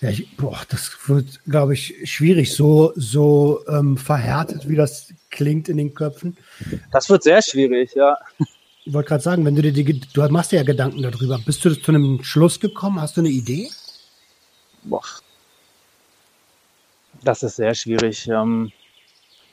Ja, 0.00 0.10
ich, 0.10 0.36
boah, 0.36 0.60
das 0.68 0.96
wird, 1.06 1.40
glaube 1.44 1.74
ich, 1.74 2.10
schwierig, 2.10 2.52
so, 2.54 2.92
so 2.96 3.64
ähm, 3.68 3.96
verhärtet, 3.96 4.68
wie 4.68 4.74
das 4.74 5.14
klingt 5.30 5.68
in 5.68 5.76
den 5.76 5.94
Köpfen. 5.94 6.36
Das 6.90 7.08
wird 7.08 7.22
sehr 7.22 7.40
schwierig, 7.40 7.94
ja. 7.94 8.18
Ich 8.84 8.92
wollte 8.92 9.10
gerade 9.10 9.22
sagen, 9.22 9.44
wenn 9.44 9.54
du 9.54 9.62
dir 9.62 9.72
die, 9.72 10.00
du 10.00 10.28
machst 10.28 10.50
dir 10.50 10.56
ja 10.56 10.64
Gedanken 10.64 11.02
darüber. 11.02 11.38
Bist 11.38 11.64
du 11.64 11.72
zu 11.80 11.92
einem 11.92 12.24
Schluss 12.24 12.58
gekommen? 12.58 13.00
Hast 13.00 13.16
du 13.16 13.20
eine 13.20 13.28
Idee? 13.28 13.70
Boah. 14.82 15.04
Das 17.22 17.44
ist 17.44 17.56
sehr 17.56 17.74
schwierig. 17.76 18.26
Ähm, 18.26 18.72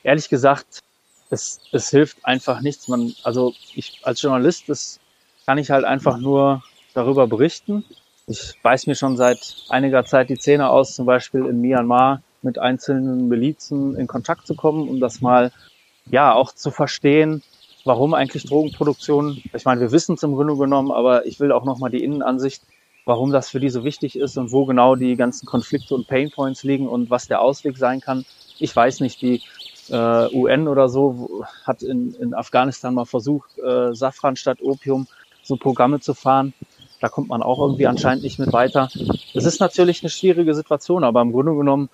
ehrlich 0.02 0.28
gesagt, 0.28 0.80
es, 1.30 1.60
es 1.70 1.90
hilft 1.90 2.24
einfach 2.24 2.60
nichts. 2.60 2.88
Man, 2.88 3.14
also 3.22 3.54
ich 3.74 4.00
als 4.02 4.20
Journalist, 4.20 4.64
das 4.68 4.98
kann 5.46 5.58
ich 5.58 5.70
halt 5.70 5.84
einfach 5.84 6.18
nur 6.18 6.64
darüber 7.00 7.26
berichten 7.26 7.84
ich 8.30 8.54
beiß 8.62 8.86
mir 8.86 8.94
schon 8.94 9.16
seit 9.16 9.56
einiger 9.70 10.04
Zeit 10.04 10.30
die 10.30 10.38
Zähne 10.38 10.70
aus, 10.70 10.94
zum 10.94 11.04
Beispiel 11.04 11.46
in 11.46 11.60
Myanmar 11.60 12.22
mit 12.42 12.58
einzelnen 12.58 13.28
Milizen 13.28 13.96
in 13.96 14.06
Kontakt 14.06 14.46
zu 14.46 14.54
kommen, 14.54 14.88
um 14.88 15.00
das 15.00 15.20
mal, 15.20 15.52
ja, 16.10 16.32
auch 16.32 16.52
zu 16.52 16.70
verstehen, 16.70 17.42
warum 17.84 18.14
eigentlich 18.14 18.44
Drogenproduktion, 18.44 19.42
ich 19.52 19.64
meine, 19.64 19.80
wir 19.80 19.90
wissen 19.90 20.14
es 20.14 20.22
im 20.22 20.34
Grunde 20.34 20.56
genommen, 20.56 20.92
aber 20.92 21.26
ich 21.26 21.40
will 21.40 21.50
auch 21.50 21.64
nochmal 21.64 21.90
die 21.90 22.04
Innenansicht, 22.04 22.62
warum 23.04 23.32
das 23.32 23.48
für 23.48 23.58
die 23.58 23.68
so 23.68 23.82
wichtig 23.82 24.16
ist 24.16 24.36
und 24.36 24.52
wo 24.52 24.64
genau 24.64 24.94
die 24.94 25.16
ganzen 25.16 25.46
Konflikte 25.46 25.94
und 25.94 26.06
Painpoints 26.06 26.62
liegen 26.62 26.88
und 26.88 27.10
was 27.10 27.26
der 27.26 27.40
Ausweg 27.40 27.76
sein 27.76 28.00
kann. 28.00 28.24
Ich 28.58 28.74
weiß 28.74 29.00
nicht, 29.00 29.20
die 29.22 29.42
äh, 29.88 30.34
UN 30.34 30.68
oder 30.68 30.88
so 30.88 31.44
hat 31.64 31.82
in, 31.82 32.14
in 32.14 32.32
Afghanistan 32.32 32.94
mal 32.94 33.06
versucht, 33.06 33.58
äh, 33.58 33.92
Safran 33.92 34.36
statt 34.36 34.58
Opium 34.62 35.08
so 35.42 35.56
Programme 35.56 35.98
zu 36.00 36.14
fahren. 36.14 36.52
Da 37.00 37.08
kommt 37.08 37.28
man 37.28 37.42
auch 37.42 37.58
irgendwie 37.58 37.86
anscheinend 37.86 38.22
nicht 38.22 38.38
mit 38.38 38.52
weiter. 38.52 38.90
Es 39.34 39.44
ist 39.44 39.58
natürlich 39.58 40.02
eine 40.02 40.10
schwierige 40.10 40.54
Situation, 40.54 41.02
aber 41.02 41.22
im 41.22 41.32
Grunde 41.32 41.54
genommen, 41.56 41.88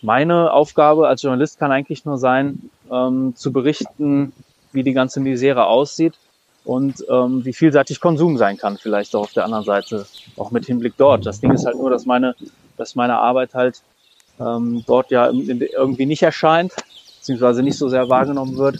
meine 0.00 0.52
Aufgabe 0.52 1.08
als 1.08 1.22
Journalist 1.22 1.58
kann 1.58 1.72
eigentlich 1.72 2.04
nur 2.04 2.18
sein, 2.18 2.70
ähm, 2.90 3.34
zu 3.36 3.52
berichten, 3.52 4.32
wie 4.72 4.82
die 4.82 4.92
ganze 4.92 5.20
Misere 5.20 5.66
aussieht 5.66 6.14
und 6.64 7.04
ähm, 7.08 7.44
wie 7.44 7.52
vielseitig 7.52 8.00
Konsum 8.00 8.36
sein 8.36 8.56
kann, 8.56 8.78
vielleicht 8.78 9.14
auch 9.14 9.22
auf 9.22 9.32
der 9.32 9.44
anderen 9.44 9.64
Seite, 9.64 10.06
auch 10.36 10.50
mit 10.50 10.66
Hinblick 10.66 10.94
dort. 10.96 11.26
Das 11.26 11.40
Ding 11.40 11.52
ist 11.52 11.66
halt 11.66 11.76
nur, 11.76 11.90
dass 11.90 12.06
meine, 12.06 12.34
dass 12.76 12.94
meine 12.94 13.18
Arbeit 13.18 13.54
halt 13.54 13.82
ähm, 14.40 14.84
dort 14.86 15.10
ja 15.10 15.30
irgendwie 15.30 16.06
nicht 16.06 16.22
erscheint, 16.22 16.72
beziehungsweise 17.18 17.62
nicht 17.62 17.78
so 17.78 17.88
sehr 17.88 18.08
wahrgenommen 18.08 18.56
wird. 18.56 18.78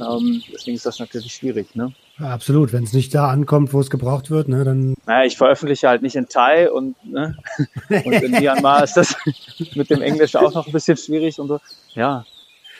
Ähm, 0.00 0.42
deswegen 0.52 0.76
ist 0.76 0.86
das 0.86 0.98
natürlich 0.98 1.34
schwierig. 1.34 1.74
Ne? 1.74 1.92
Ja, 2.18 2.30
absolut. 2.30 2.72
Wenn 2.72 2.84
es 2.84 2.92
nicht 2.92 3.14
da 3.14 3.28
ankommt, 3.28 3.72
wo 3.72 3.80
es 3.80 3.90
gebraucht 3.90 4.30
wird, 4.30 4.48
ne, 4.48 4.64
dann. 4.64 4.94
Naja, 5.06 5.24
ich 5.24 5.36
veröffentliche 5.36 5.88
halt 5.88 6.02
nicht 6.02 6.16
in 6.16 6.28
Thai 6.28 6.70
und, 6.70 6.96
ne, 7.04 7.36
und 7.88 8.12
in 8.12 8.32
Myanmar 8.32 8.82
ist 8.84 8.96
das 8.96 9.16
mit 9.74 9.90
dem 9.90 10.02
Englisch 10.02 10.34
auch 10.36 10.52
noch 10.52 10.66
ein 10.66 10.72
bisschen 10.72 10.96
schwierig 10.96 11.38
und 11.38 11.48
so. 11.48 11.60
Ja, 11.94 12.24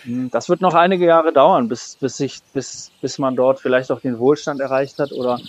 hm, 0.03 0.31
das 0.31 0.49
wird 0.49 0.61
noch 0.61 0.75
einige 0.75 1.07
Jahre 1.07 1.33
dauern, 1.33 1.69
bis, 1.69 1.97
bis, 2.01 2.19
ich, 2.21 2.41
bis, 2.53 2.91
bis 3.01 3.19
man 3.19 3.37
dort 3.37 3.61
vielleicht 3.61 3.91
auch 3.93 4.01
den 4.01 4.19
Wohlstand 4.19 4.61
erreicht 4.61 4.99
hat 4.99 5.13
oder 5.13 5.41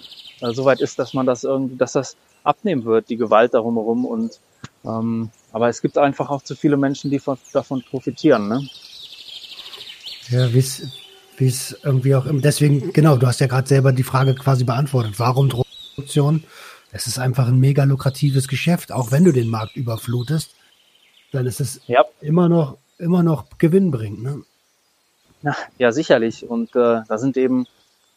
äh, 0.41 0.51
so 0.51 0.65
weit 0.65 0.81
ist, 0.81 0.99
dass 0.99 1.13
man 1.13 1.25
das 1.25 1.43
irgendwie, 1.43 1.75
dass 1.75 1.93
das 1.93 2.15
abnehmen 2.43 2.85
wird, 2.85 3.09
die 3.09 3.17
Gewalt 3.17 3.53
darum 3.53 3.75
herum. 3.75 4.05
Und 4.05 4.39
ähm, 4.85 5.29
aber 5.51 5.69
es 5.69 5.81
gibt 5.81 5.97
einfach 5.97 6.29
auch 6.29 6.41
zu 6.41 6.55
viele 6.55 6.77
Menschen, 6.77 7.09
die 7.11 7.19
von, 7.19 7.37
davon 7.53 7.83
profitieren. 7.89 8.47
Ne? 8.47 8.67
Ja, 10.29 10.53
wie 10.53 10.59
wie 11.39 11.47
es 11.47 11.77
irgendwie 11.83 12.15
auch 12.15 12.25
immer. 12.25 12.41
Deswegen, 12.41 12.93
genau, 12.93 13.17
du 13.17 13.25
hast 13.25 13.39
ja 13.39 13.47
gerade 13.47 13.67
selber 13.67 13.91
die 13.91 14.03
Frage 14.03 14.35
quasi 14.35 14.63
beantwortet. 14.63 15.13
Warum 15.17 15.49
Drogenproduktion? 15.49 16.43
Es 16.91 17.07
ist 17.07 17.19
einfach 17.19 17.47
ein 17.47 17.59
mega 17.59 17.83
lukratives 17.83 18.47
Geschäft, 18.47 18.91
auch 18.91 19.11
wenn 19.11 19.23
du 19.23 19.31
den 19.31 19.49
Markt 19.49 19.75
überflutest, 19.75 20.55
dann 21.31 21.45
ist 21.45 21.61
es 21.61 21.81
ja. 21.87 22.03
immer 22.21 22.49
noch 22.49 22.77
immer 22.97 23.23
noch 23.23 23.45
gewinnbringend. 23.57 24.23
Ne? 24.23 24.41
Ja, 25.41 25.55
ja, 25.77 25.91
sicherlich. 25.91 26.47
Und 26.47 26.75
äh, 26.75 27.01
da 27.07 27.17
sind 27.17 27.37
eben 27.37 27.65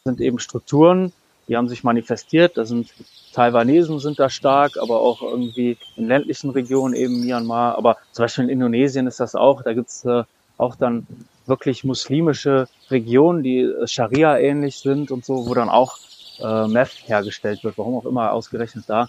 sind 0.05 0.21
eben 0.21 0.41
Strukturen, 0.41 1.13
die 1.49 1.57
haben 1.57 1.69
sich 1.69 1.85
manifestiert. 1.85 2.57
Da 2.57 2.65
sind 2.65 2.93
Taiwanesen 3.33 3.99
sind 4.01 4.19
da 4.19 4.29
stark, 4.29 4.77
aber 4.81 5.01
auch 5.01 5.23
irgendwie 5.23 5.77
in 5.97 6.09
ländlichen 6.09 6.51
Regionen 6.51 6.95
eben 6.95 7.21
Myanmar. 7.21 7.79
Aber 7.79 7.99
zum 8.11 8.25
Beispiel 8.25 8.45
in 8.45 8.51
Indonesien 8.51 9.07
ist 9.07 9.21
das 9.21 9.35
auch. 9.35 9.63
Da 9.63 9.73
gibt's 9.73 10.05
äh, 10.05 10.25
auch 10.59 10.75
dann 10.75 11.07
wirklich 11.47 11.85
muslimische 11.85 12.69
Regionen, 12.91 13.43
die 13.43 13.61
äh, 13.61 13.87
Scharia 13.87 14.39
ähnlich 14.39 14.77
sind 14.77 15.11
und 15.11 15.25
so, 15.25 15.47
wo 15.47 15.55
dann 15.55 15.69
auch 15.69 15.99
äh, 16.41 16.67
Meth 16.67 17.05
hergestellt 17.07 17.65
wird. 17.65 17.79
Warum 17.79 17.97
auch 17.97 18.07
immer 18.07 18.33
ausgerechnet 18.33 18.85
da. 18.89 19.09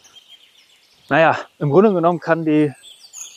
Naja, 1.09 1.37
im 1.59 1.69
Grunde 1.69 1.93
genommen 1.93 2.19
kann 2.19 2.45
die, 2.45 2.73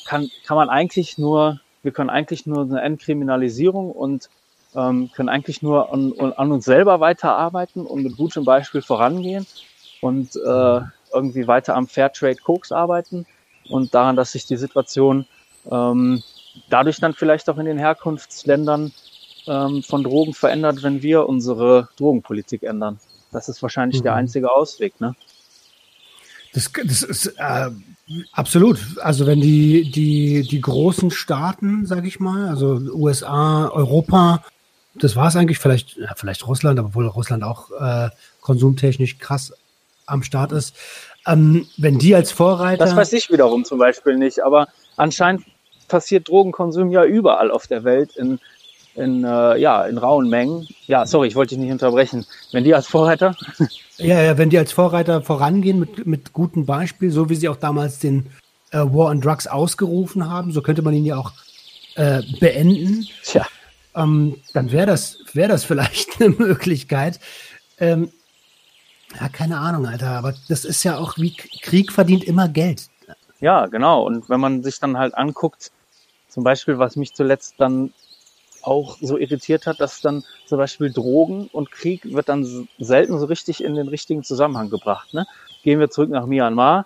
kann, 0.07 0.31
kann 0.47 0.57
man 0.57 0.69
eigentlich 0.69 1.19
nur, 1.19 1.61
wir 1.83 1.93
können 1.93 2.11
eigentlich 2.11 2.47
nur 2.47 2.63
eine 2.63 2.81
Entkriminalisierung 2.81 3.91
und 3.91 4.31
ähm, 4.75 5.11
können 5.15 5.29
eigentlich 5.29 5.63
nur 5.63 5.93
an, 5.93 6.13
an 6.37 6.53
uns 6.53 6.65
selber 6.65 7.01
weiterarbeiten 7.01 7.87
und 7.87 8.03
mit 8.03 8.17
gutem 8.17 8.45
Beispiel 8.45 8.83
vorangehen 8.83 9.47
und 10.01 10.37
äh, 10.37 10.81
irgendwie 11.13 11.47
weiter 11.47 11.75
am 11.75 11.89
Fairtrade 11.89 12.37
Koks 12.37 12.73
arbeiten 12.73 13.27
und 13.69 13.95
daran, 13.95 14.17
dass 14.17 14.33
sich 14.33 14.47
die 14.47 14.57
Situation 14.57 15.27
ähm, 15.71 16.23
dadurch 16.69 16.99
dann 16.99 17.15
vielleicht 17.15 17.49
auch 17.49 17.59
in 17.59 17.67
den 17.67 17.79
Herkunftsländern 17.79 18.93
ähm, 19.47 19.83
von 19.83 20.03
Drogen 20.03 20.35
verändert, 20.35 20.83
wenn 20.83 21.03
wir 21.03 21.29
unsere 21.29 21.89
Drogenpolitik 21.97 22.63
ändern. 22.63 22.99
Das 23.33 23.49
ist 23.49 23.63
wahrscheinlich 23.63 24.01
mhm. 24.01 24.05
der 24.05 24.15
einzige 24.15 24.55
Ausweg, 24.55 25.01
ne? 25.01 25.15
Das, 26.53 26.71
das 26.73 27.03
ist 27.03 27.27
äh, 27.37 27.71
absolut. 28.33 28.79
Also 29.03 29.27
wenn 29.27 29.41
die, 29.41 29.91
die, 29.91 30.43
die 30.43 30.61
großen 30.61 31.11
Staaten, 31.11 31.85
sage 31.85 32.09
ich 32.09 32.19
mal, 32.19 32.49
also 32.49 32.81
USA, 32.95 33.69
Europa, 33.69 34.43
das 34.95 35.17
war 35.17 35.29
es 35.29 35.37
eigentlich, 35.37 35.59
vielleicht, 35.59 35.97
ja, 35.97 36.15
vielleicht 36.17 36.47
Russland, 36.47 36.81
obwohl 36.81 37.07
Russland 37.09 37.45
auch 37.45 37.71
äh, 37.79 38.09
konsumtechnisch 38.41 39.19
krass 39.19 39.53
am 40.07 40.23
Start 40.23 40.53
ist. 40.53 40.75
Ähm, 41.27 41.67
wenn 41.77 41.99
die 41.99 42.15
als 42.15 42.33
Vorreiter. 42.33 42.85
Das 42.85 42.97
weiß 42.97 43.13
ich 43.13 43.31
wiederum 43.31 43.65
zum 43.65 43.79
Beispiel 43.79 44.17
nicht, 44.17 44.43
aber 44.43 44.69
anscheinend 44.97 45.45
passiert 45.87 46.29
Drogenkonsum 46.29 46.91
ja 46.91 47.05
überall 47.05 47.51
auf 47.51 47.67
der 47.67 47.85
Welt 47.85 48.17
in, 48.17 48.39
in, 48.95 49.25
äh, 49.25 49.57
ja, 49.59 49.85
in 49.85 49.99
rauen 49.99 50.29
Mengen. 50.29 50.67
Ja, 50.87 51.07
sorry, 51.07 51.29
ich 51.29 51.37
wollte 51.37 51.55
dich 51.55 51.65
nicht 51.65 51.73
unterbrechen. 51.73 52.27
Wenn 52.53 52.65
die 52.65 52.75
als 52.75 52.87
Vorreiter. 52.87 53.35
Ja, 53.99 54.21
ja, 54.21 54.37
wenn 54.37 54.51
die 54.51 54.59
als 54.59 54.73
Vorreiter 54.73 55.23
vorangehen 55.23 55.81
mit, 55.81 56.07
mit 56.07 56.35
gutem 56.35 56.67
Beispiel, 56.67 57.11
so 57.11 57.31
wie 57.31 57.35
sie 57.35 57.49
auch 57.49 57.57
damals 57.57 57.99
den 57.99 58.27
äh, 58.71 58.77
War 58.77 59.07
on 59.07 59.23
Drugs 59.23 59.47
ausgerufen 59.47 60.29
haben, 60.29 60.53
so 60.53 60.61
könnte 60.61 60.83
man 60.83 60.93
ihn 60.93 61.07
ja 61.07 61.17
auch 61.17 61.33
äh, 61.95 62.21
beenden. 62.39 63.09
Tja. 63.23 63.47
Ähm, 63.95 64.37
dann 64.53 64.71
wäre 64.71 64.85
das, 64.87 65.17
wäre 65.33 65.49
das 65.49 65.65
vielleicht 65.65 66.21
eine 66.21 66.29
Möglichkeit. 66.29 67.19
Ähm, 67.79 68.11
ja, 69.19 69.29
keine 69.31 69.59
Ahnung, 69.59 69.87
Alter, 69.87 70.11
aber 70.11 70.35
das 70.49 70.65
ist 70.67 70.85
ja 70.85 70.99
auch 70.99 71.17
wie 71.17 71.35
Krieg 71.35 71.91
verdient 71.91 72.25
immer 72.25 72.49
Geld. 72.49 72.89
Ja, 73.41 73.67
genau. 73.67 74.05
Und 74.05 74.29
wenn 74.29 74.41
man 74.41 74.63
sich 74.63 74.79
dann 74.79 74.99
halt 74.99 75.15
anguckt, 75.15 75.71
zum 76.37 76.45
Beispiel, 76.45 76.79
was 76.79 76.97
mich 76.97 77.15
zuletzt 77.15 77.55
dann 77.57 77.95
auch 78.61 78.99
so 79.01 79.17
irritiert 79.17 79.65
hat, 79.65 79.81
dass 79.81 80.03
dann 80.03 80.23
zum 80.45 80.59
Beispiel 80.59 80.93
Drogen 80.93 81.49
und 81.51 81.71
Krieg 81.71 82.13
wird 82.13 82.29
dann 82.29 82.69
selten 82.79 83.19
so 83.19 83.25
richtig 83.25 83.65
in 83.65 83.75
den 83.75 83.89
richtigen 83.89 84.23
Zusammenhang 84.23 84.69
gebracht. 84.69 85.15
Ne? 85.15 85.27
Gehen 85.63 85.81
wir 85.81 85.89
zurück 85.89 86.11
nach 86.11 86.27
Myanmar. 86.27 86.85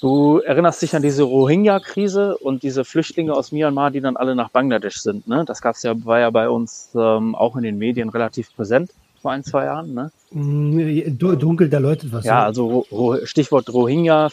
Du 0.00 0.38
erinnerst 0.38 0.80
dich 0.80 0.96
an 0.96 1.02
diese 1.02 1.24
Rohingya-Krise 1.24 2.38
und 2.38 2.62
diese 2.62 2.86
Flüchtlinge 2.86 3.34
aus 3.34 3.52
Myanmar, 3.52 3.90
die 3.90 4.00
dann 4.00 4.16
alle 4.16 4.34
nach 4.34 4.48
Bangladesch 4.48 5.02
sind. 5.02 5.28
Ne? 5.28 5.44
Das 5.44 5.60
gab's 5.60 5.82
ja, 5.82 5.92
war 6.06 6.20
ja 6.20 6.30
bei 6.30 6.48
uns 6.48 6.88
ähm, 6.94 7.34
auch 7.34 7.56
in 7.56 7.64
den 7.64 7.76
Medien 7.76 8.08
relativ 8.08 8.56
präsent 8.56 8.92
vor 9.20 9.32
ein, 9.32 9.44
zwei 9.44 9.66
Jahren. 9.66 9.92
Ne? 9.92 10.10
Mm, 10.30 11.18
dunkel, 11.18 11.68
da 11.68 11.76
läutet 11.80 12.14
was. 12.14 12.24
Ja, 12.24 12.46
also 12.46 12.86
Stichwort 13.24 13.68
Rohingya, 13.68 14.30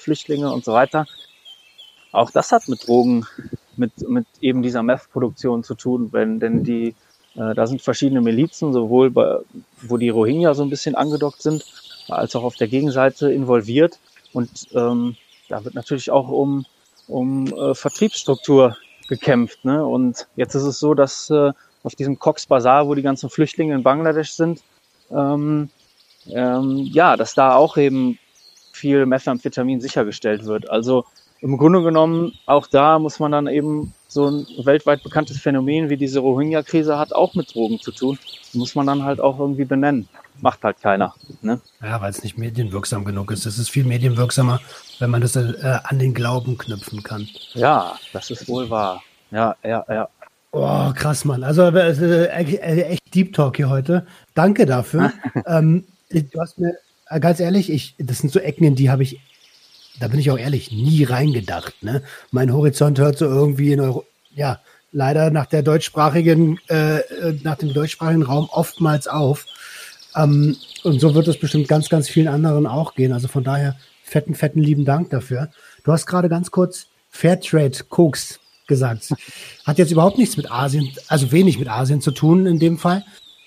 und 0.54 0.64
so 0.64 0.72
weiter. 0.72 1.06
Auch 2.12 2.32
das 2.32 2.52
hat 2.52 2.68
mit 2.68 2.88
Drogen, 2.88 3.28
mit, 3.78 4.08
mit 4.08 4.26
eben 4.42 4.62
dieser 4.62 4.84
Meth-Produktion 4.84 5.64
zu 5.64 5.76
tun, 5.76 6.10
wenn 6.12 6.40
denn 6.40 6.64
die, 6.64 6.96
äh, 7.36 7.54
da 7.54 7.68
sind 7.68 7.82
verschiedene 7.82 8.22
Milizen, 8.22 8.74
sowohl 8.74 9.12
bei, 9.12 9.40
wo 9.82 9.98
die 9.98 10.10
Rohingya 10.10 10.54
so 10.54 10.64
ein 10.64 10.70
bisschen 10.70 10.96
angedockt 10.96 11.42
sind, 11.42 11.66
als 12.08 12.36
auch 12.36 12.44
auf 12.44 12.56
der 12.56 12.68
Gegenseite 12.68 13.32
involviert. 13.32 14.00
Und 14.34 14.68
ähm, 14.74 15.16
da 15.50 15.64
wird 15.64 15.76
natürlich 15.76 16.12
auch 16.12 16.30
um, 16.30 16.66
um 17.08 17.48
äh, 17.48 17.74
Vertriebsstruktur 17.74 18.78
gekämpft. 19.08 19.66
Ne? 19.66 19.86
Und 19.86 20.28
jetzt 20.36 20.56
ist 20.56 20.64
es 20.64 20.80
so, 20.80 20.94
dass 20.94 21.30
äh, 21.30 21.52
auf 21.84 21.96
diesem 21.96 22.20
Cox 22.20 22.46
Bazar, 22.46 22.88
wo 22.88 22.96
die 22.96 23.02
ganzen 23.02 23.30
Flüchtlinge 23.30 23.74
in 23.74 23.84
Bangladesch 23.84 24.32
sind, 24.32 24.62
ähm, 25.12 25.70
ähm, 26.30 26.78
ja, 26.92 27.16
dass 27.16 27.34
da 27.34 27.56
auch 27.56 27.78
eben 27.78 28.20
viel 28.74 29.06
Methamphetamin 29.06 29.82
sichergestellt 29.82 30.46
wird. 30.46 30.70
Also 30.70 31.06
im 31.42 31.58
Grunde 31.58 31.84
genommen, 31.84 32.34
auch 32.46 32.68
da 32.68 33.00
muss 33.00 33.20
man 33.20 33.32
dann 33.32 33.48
eben 33.48 33.94
so 34.08 34.28
ein 34.28 34.48
weltweit 34.64 35.04
bekanntes 35.04 35.38
Phänomen 35.38 35.90
wie 35.90 35.98
diese 35.98 36.20
Rohingya-Krise 36.20 36.98
hat 36.98 37.14
auch 37.14 37.36
mit 37.36 37.54
Drogen 37.54 37.80
zu 37.80 37.92
tun. 37.92 38.18
muss 38.54 38.76
man 38.76 38.88
dann 38.88 39.04
halt 39.04 39.20
auch 39.20 39.40
irgendwie 39.40 39.66
benennen. 39.66 40.08
Macht 40.40 40.64
halt 40.64 40.82
keiner. 40.82 41.16
Ne? 41.42 41.60
Ja, 41.82 42.00
weil 42.00 42.12
es 42.12 42.24
nicht 42.24 42.38
medienwirksam 42.38 43.06
genug 43.06 43.32
ist. 43.32 43.46
Es 43.46 43.58
ist 43.58 43.70
viel 43.70 43.86
medienwirksamer, 43.86 44.62
wenn 45.00 45.10
man 45.10 45.22
das 45.22 45.36
äh, 45.36 45.80
an 45.84 46.00
den 46.00 46.14
Glauben 46.14 46.58
knüpfen 46.58 47.04
kann. 47.04 47.28
Ja, 47.54 47.98
das 48.14 48.30
ist 48.30 48.48
wohl 48.48 48.70
wahr. 48.70 49.02
Ja, 49.32 49.56
ja, 49.64 49.84
ja. 49.90 50.10
Oh, 50.52 50.92
krass, 50.96 51.26
Mann. 51.26 51.44
Also 51.44 51.64
äh, 51.64 51.92
äh, 51.92 52.82
echt 52.84 53.14
Deep 53.14 53.34
Talk 53.34 53.58
hier 53.58 53.70
heute. 53.70 54.06
Danke 54.34 54.66
dafür. 54.66 55.12
ähm, 55.46 55.86
du 56.10 56.40
hast 56.40 56.60
mir, 56.60 56.74
äh, 57.10 57.20
ganz 57.20 57.40
ehrlich, 57.40 57.70
ich, 57.70 57.96
das 57.98 58.20
sind 58.20 58.32
so 58.32 58.40
Ecken, 58.40 58.64
in 58.64 58.76
die 58.76 58.90
habe 58.90 59.04
ich, 59.04 59.20
da 60.00 60.08
bin 60.08 60.20
ich 60.20 60.32
auch 60.32 60.38
ehrlich, 60.38 60.72
nie 60.72 61.04
reingedacht. 61.04 61.82
Ne? 61.84 62.04
Mein 62.32 62.54
Horizont 62.54 63.00
hört 63.00 63.18
so 63.18 63.26
irgendwie 63.26 63.74
in 63.74 63.80
Euro, 63.80 64.06
ja, 64.36 64.60
leider 64.92 65.32
nach 65.32 65.46
der 65.46 65.64
deutschsprachigen, 65.64 66.60
äh, 66.68 67.00
nach 67.44 67.58
dem 67.58 67.74
deutschsprachigen 67.74 68.24
Raum 68.24 68.50
oftmals 68.52 69.08
auf. 69.08 69.46
Ähm, 70.16 70.56
und 70.84 71.00
so 71.00 71.14
wird 71.14 71.28
es 71.28 71.40
bestimmt 71.40 71.68
ganz, 71.68 71.90
ganz 71.90 72.10
vielen 72.10 72.28
anderen 72.28 72.68
auch 72.68 72.96
gehen. 72.96 73.14
Also 73.14 73.28
von 73.28 73.44
daher 73.44 73.76
fetten, 74.04 74.36
fetten 74.36 74.60
lieben 74.60 74.86
Dank 74.86 75.10
dafür. 75.10 75.50
Du 75.84 75.92
hast 75.92 76.06
gerade 76.06 76.30
ganz 76.30 76.52
kurz 76.52 76.88
Fairtrade 77.10 77.84
Koks 77.90 78.40
gesagt. 78.68 79.14
Hat 79.66 79.78
jetzt 79.78 79.92
überhaupt 79.92 80.18
nichts 80.18 80.38
mit 80.38 80.52
Asien, 80.52 80.90
also 81.08 81.32
wenig 81.32 81.58
mit 81.60 81.70
Asien 81.70 82.02
zu 82.02 82.12
tun 82.12 82.46
in 82.46 82.60
dem 82.60 82.78
Fall. 82.78 83.04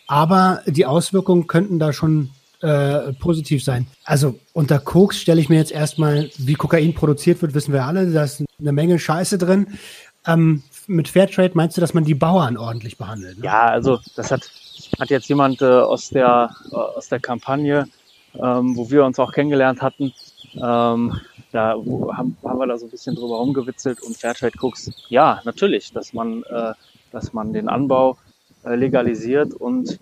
Aber 0.06 0.62
die 0.66 0.86
Auswirkungen 0.86 1.46
könnten 1.46 1.78
da 1.78 1.92
schon 1.92 2.30
äh, 2.62 3.12
positiv 3.14 3.64
sein. 3.64 3.86
Also 4.04 4.38
unter 4.52 4.78
Koks 4.78 5.18
stelle 5.18 5.40
ich 5.40 5.48
mir 5.48 5.56
jetzt 5.56 5.72
erstmal, 5.72 6.30
wie 6.38 6.54
Kokain 6.54 6.94
produziert 6.94 7.40
wird, 7.42 7.54
wissen 7.54 7.72
wir 7.72 7.84
alle, 7.84 8.10
da 8.10 8.24
ist 8.24 8.44
eine 8.58 8.72
Menge 8.72 8.98
Scheiße 8.98 9.38
drin. 9.38 9.78
Ähm, 10.26 10.62
mit 10.86 11.08
Fairtrade 11.08 11.52
meinst 11.54 11.76
du, 11.76 11.80
dass 11.80 11.94
man 11.94 12.04
die 12.04 12.14
Bauern 12.14 12.56
ordentlich 12.56 12.98
behandelt? 12.98 13.38
Ne? 13.38 13.44
Ja, 13.46 13.68
also 13.68 13.98
das 14.16 14.30
hat, 14.30 14.50
hat 14.98 15.10
jetzt 15.10 15.28
jemand 15.28 15.62
äh, 15.62 15.64
aus, 15.64 16.10
der, 16.10 16.50
äh, 16.70 16.74
aus 16.74 17.08
der 17.08 17.20
Kampagne, 17.20 17.88
ähm, 18.34 18.76
wo 18.76 18.90
wir 18.90 19.04
uns 19.04 19.18
auch 19.18 19.32
kennengelernt 19.32 19.80
hatten, 19.80 20.12
ähm, 20.54 21.18
da 21.52 21.74
haben, 21.74 22.36
haben 22.44 22.58
wir 22.58 22.66
da 22.66 22.78
so 22.78 22.86
ein 22.86 22.90
bisschen 22.90 23.14
drüber 23.14 23.36
rumgewitzelt 23.38 24.02
und 24.02 24.16
Fairtrade 24.16 24.56
Cooks, 24.60 24.90
ja, 25.08 25.40
natürlich, 25.44 25.92
dass 25.92 26.12
man, 26.12 26.42
äh, 26.44 26.72
dass 27.12 27.32
man 27.32 27.52
den 27.52 27.68
Anbau 27.68 28.18
äh, 28.64 28.74
legalisiert 28.74 29.54
und 29.54 29.98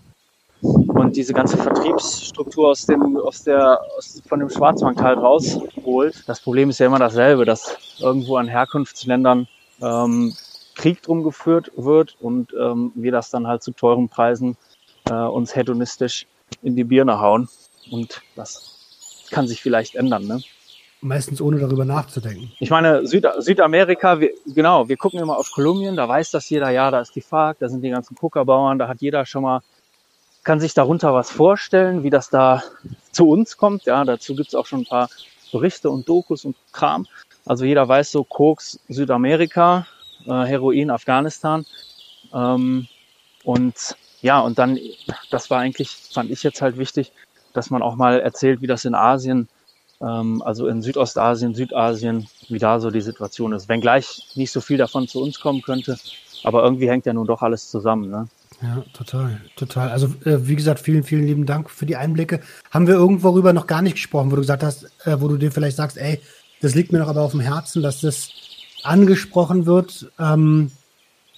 und 0.60 1.16
diese 1.16 1.32
ganze 1.32 1.56
Vertriebsstruktur 1.56 2.70
aus 2.70 2.86
dem, 2.86 3.16
aus 3.16 3.44
der, 3.44 3.80
aus, 3.96 4.22
von 4.28 4.40
dem 4.40 4.50
Schwarzmarkt 4.50 5.00
halt 5.00 5.18
rausholt. 5.18 6.24
Das 6.26 6.40
Problem 6.40 6.70
ist 6.70 6.78
ja 6.78 6.86
immer 6.86 6.98
dasselbe, 6.98 7.44
dass 7.44 7.76
irgendwo 8.00 8.36
an 8.36 8.48
Herkunftsländern 8.48 9.46
ähm, 9.80 10.34
Krieg 10.74 11.02
drum 11.02 11.22
geführt 11.22 11.72
wird 11.76 12.16
und 12.20 12.54
ähm, 12.58 12.92
wir 12.94 13.12
das 13.12 13.30
dann 13.30 13.46
halt 13.46 13.62
zu 13.62 13.72
teuren 13.72 14.08
Preisen 14.08 14.56
äh, 15.08 15.12
uns 15.12 15.54
hedonistisch 15.54 16.26
in 16.62 16.76
die 16.76 16.84
Birne 16.84 17.20
hauen. 17.20 17.48
Und 17.90 18.22
das 18.36 19.26
kann 19.30 19.46
sich 19.46 19.60
vielleicht 19.60 19.94
ändern, 19.94 20.26
ne? 20.26 20.40
Meistens 21.00 21.40
ohne 21.40 21.60
darüber 21.60 21.84
nachzudenken. 21.84 22.50
Ich 22.58 22.70
meine, 22.70 23.06
Süd 23.06 23.24
Südamerika, 23.38 24.18
wir, 24.18 24.32
genau, 24.46 24.88
wir 24.88 24.96
gucken 24.96 25.20
immer 25.20 25.38
auf 25.38 25.52
Kolumbien, 25.52 25.94
da 25.94 26.08
weiß 26.08 26.32
das 26.32 26.50
jeder, 26.50 26.70
ja, 26.70 26.90
da 26.90 27.00
ist 27.00 27.14
die 27.14 27.20
FARC, 27.20 27.56
da 27.60 27.68
sind 27.68 27.82
die 27.82 27.90
ganzen 27.90 28.16
Coca-Bauern, 28.16 28.80
da 28.80 28.88
hat 28.88 29.00
jeder 29.00 29.24
schon 29.24 29.44
mal, 29.44 29.60
kann 30.48 30.60
sich 30.60 30.72
darunter 30.72 31.12
was 31.12 31.30
vorstellen, 31.30 32.04
wie 32.04 32.08
das 32.08 32.30
da 32.30 32.62
zu 33.12 33.28
uns 33.28 33.58
kommt. 33.58 33.84
Ja, 33.84 34.02
dazu 34.06 34.34
gibt's 34.34 34.54
auch 34.54 34.64
schon 34.64 34.80
ein 34.80 34.86
paar 34.86 35.10
Berichte 35.52 35.90
und 35.90 36.08
Dokus 36.08 36.46
und 36.46 36.56
Kram. 36.72 37.06
Also 37.44 37.66
jeder 37.66 37.86
weiß 37.86 38.10
so, 38.10 38.24
Koks 38.24 38.80
Südamerika, 38.88 39.86
äh, 40.24 40.30
Heroin 40.46 40.88
Afghanistan. 40.88 41.66
Ähm, 42.32 42.88
und 43.44 43.74
ja, 44.22 44.40
und 44.40 44.58
dann, 44.58 44.78
das 45.30 45.50
war 45.50 45.58
eigentlich, 45.58 45.90
fand 45.90 46.30
ich 46.30 46.42
jetzt 46.42 46.62
halt 46.62 46.78
wichtig, 46.78 47.12
dass 47.52 47.68
man 47.68 47.82
auch 47.82 47.96
mal 47.96 48.18
erzählt, 48.18 48.62
wie 48.62 48.66
das 48.66 48.86
in 48.86 48.94
Asien 48.94 49.50
ähm, 50.00 50.40
also 50.40 50.66
in 50.66 50.80
Südostasien, 50.80 51.54
Südasien, 51.54 52.26
wie 52.48 52.58
da 52.58 52.80
so 52.80 52.90
die 52.90 53.02
Situation 53.02 53.52
ist. 53.52 53.68
Wenngleich 53.68 54.30
nicht 54.34 54.52
so 54.52 54.62
viel 54.62 54.78
davon 54.78 55.08
zu 55.08 55.20
uns 55.20 55.40
kommen 55.40 55.60
könnte, 55.60 55.98
aber 56.42 56.64
irgendwie 56.64 56.88
hängt 56.88 57.04
ja 57.04 57.12
nun 57.12 57.26
doch 57.26 57.42
alles 57.42 57.68
zusammen. 57.68 58.08
Ne? 58.08 58.28
Ja, 58.60 58.84
total, 58.92 59.40
total. 59.56 59.90
Also 59.90 60.06
äh, 60.24 60.48
wie 60.48 60.56
gesagt, 60.56 60.80
vielen, 60.80 61.04
vielen 61.04 61.26
lieben 61.26 61.46
Dank 61.46 61.70
für 61.70 61.86
die 61.86 61.96
Einblicke. 61.96 62.40
Haben 62.70 62.88
wir 62.88 62.94
irgendwo 62.94 63.30
rüber 63.30 63.52
noch 63.52 63.68
gar 63.68 63.82
nicht 63.82 63.94
gesprochen, 63.94 64.32
wo 64.32 64.36
du 64.36 64.42
gesagt 64.42 64.64
hast, 64.64 64.84
äh, 65.06 65.20
wo 65.20 65.28
du 65.28 65.36
dir 65.36 65.52
vielleicht 65.52 65.76
sagst, 65.76 65.96
ey, 65.96 66.20
das 66.60 66.74
liegt 66.74 66.92
mir 66.92 66.98
noch 66.98 67.08
aber 67.08 67.22
auf 67.22 67.30
dem 67.30 67.40
Herzen, 67.40 67.82
dass 67.82 68.00
das 68.00 68.30
angesprochen 68.82 69.66
wird 69.66 70.10
ähm, 70.18 70.72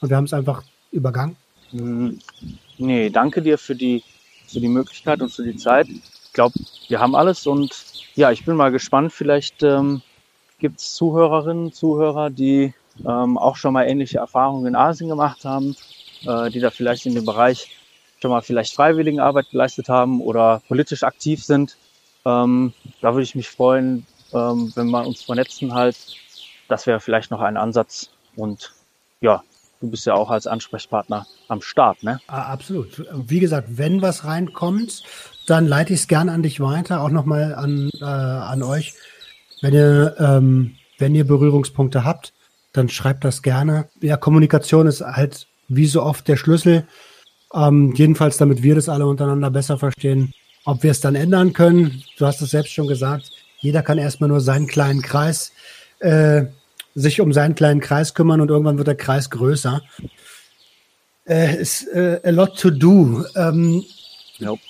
und 0.00 0.08
wir 0.08 0.16
haben 0.16 0.24
es 0.24 0.32
einfach 0.32 0.62
übergangen? 0.92 1.36
Hm, 1.70 2.18
nee, 2.78 3.10
danke 3.10 3.42
dir 3.42 3.58
für 3.58 3.74
die, 3.74 4.02
für 4.46 4.60
die 4.60 4.68
Möglichkeit 4.68 5.20
und 5.20 5.30
für 5.30 5.44
die 5.44 5.56
Zeit. 5.56 5.88
Ich 5.88 6.32
glaube, 6.32 6.54
wir 6.88 7.00
haben 7.00 7.14
alles 7.14 7.46
und 7.46 7.70
ja, 8.14 8.30
ich 8.30 8.44
bin 8.44 8.56
mal 8.56 8.72
gespannt. 8.72 9.12
Vielleicht 9.12 9.62
ähm, 9.62 10.02
gibt 10.58 10.80
es 10.80 10.94
Zuhörerinnen, 10.94 11.72
Zuhörer, 11.72 12.30
die 12.30 12.74
ähm, 13.06 13.38
auch 13.38 13.56
schon 13.56 13.72
mal 13.72 13.84
ähnliche 13.84 14.18
Erfahrungen 14.18 14.66
in 14.66 14.74
Asien 14.74 15.08
gemacht 15.08 15.44
haben, 15.44 15.76
äh, 16.26 16.50
die 16.50 16.60
da 16.60 16.70
vielleicht 16.70 17.06
in 17.06 17.14
dem 17.14 17.24
Bereich 17.24 17.68
schon 18.20 18.30
mal 18.30 18.42
vielleicht 18.42 18.74
Freiwilligenarbeit 18.74 19.50
geleistet 19.50 19.88
haben 19.88 20.20
oder 20.20 20.62
politisch 20.68 21.02
aktiv 21.02 21.44
sind. 21.44 21.76
Ähm, 22.24 22.72
da 23.00 23.14
würde 23.14 23.22
ich 23.22 23.34
mich 23.34 23.48
freuen, 23.48 24.06
ähm, 24.32 24.72
wenn 24.74 24.90
wir 24.90 25.06
uns 25.06 25.22
vernetzen 25.22 25.74
halt. 25.74 25.96
Das 26.68 26.86
wäre 26.86 27.00
vielleicht 27.00 27.30
noch 27.30 27.40
ein 27.40 27.56
Ansatz. 27.56 28.10
Und 28.36 28.72
ja, 29.20 29.42
du 29.80 29.90
bist 29.90 30.06
ja 30.06 30.14
auch 30.14 30.30
als 30.30 30.46
Ansprechpartner 30.46 31.26
am 31.48 31.62
Start, 31.62 32.02
ne? 32.02 32.20
Ah, 32.26 32.52
absolut. 32.52 33.04
Wie 33.12 33.40
gesagt, 33.40 33.68
wenn 33.78 34.02
was 34.02 34.24
reinkommt, 34.24 35.02
dann 35.46 35.66
leite 35.66 35.94
ich 35.94 36.00
es 36.00 36.08
gerne 36.08 36.32
an 36.32 36.42
dich 36.42 36.60
weiter, 36.60 37.00
auch 37.02 37.10
nochmal 37.10 37.54
an, 37.54 37.90
äh, 38.00 38.04
an 38.04 38.62
euch. 38.62 38.94
Wenn 39.62 39.74
ihr, 39.74 40.14
ähm, 40.18 40.76
wenn 40.98 41.14
ihr 41.14 41.26
Berührungspunkte 41.26 42.04
habt, 42.04 42.32
dann 42.72 42.88
schreibt 42.88 43.24
das 43.24 43.42
gerne. 43.42 43.88
Ja, 44.00 44.16
Kommunikation 44.16 44.86
ist 44.86 45.00
halt 45.00 45.48
wie 45.70 45.86
so 45.86 46.02
oft 46.02 46.28
der 46.28 46.36
Schlüssel. 46.36 46.86
Ähm, 47.54 47.94
jedenfalls, 47.96 48.36
damit 48.36 48.62
wir 48.62 48.74
das 48.74 48.88
alle 48.88 49.06
untereinander 49.06 49.50
besser 49.50 49.78
verstehen. 49.78 50.34
Ob 50.64 50.82
wir 50.82 50.90
es 50.90 51.00
dann 51.00 51.14
ändern 51.14 51.52
können, 51.54 52.02
du 52.18 52.26
hast 52.26 52.42
es 52.42 52.50
selbst 52.50 52.72
schon 52.72 52.86
gesagt, 52.86 53.30
jeder 53.60 53.82
kann 53.82 53.98
erstmal 53.98 54.28
nur 54.28 54.40
seinen 54.40 54.66
kleinen 54.66 55.00
Kreis, 55.00 55.52
äh, 56.00 56.44
sich 56.94 57.20
um 57.20 57.32
seinen 57.32 57.54
kleinen 57.54 57.80
Kreis 57.80 58.14
kümmern 58.14 58.40
und 58.40 58.50
irgendwann 58.50 58.76
wird 58.76 58.88
der 58.88 58.96
Kreis 58.96 59.30
größer. 59.30 59.80
Äh, 61.26 61.60
ist 61.60 61.86
äh, 61.88 62.20
a 62.24 62.30
lot 62.30 62.58
to 62.58 62.70
do. 62.70 63.24
Ähm, 63.36 63.84
nope. 64.38 64.60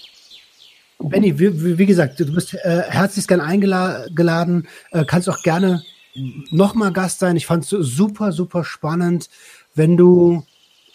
Benny, 0.98 1.38
wie, 1.38 1.78
wie, 1.78 1.86
gesagt, 1.86 2.20
du 2.20 2.26
bist 2.26 2.55
äh, 2.55 2.82
herzlich 2.88 3.26
gern 3.26 3.40
eingeladen, 3.40 4.68
äh, 4.90 5.05
kannst 5.07 5.30
auch 5.30 5.42
gerne 5.42 5.82
nochmal 6.51 6.92
Gast 6.92 7.20
sein. 7.20 7.36
Ich 7.36 7.46
fand 7.46 7.64
es 7.64 7.70
super, 7.70 8.32
super 8.32 8.64
spannend. 8.64 9.30
Wenn 9.74 9.96
du 9.96 10.44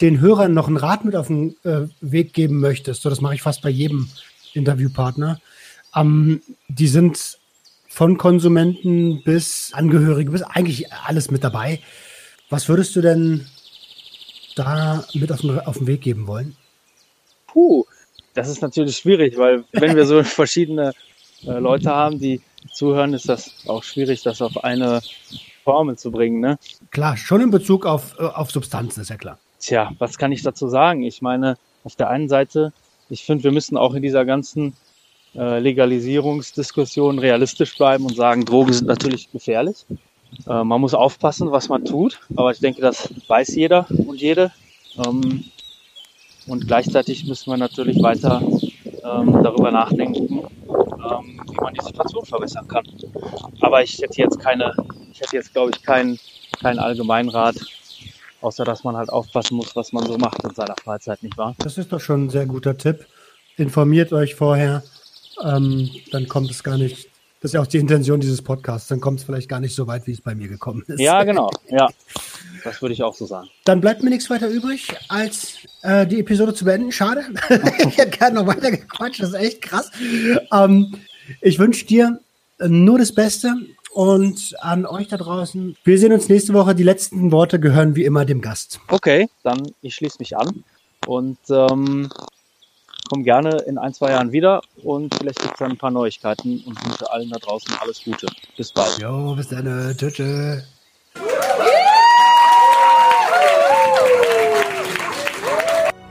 den 0.00 0.20
Hörern 0.20 0.54
noch 0.54 0.68
einen 0.68 0.76
Rat 0.76 1.04
mit 1.04 1.16
auf 1.16 1.28
den 1.28 1.56
äh, 1.64 1.88
Weg 2.00 2.32
geben 2.34 2.60
möchtest, 2.60 3.02
so 3.02 3.10
das 3.10 3.20
mache 3.20 3.34
ich 3.34 3.42
fast 3.42 3.62
bei 3.62 3.70
jedem 3.70 4.08
Interviewpartner, 4.52 5.40
ähm, 5.94 6.42
die 6.68 6.88
sind 6.88 7.38
von 7.88 8.18
Konsumenten 8.18 9.22
bis 9.24 9.72
Angehörige, 9.72 10.30
bis 10.30 10.42
eigentlich 10.42 10.92
alles 10.92 11.30
mit 11.30 11.42
dabei. 11.42 11.80
Was 12.50 12.68
würdest 12.68 12.94
du 12.94 13.00
denn 13.00 13.46
da 14.54 15.04
mit 15.14 15.32
auf 15.32 15.40
den, 15.40 15.58
auf 15.60 15.78
den 15.78 15.86
Weg 15.86 16.02
geben 16.02 16.26
wollen? 16.26 16.56
Puh, 17.46 17.86
das 18.34 18.48
ist 18.48 18.60
natürlich 18.60 18.98
schwierig, 18.98 19.38
weil 19.38 19.64
wenn 19.72 19.96
wir 19.96 20.04
so 20.04 20.22
verschiedene 20.24 20.92
äh, 21.44 21.58
Leute 21.58 21.90
haben, 21.90 22.18
die 22.18 22.42
zuhören, 22.72 23.14
ist 23.14 23.28
das 23.28 23.50
auch 23.66 23.82
schwierig, 23.82 24.22
das 24.22 24.42
auf 24.42 24.62
eine 24.62 25.00
Formel 25.64 25.96
zu 25.96 26.10
bringen. 26.10 26.40
Ne? 26.40 26.58
Klar, 26.90 27.16
schon 27.16 27.40
in 27.40 27.50
Bezug 27.50 27.86
auf, 27.86 28.18
äh, 28.18 28.24
auf 28.24 28.50
Substanzen, 28.50 29.00
ist 29.00 29.10
ja 29.10 29.16
klar. 29.16 29.38
Tja, 29.58 29.92
was 29.98 30.18
kann 30.18 30.32
ich 30.32 30.42
dazu 30.42 30.68
sagen? 30.68 31.02
Ich 31.02 31.22
meine, 31.22 31.56
auf 31.84 31.96
der 31.96 32.10
einen 32.10 32.28
Seite, 32.28 32.72
ich 33.08 33.24
finde, 33.24 33.44
wir 33.44 33.52
müssen 33.52 33.76
auch 33.76 33.94
in 33.94 34.02
dieser 34.02 34.24
ganzen 34.24 34.74
äh, 35.34 35.58
Legalisierungsdiskussion 35.58 37.18
realistisch 37.18 37.76
bleiben 37.76 38.04
und 38.04 38.16
sagen, 38.16 38.44
Drogen 38.44 38.72
sind 38.72 38.86
natürlich 38.86 39.30
gefährlich. 39.30 39.86
Äh, 40.46 40.64
man 40.64 40.80
muss 40.80 40.94
aufpassen, 40.94 41.52
was 41.52 41.68
man 41.68 41.84
tut, 41.84 42.20
aber 42.36 42.50
ich 42.50 42.58
denke, 42.58 42.80
das 42.80 43.12
weiß 43.28 43.54
jeder 43.54 43.86
und 44.06 44.20
jede. 44.20 44.52
Ähm, 45.04 45.44
und 46.46 46.66
gleichzeitig 46.66 47.26
müssen 47.26 47.50
wir 47.50 47.56
natürlich 47.56 48.02
weiter 48.02 48.40
ähm, 49.04 49.42
darüber 49.42 49.70
nachdenken, 49.70 50.38
ähm, 50.38 51.40
wie 51.50 51.56
man 51.60 51.74
die 51.74 51.84
Situation 51.84 52.24
verbessern 52.24 52.68
kann. 52.68 52.84
Aber 53.60 53.82
ich 53.82 53.98
hätte 54.00 54.20
jetzt 54.20 54.38
keine, 54.38 54.74
ich 55.12 55.20
hätte 55.20 55.36
jetzt 55.36 55.52
glaube 55.52 55.72
ich 55.74 55.82
keinen 55.82 56.18
keinen 56.60 56.78
Allgemeinrat, 56.78 57.56
außer 58.40 58.64
dass 58.64 58.84
man 58.84 58.96
halt 58.96 59.10
aufpassen 59.10 59.56
muss, 59.56 59.74
was 59.76 59.92
man 59.92 60.06
so 60.06 60.18
macht 60.18 60.42
in 60.44 60.54
seiner 60.54 60.76
Freizeit, 60.76 61.22
nicht 61.22 61.36
wahr? 61.36 61.54
Das 61.58 61.78
ist 61.78 61.92
doch 61.92 62.00
schon 62.00 62.26
ein 62.26 62.30
sehr 62.30 62.46
guter 62.46 62.76
Tipp. 62.76 63.06
Informiert 63.56 64.12
euch 64.12 64.34
vorher, 64.34 64.82
ähm, 65.44 65.90
dann 66.12 66.28
kommt 66.28 66.50
es 66.50 66.62
gar 66.62 66.78
nicht. 66.78 67.08
Das 67.40 67.50
ist 67.50 67.54
ja 67.54 67.60
auch 67.60 67.66
die 67.66 67.78
Intention 67.78 68.18
dieses 68.18 68.42
Podcasts. 68.42 68.88
Dann 68.88 69.00
kommt 69.00 69.20
es 69.20 69.24
vielleicht 69.24 69.48
gar 69.48 69.60
nicht 69.60 69.74
so 69.74 69.86
weit, 69.86 70.06
wie 70.06 70.12
es 70.12 70.20
bei 70.20 70.34
mir 70.34 70.48
gekommen 70.48 70.82
ist. 70.86 71.00
Ja, 71.00 71.22
genau. 71.24 71.50
Ja, 71.68 71.88
das 72.64 72.82
würde 72.82 72.94
ich 72.94 73.02
auch 73.02 73.14
so 73.14 73.26
sagen. 73.26 73.48
Dann 73.64 73.80
bleibt 73.80 74.02
mir 74.02 74.10
nichts 74.10 74.28
weiter 74.30 74.48
übrig, 74.48 74.94
als 75.08 75.58
äh, 75.82 76.06
die 76.06 76.20
Episode 76.20 76.54
zu 76.54 76.64
beenden. 76.64 76.92
Schade. 76.92 77.24
ich 77.88 77.98
hätte 77.98 78.18
gerne 78.18 78.40
noch 78.40 78.46
weiter 78.46 78.70
gequatscht. 78.70 79.20
Das 79.20 79.30
ist 79.30 79.34
echt 79.34 79.62
krass. 79.62 79.90
Ähm, 80.52 80.94
ich 81.40 81.58
wünsche 81.58 81.86
dir 81.86 82.20
nur 82.58 82.98
das 82.98 83.12
Beste 83.12 83.54
und 83.96 84.54
an 84.60 84.84
euch 84.84 85.08
da 85.08 85.16
draußen. 85.16 85.74
Wir 85.82 85.98
sehen 85.98 86.12
uns 86.12 86.28
nächste 86.28 86.52
Woche. 86.52 86.74
Die 86.74 86.82
letzten 86.82 87.32
Worte 87.32 87.58
gehören 87.58 87.96
wie 87.96 88.04
immer 88.04 88.26
dem 88.26 88.42
Gast. 88.42 88.78
Okay, 88.88 89.26
dann 89.42 89.72
ich 89.80 89.94
schließe 89.94 90.18
mich 90.18 90.36
an 90.36 90.64
und 91.06 91.38
ähm, 91.48 92.10
komme 93.08 93.24
gerne 93.24 93.56
in 93.62 93.78
ein, 93.78 93.94
zwei 93.94 94.10
Jahren 94.10 94.32
wieder 94.32 94.60
und 94.82 95.14
vielleicht 95.14 95.40
gibt 95.40 95.54
es 95.54 95.58
dann 95.60 95.70
ein 95.70 95.78
paar 95.78 95.90
Neuigkeiten 95.90 96.62
und 96.66 96.84
wünsche 96.84 97.10
allen 97.10 97.30
da 97.30 97.38
draußen 97.38 97.74
alles 97.80 98.04
Gute. 98.04 98.26
Bis 98.58 98.70
bald. 98.70 98.98
Jo, 98.98 99.34
bis 99.34 99.48
dann. 99.48 99.96
Tschüss. 99.96 100.12
tschö. 100.12 100.60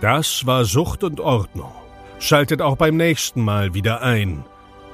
Das 0.01 0.47
war 0.47 0.65
Sucht 0.65 1.03
und 1.03 1.19
Ordnung. 1.19 1.71
Schaltet 2.17 2.63
auch 2.63 2.77
beim 2.77 2.97
nächsten 2.97 3.43
Mal 3.43 3.75
wieder 3.75 4.01
ein. 4.01 4.43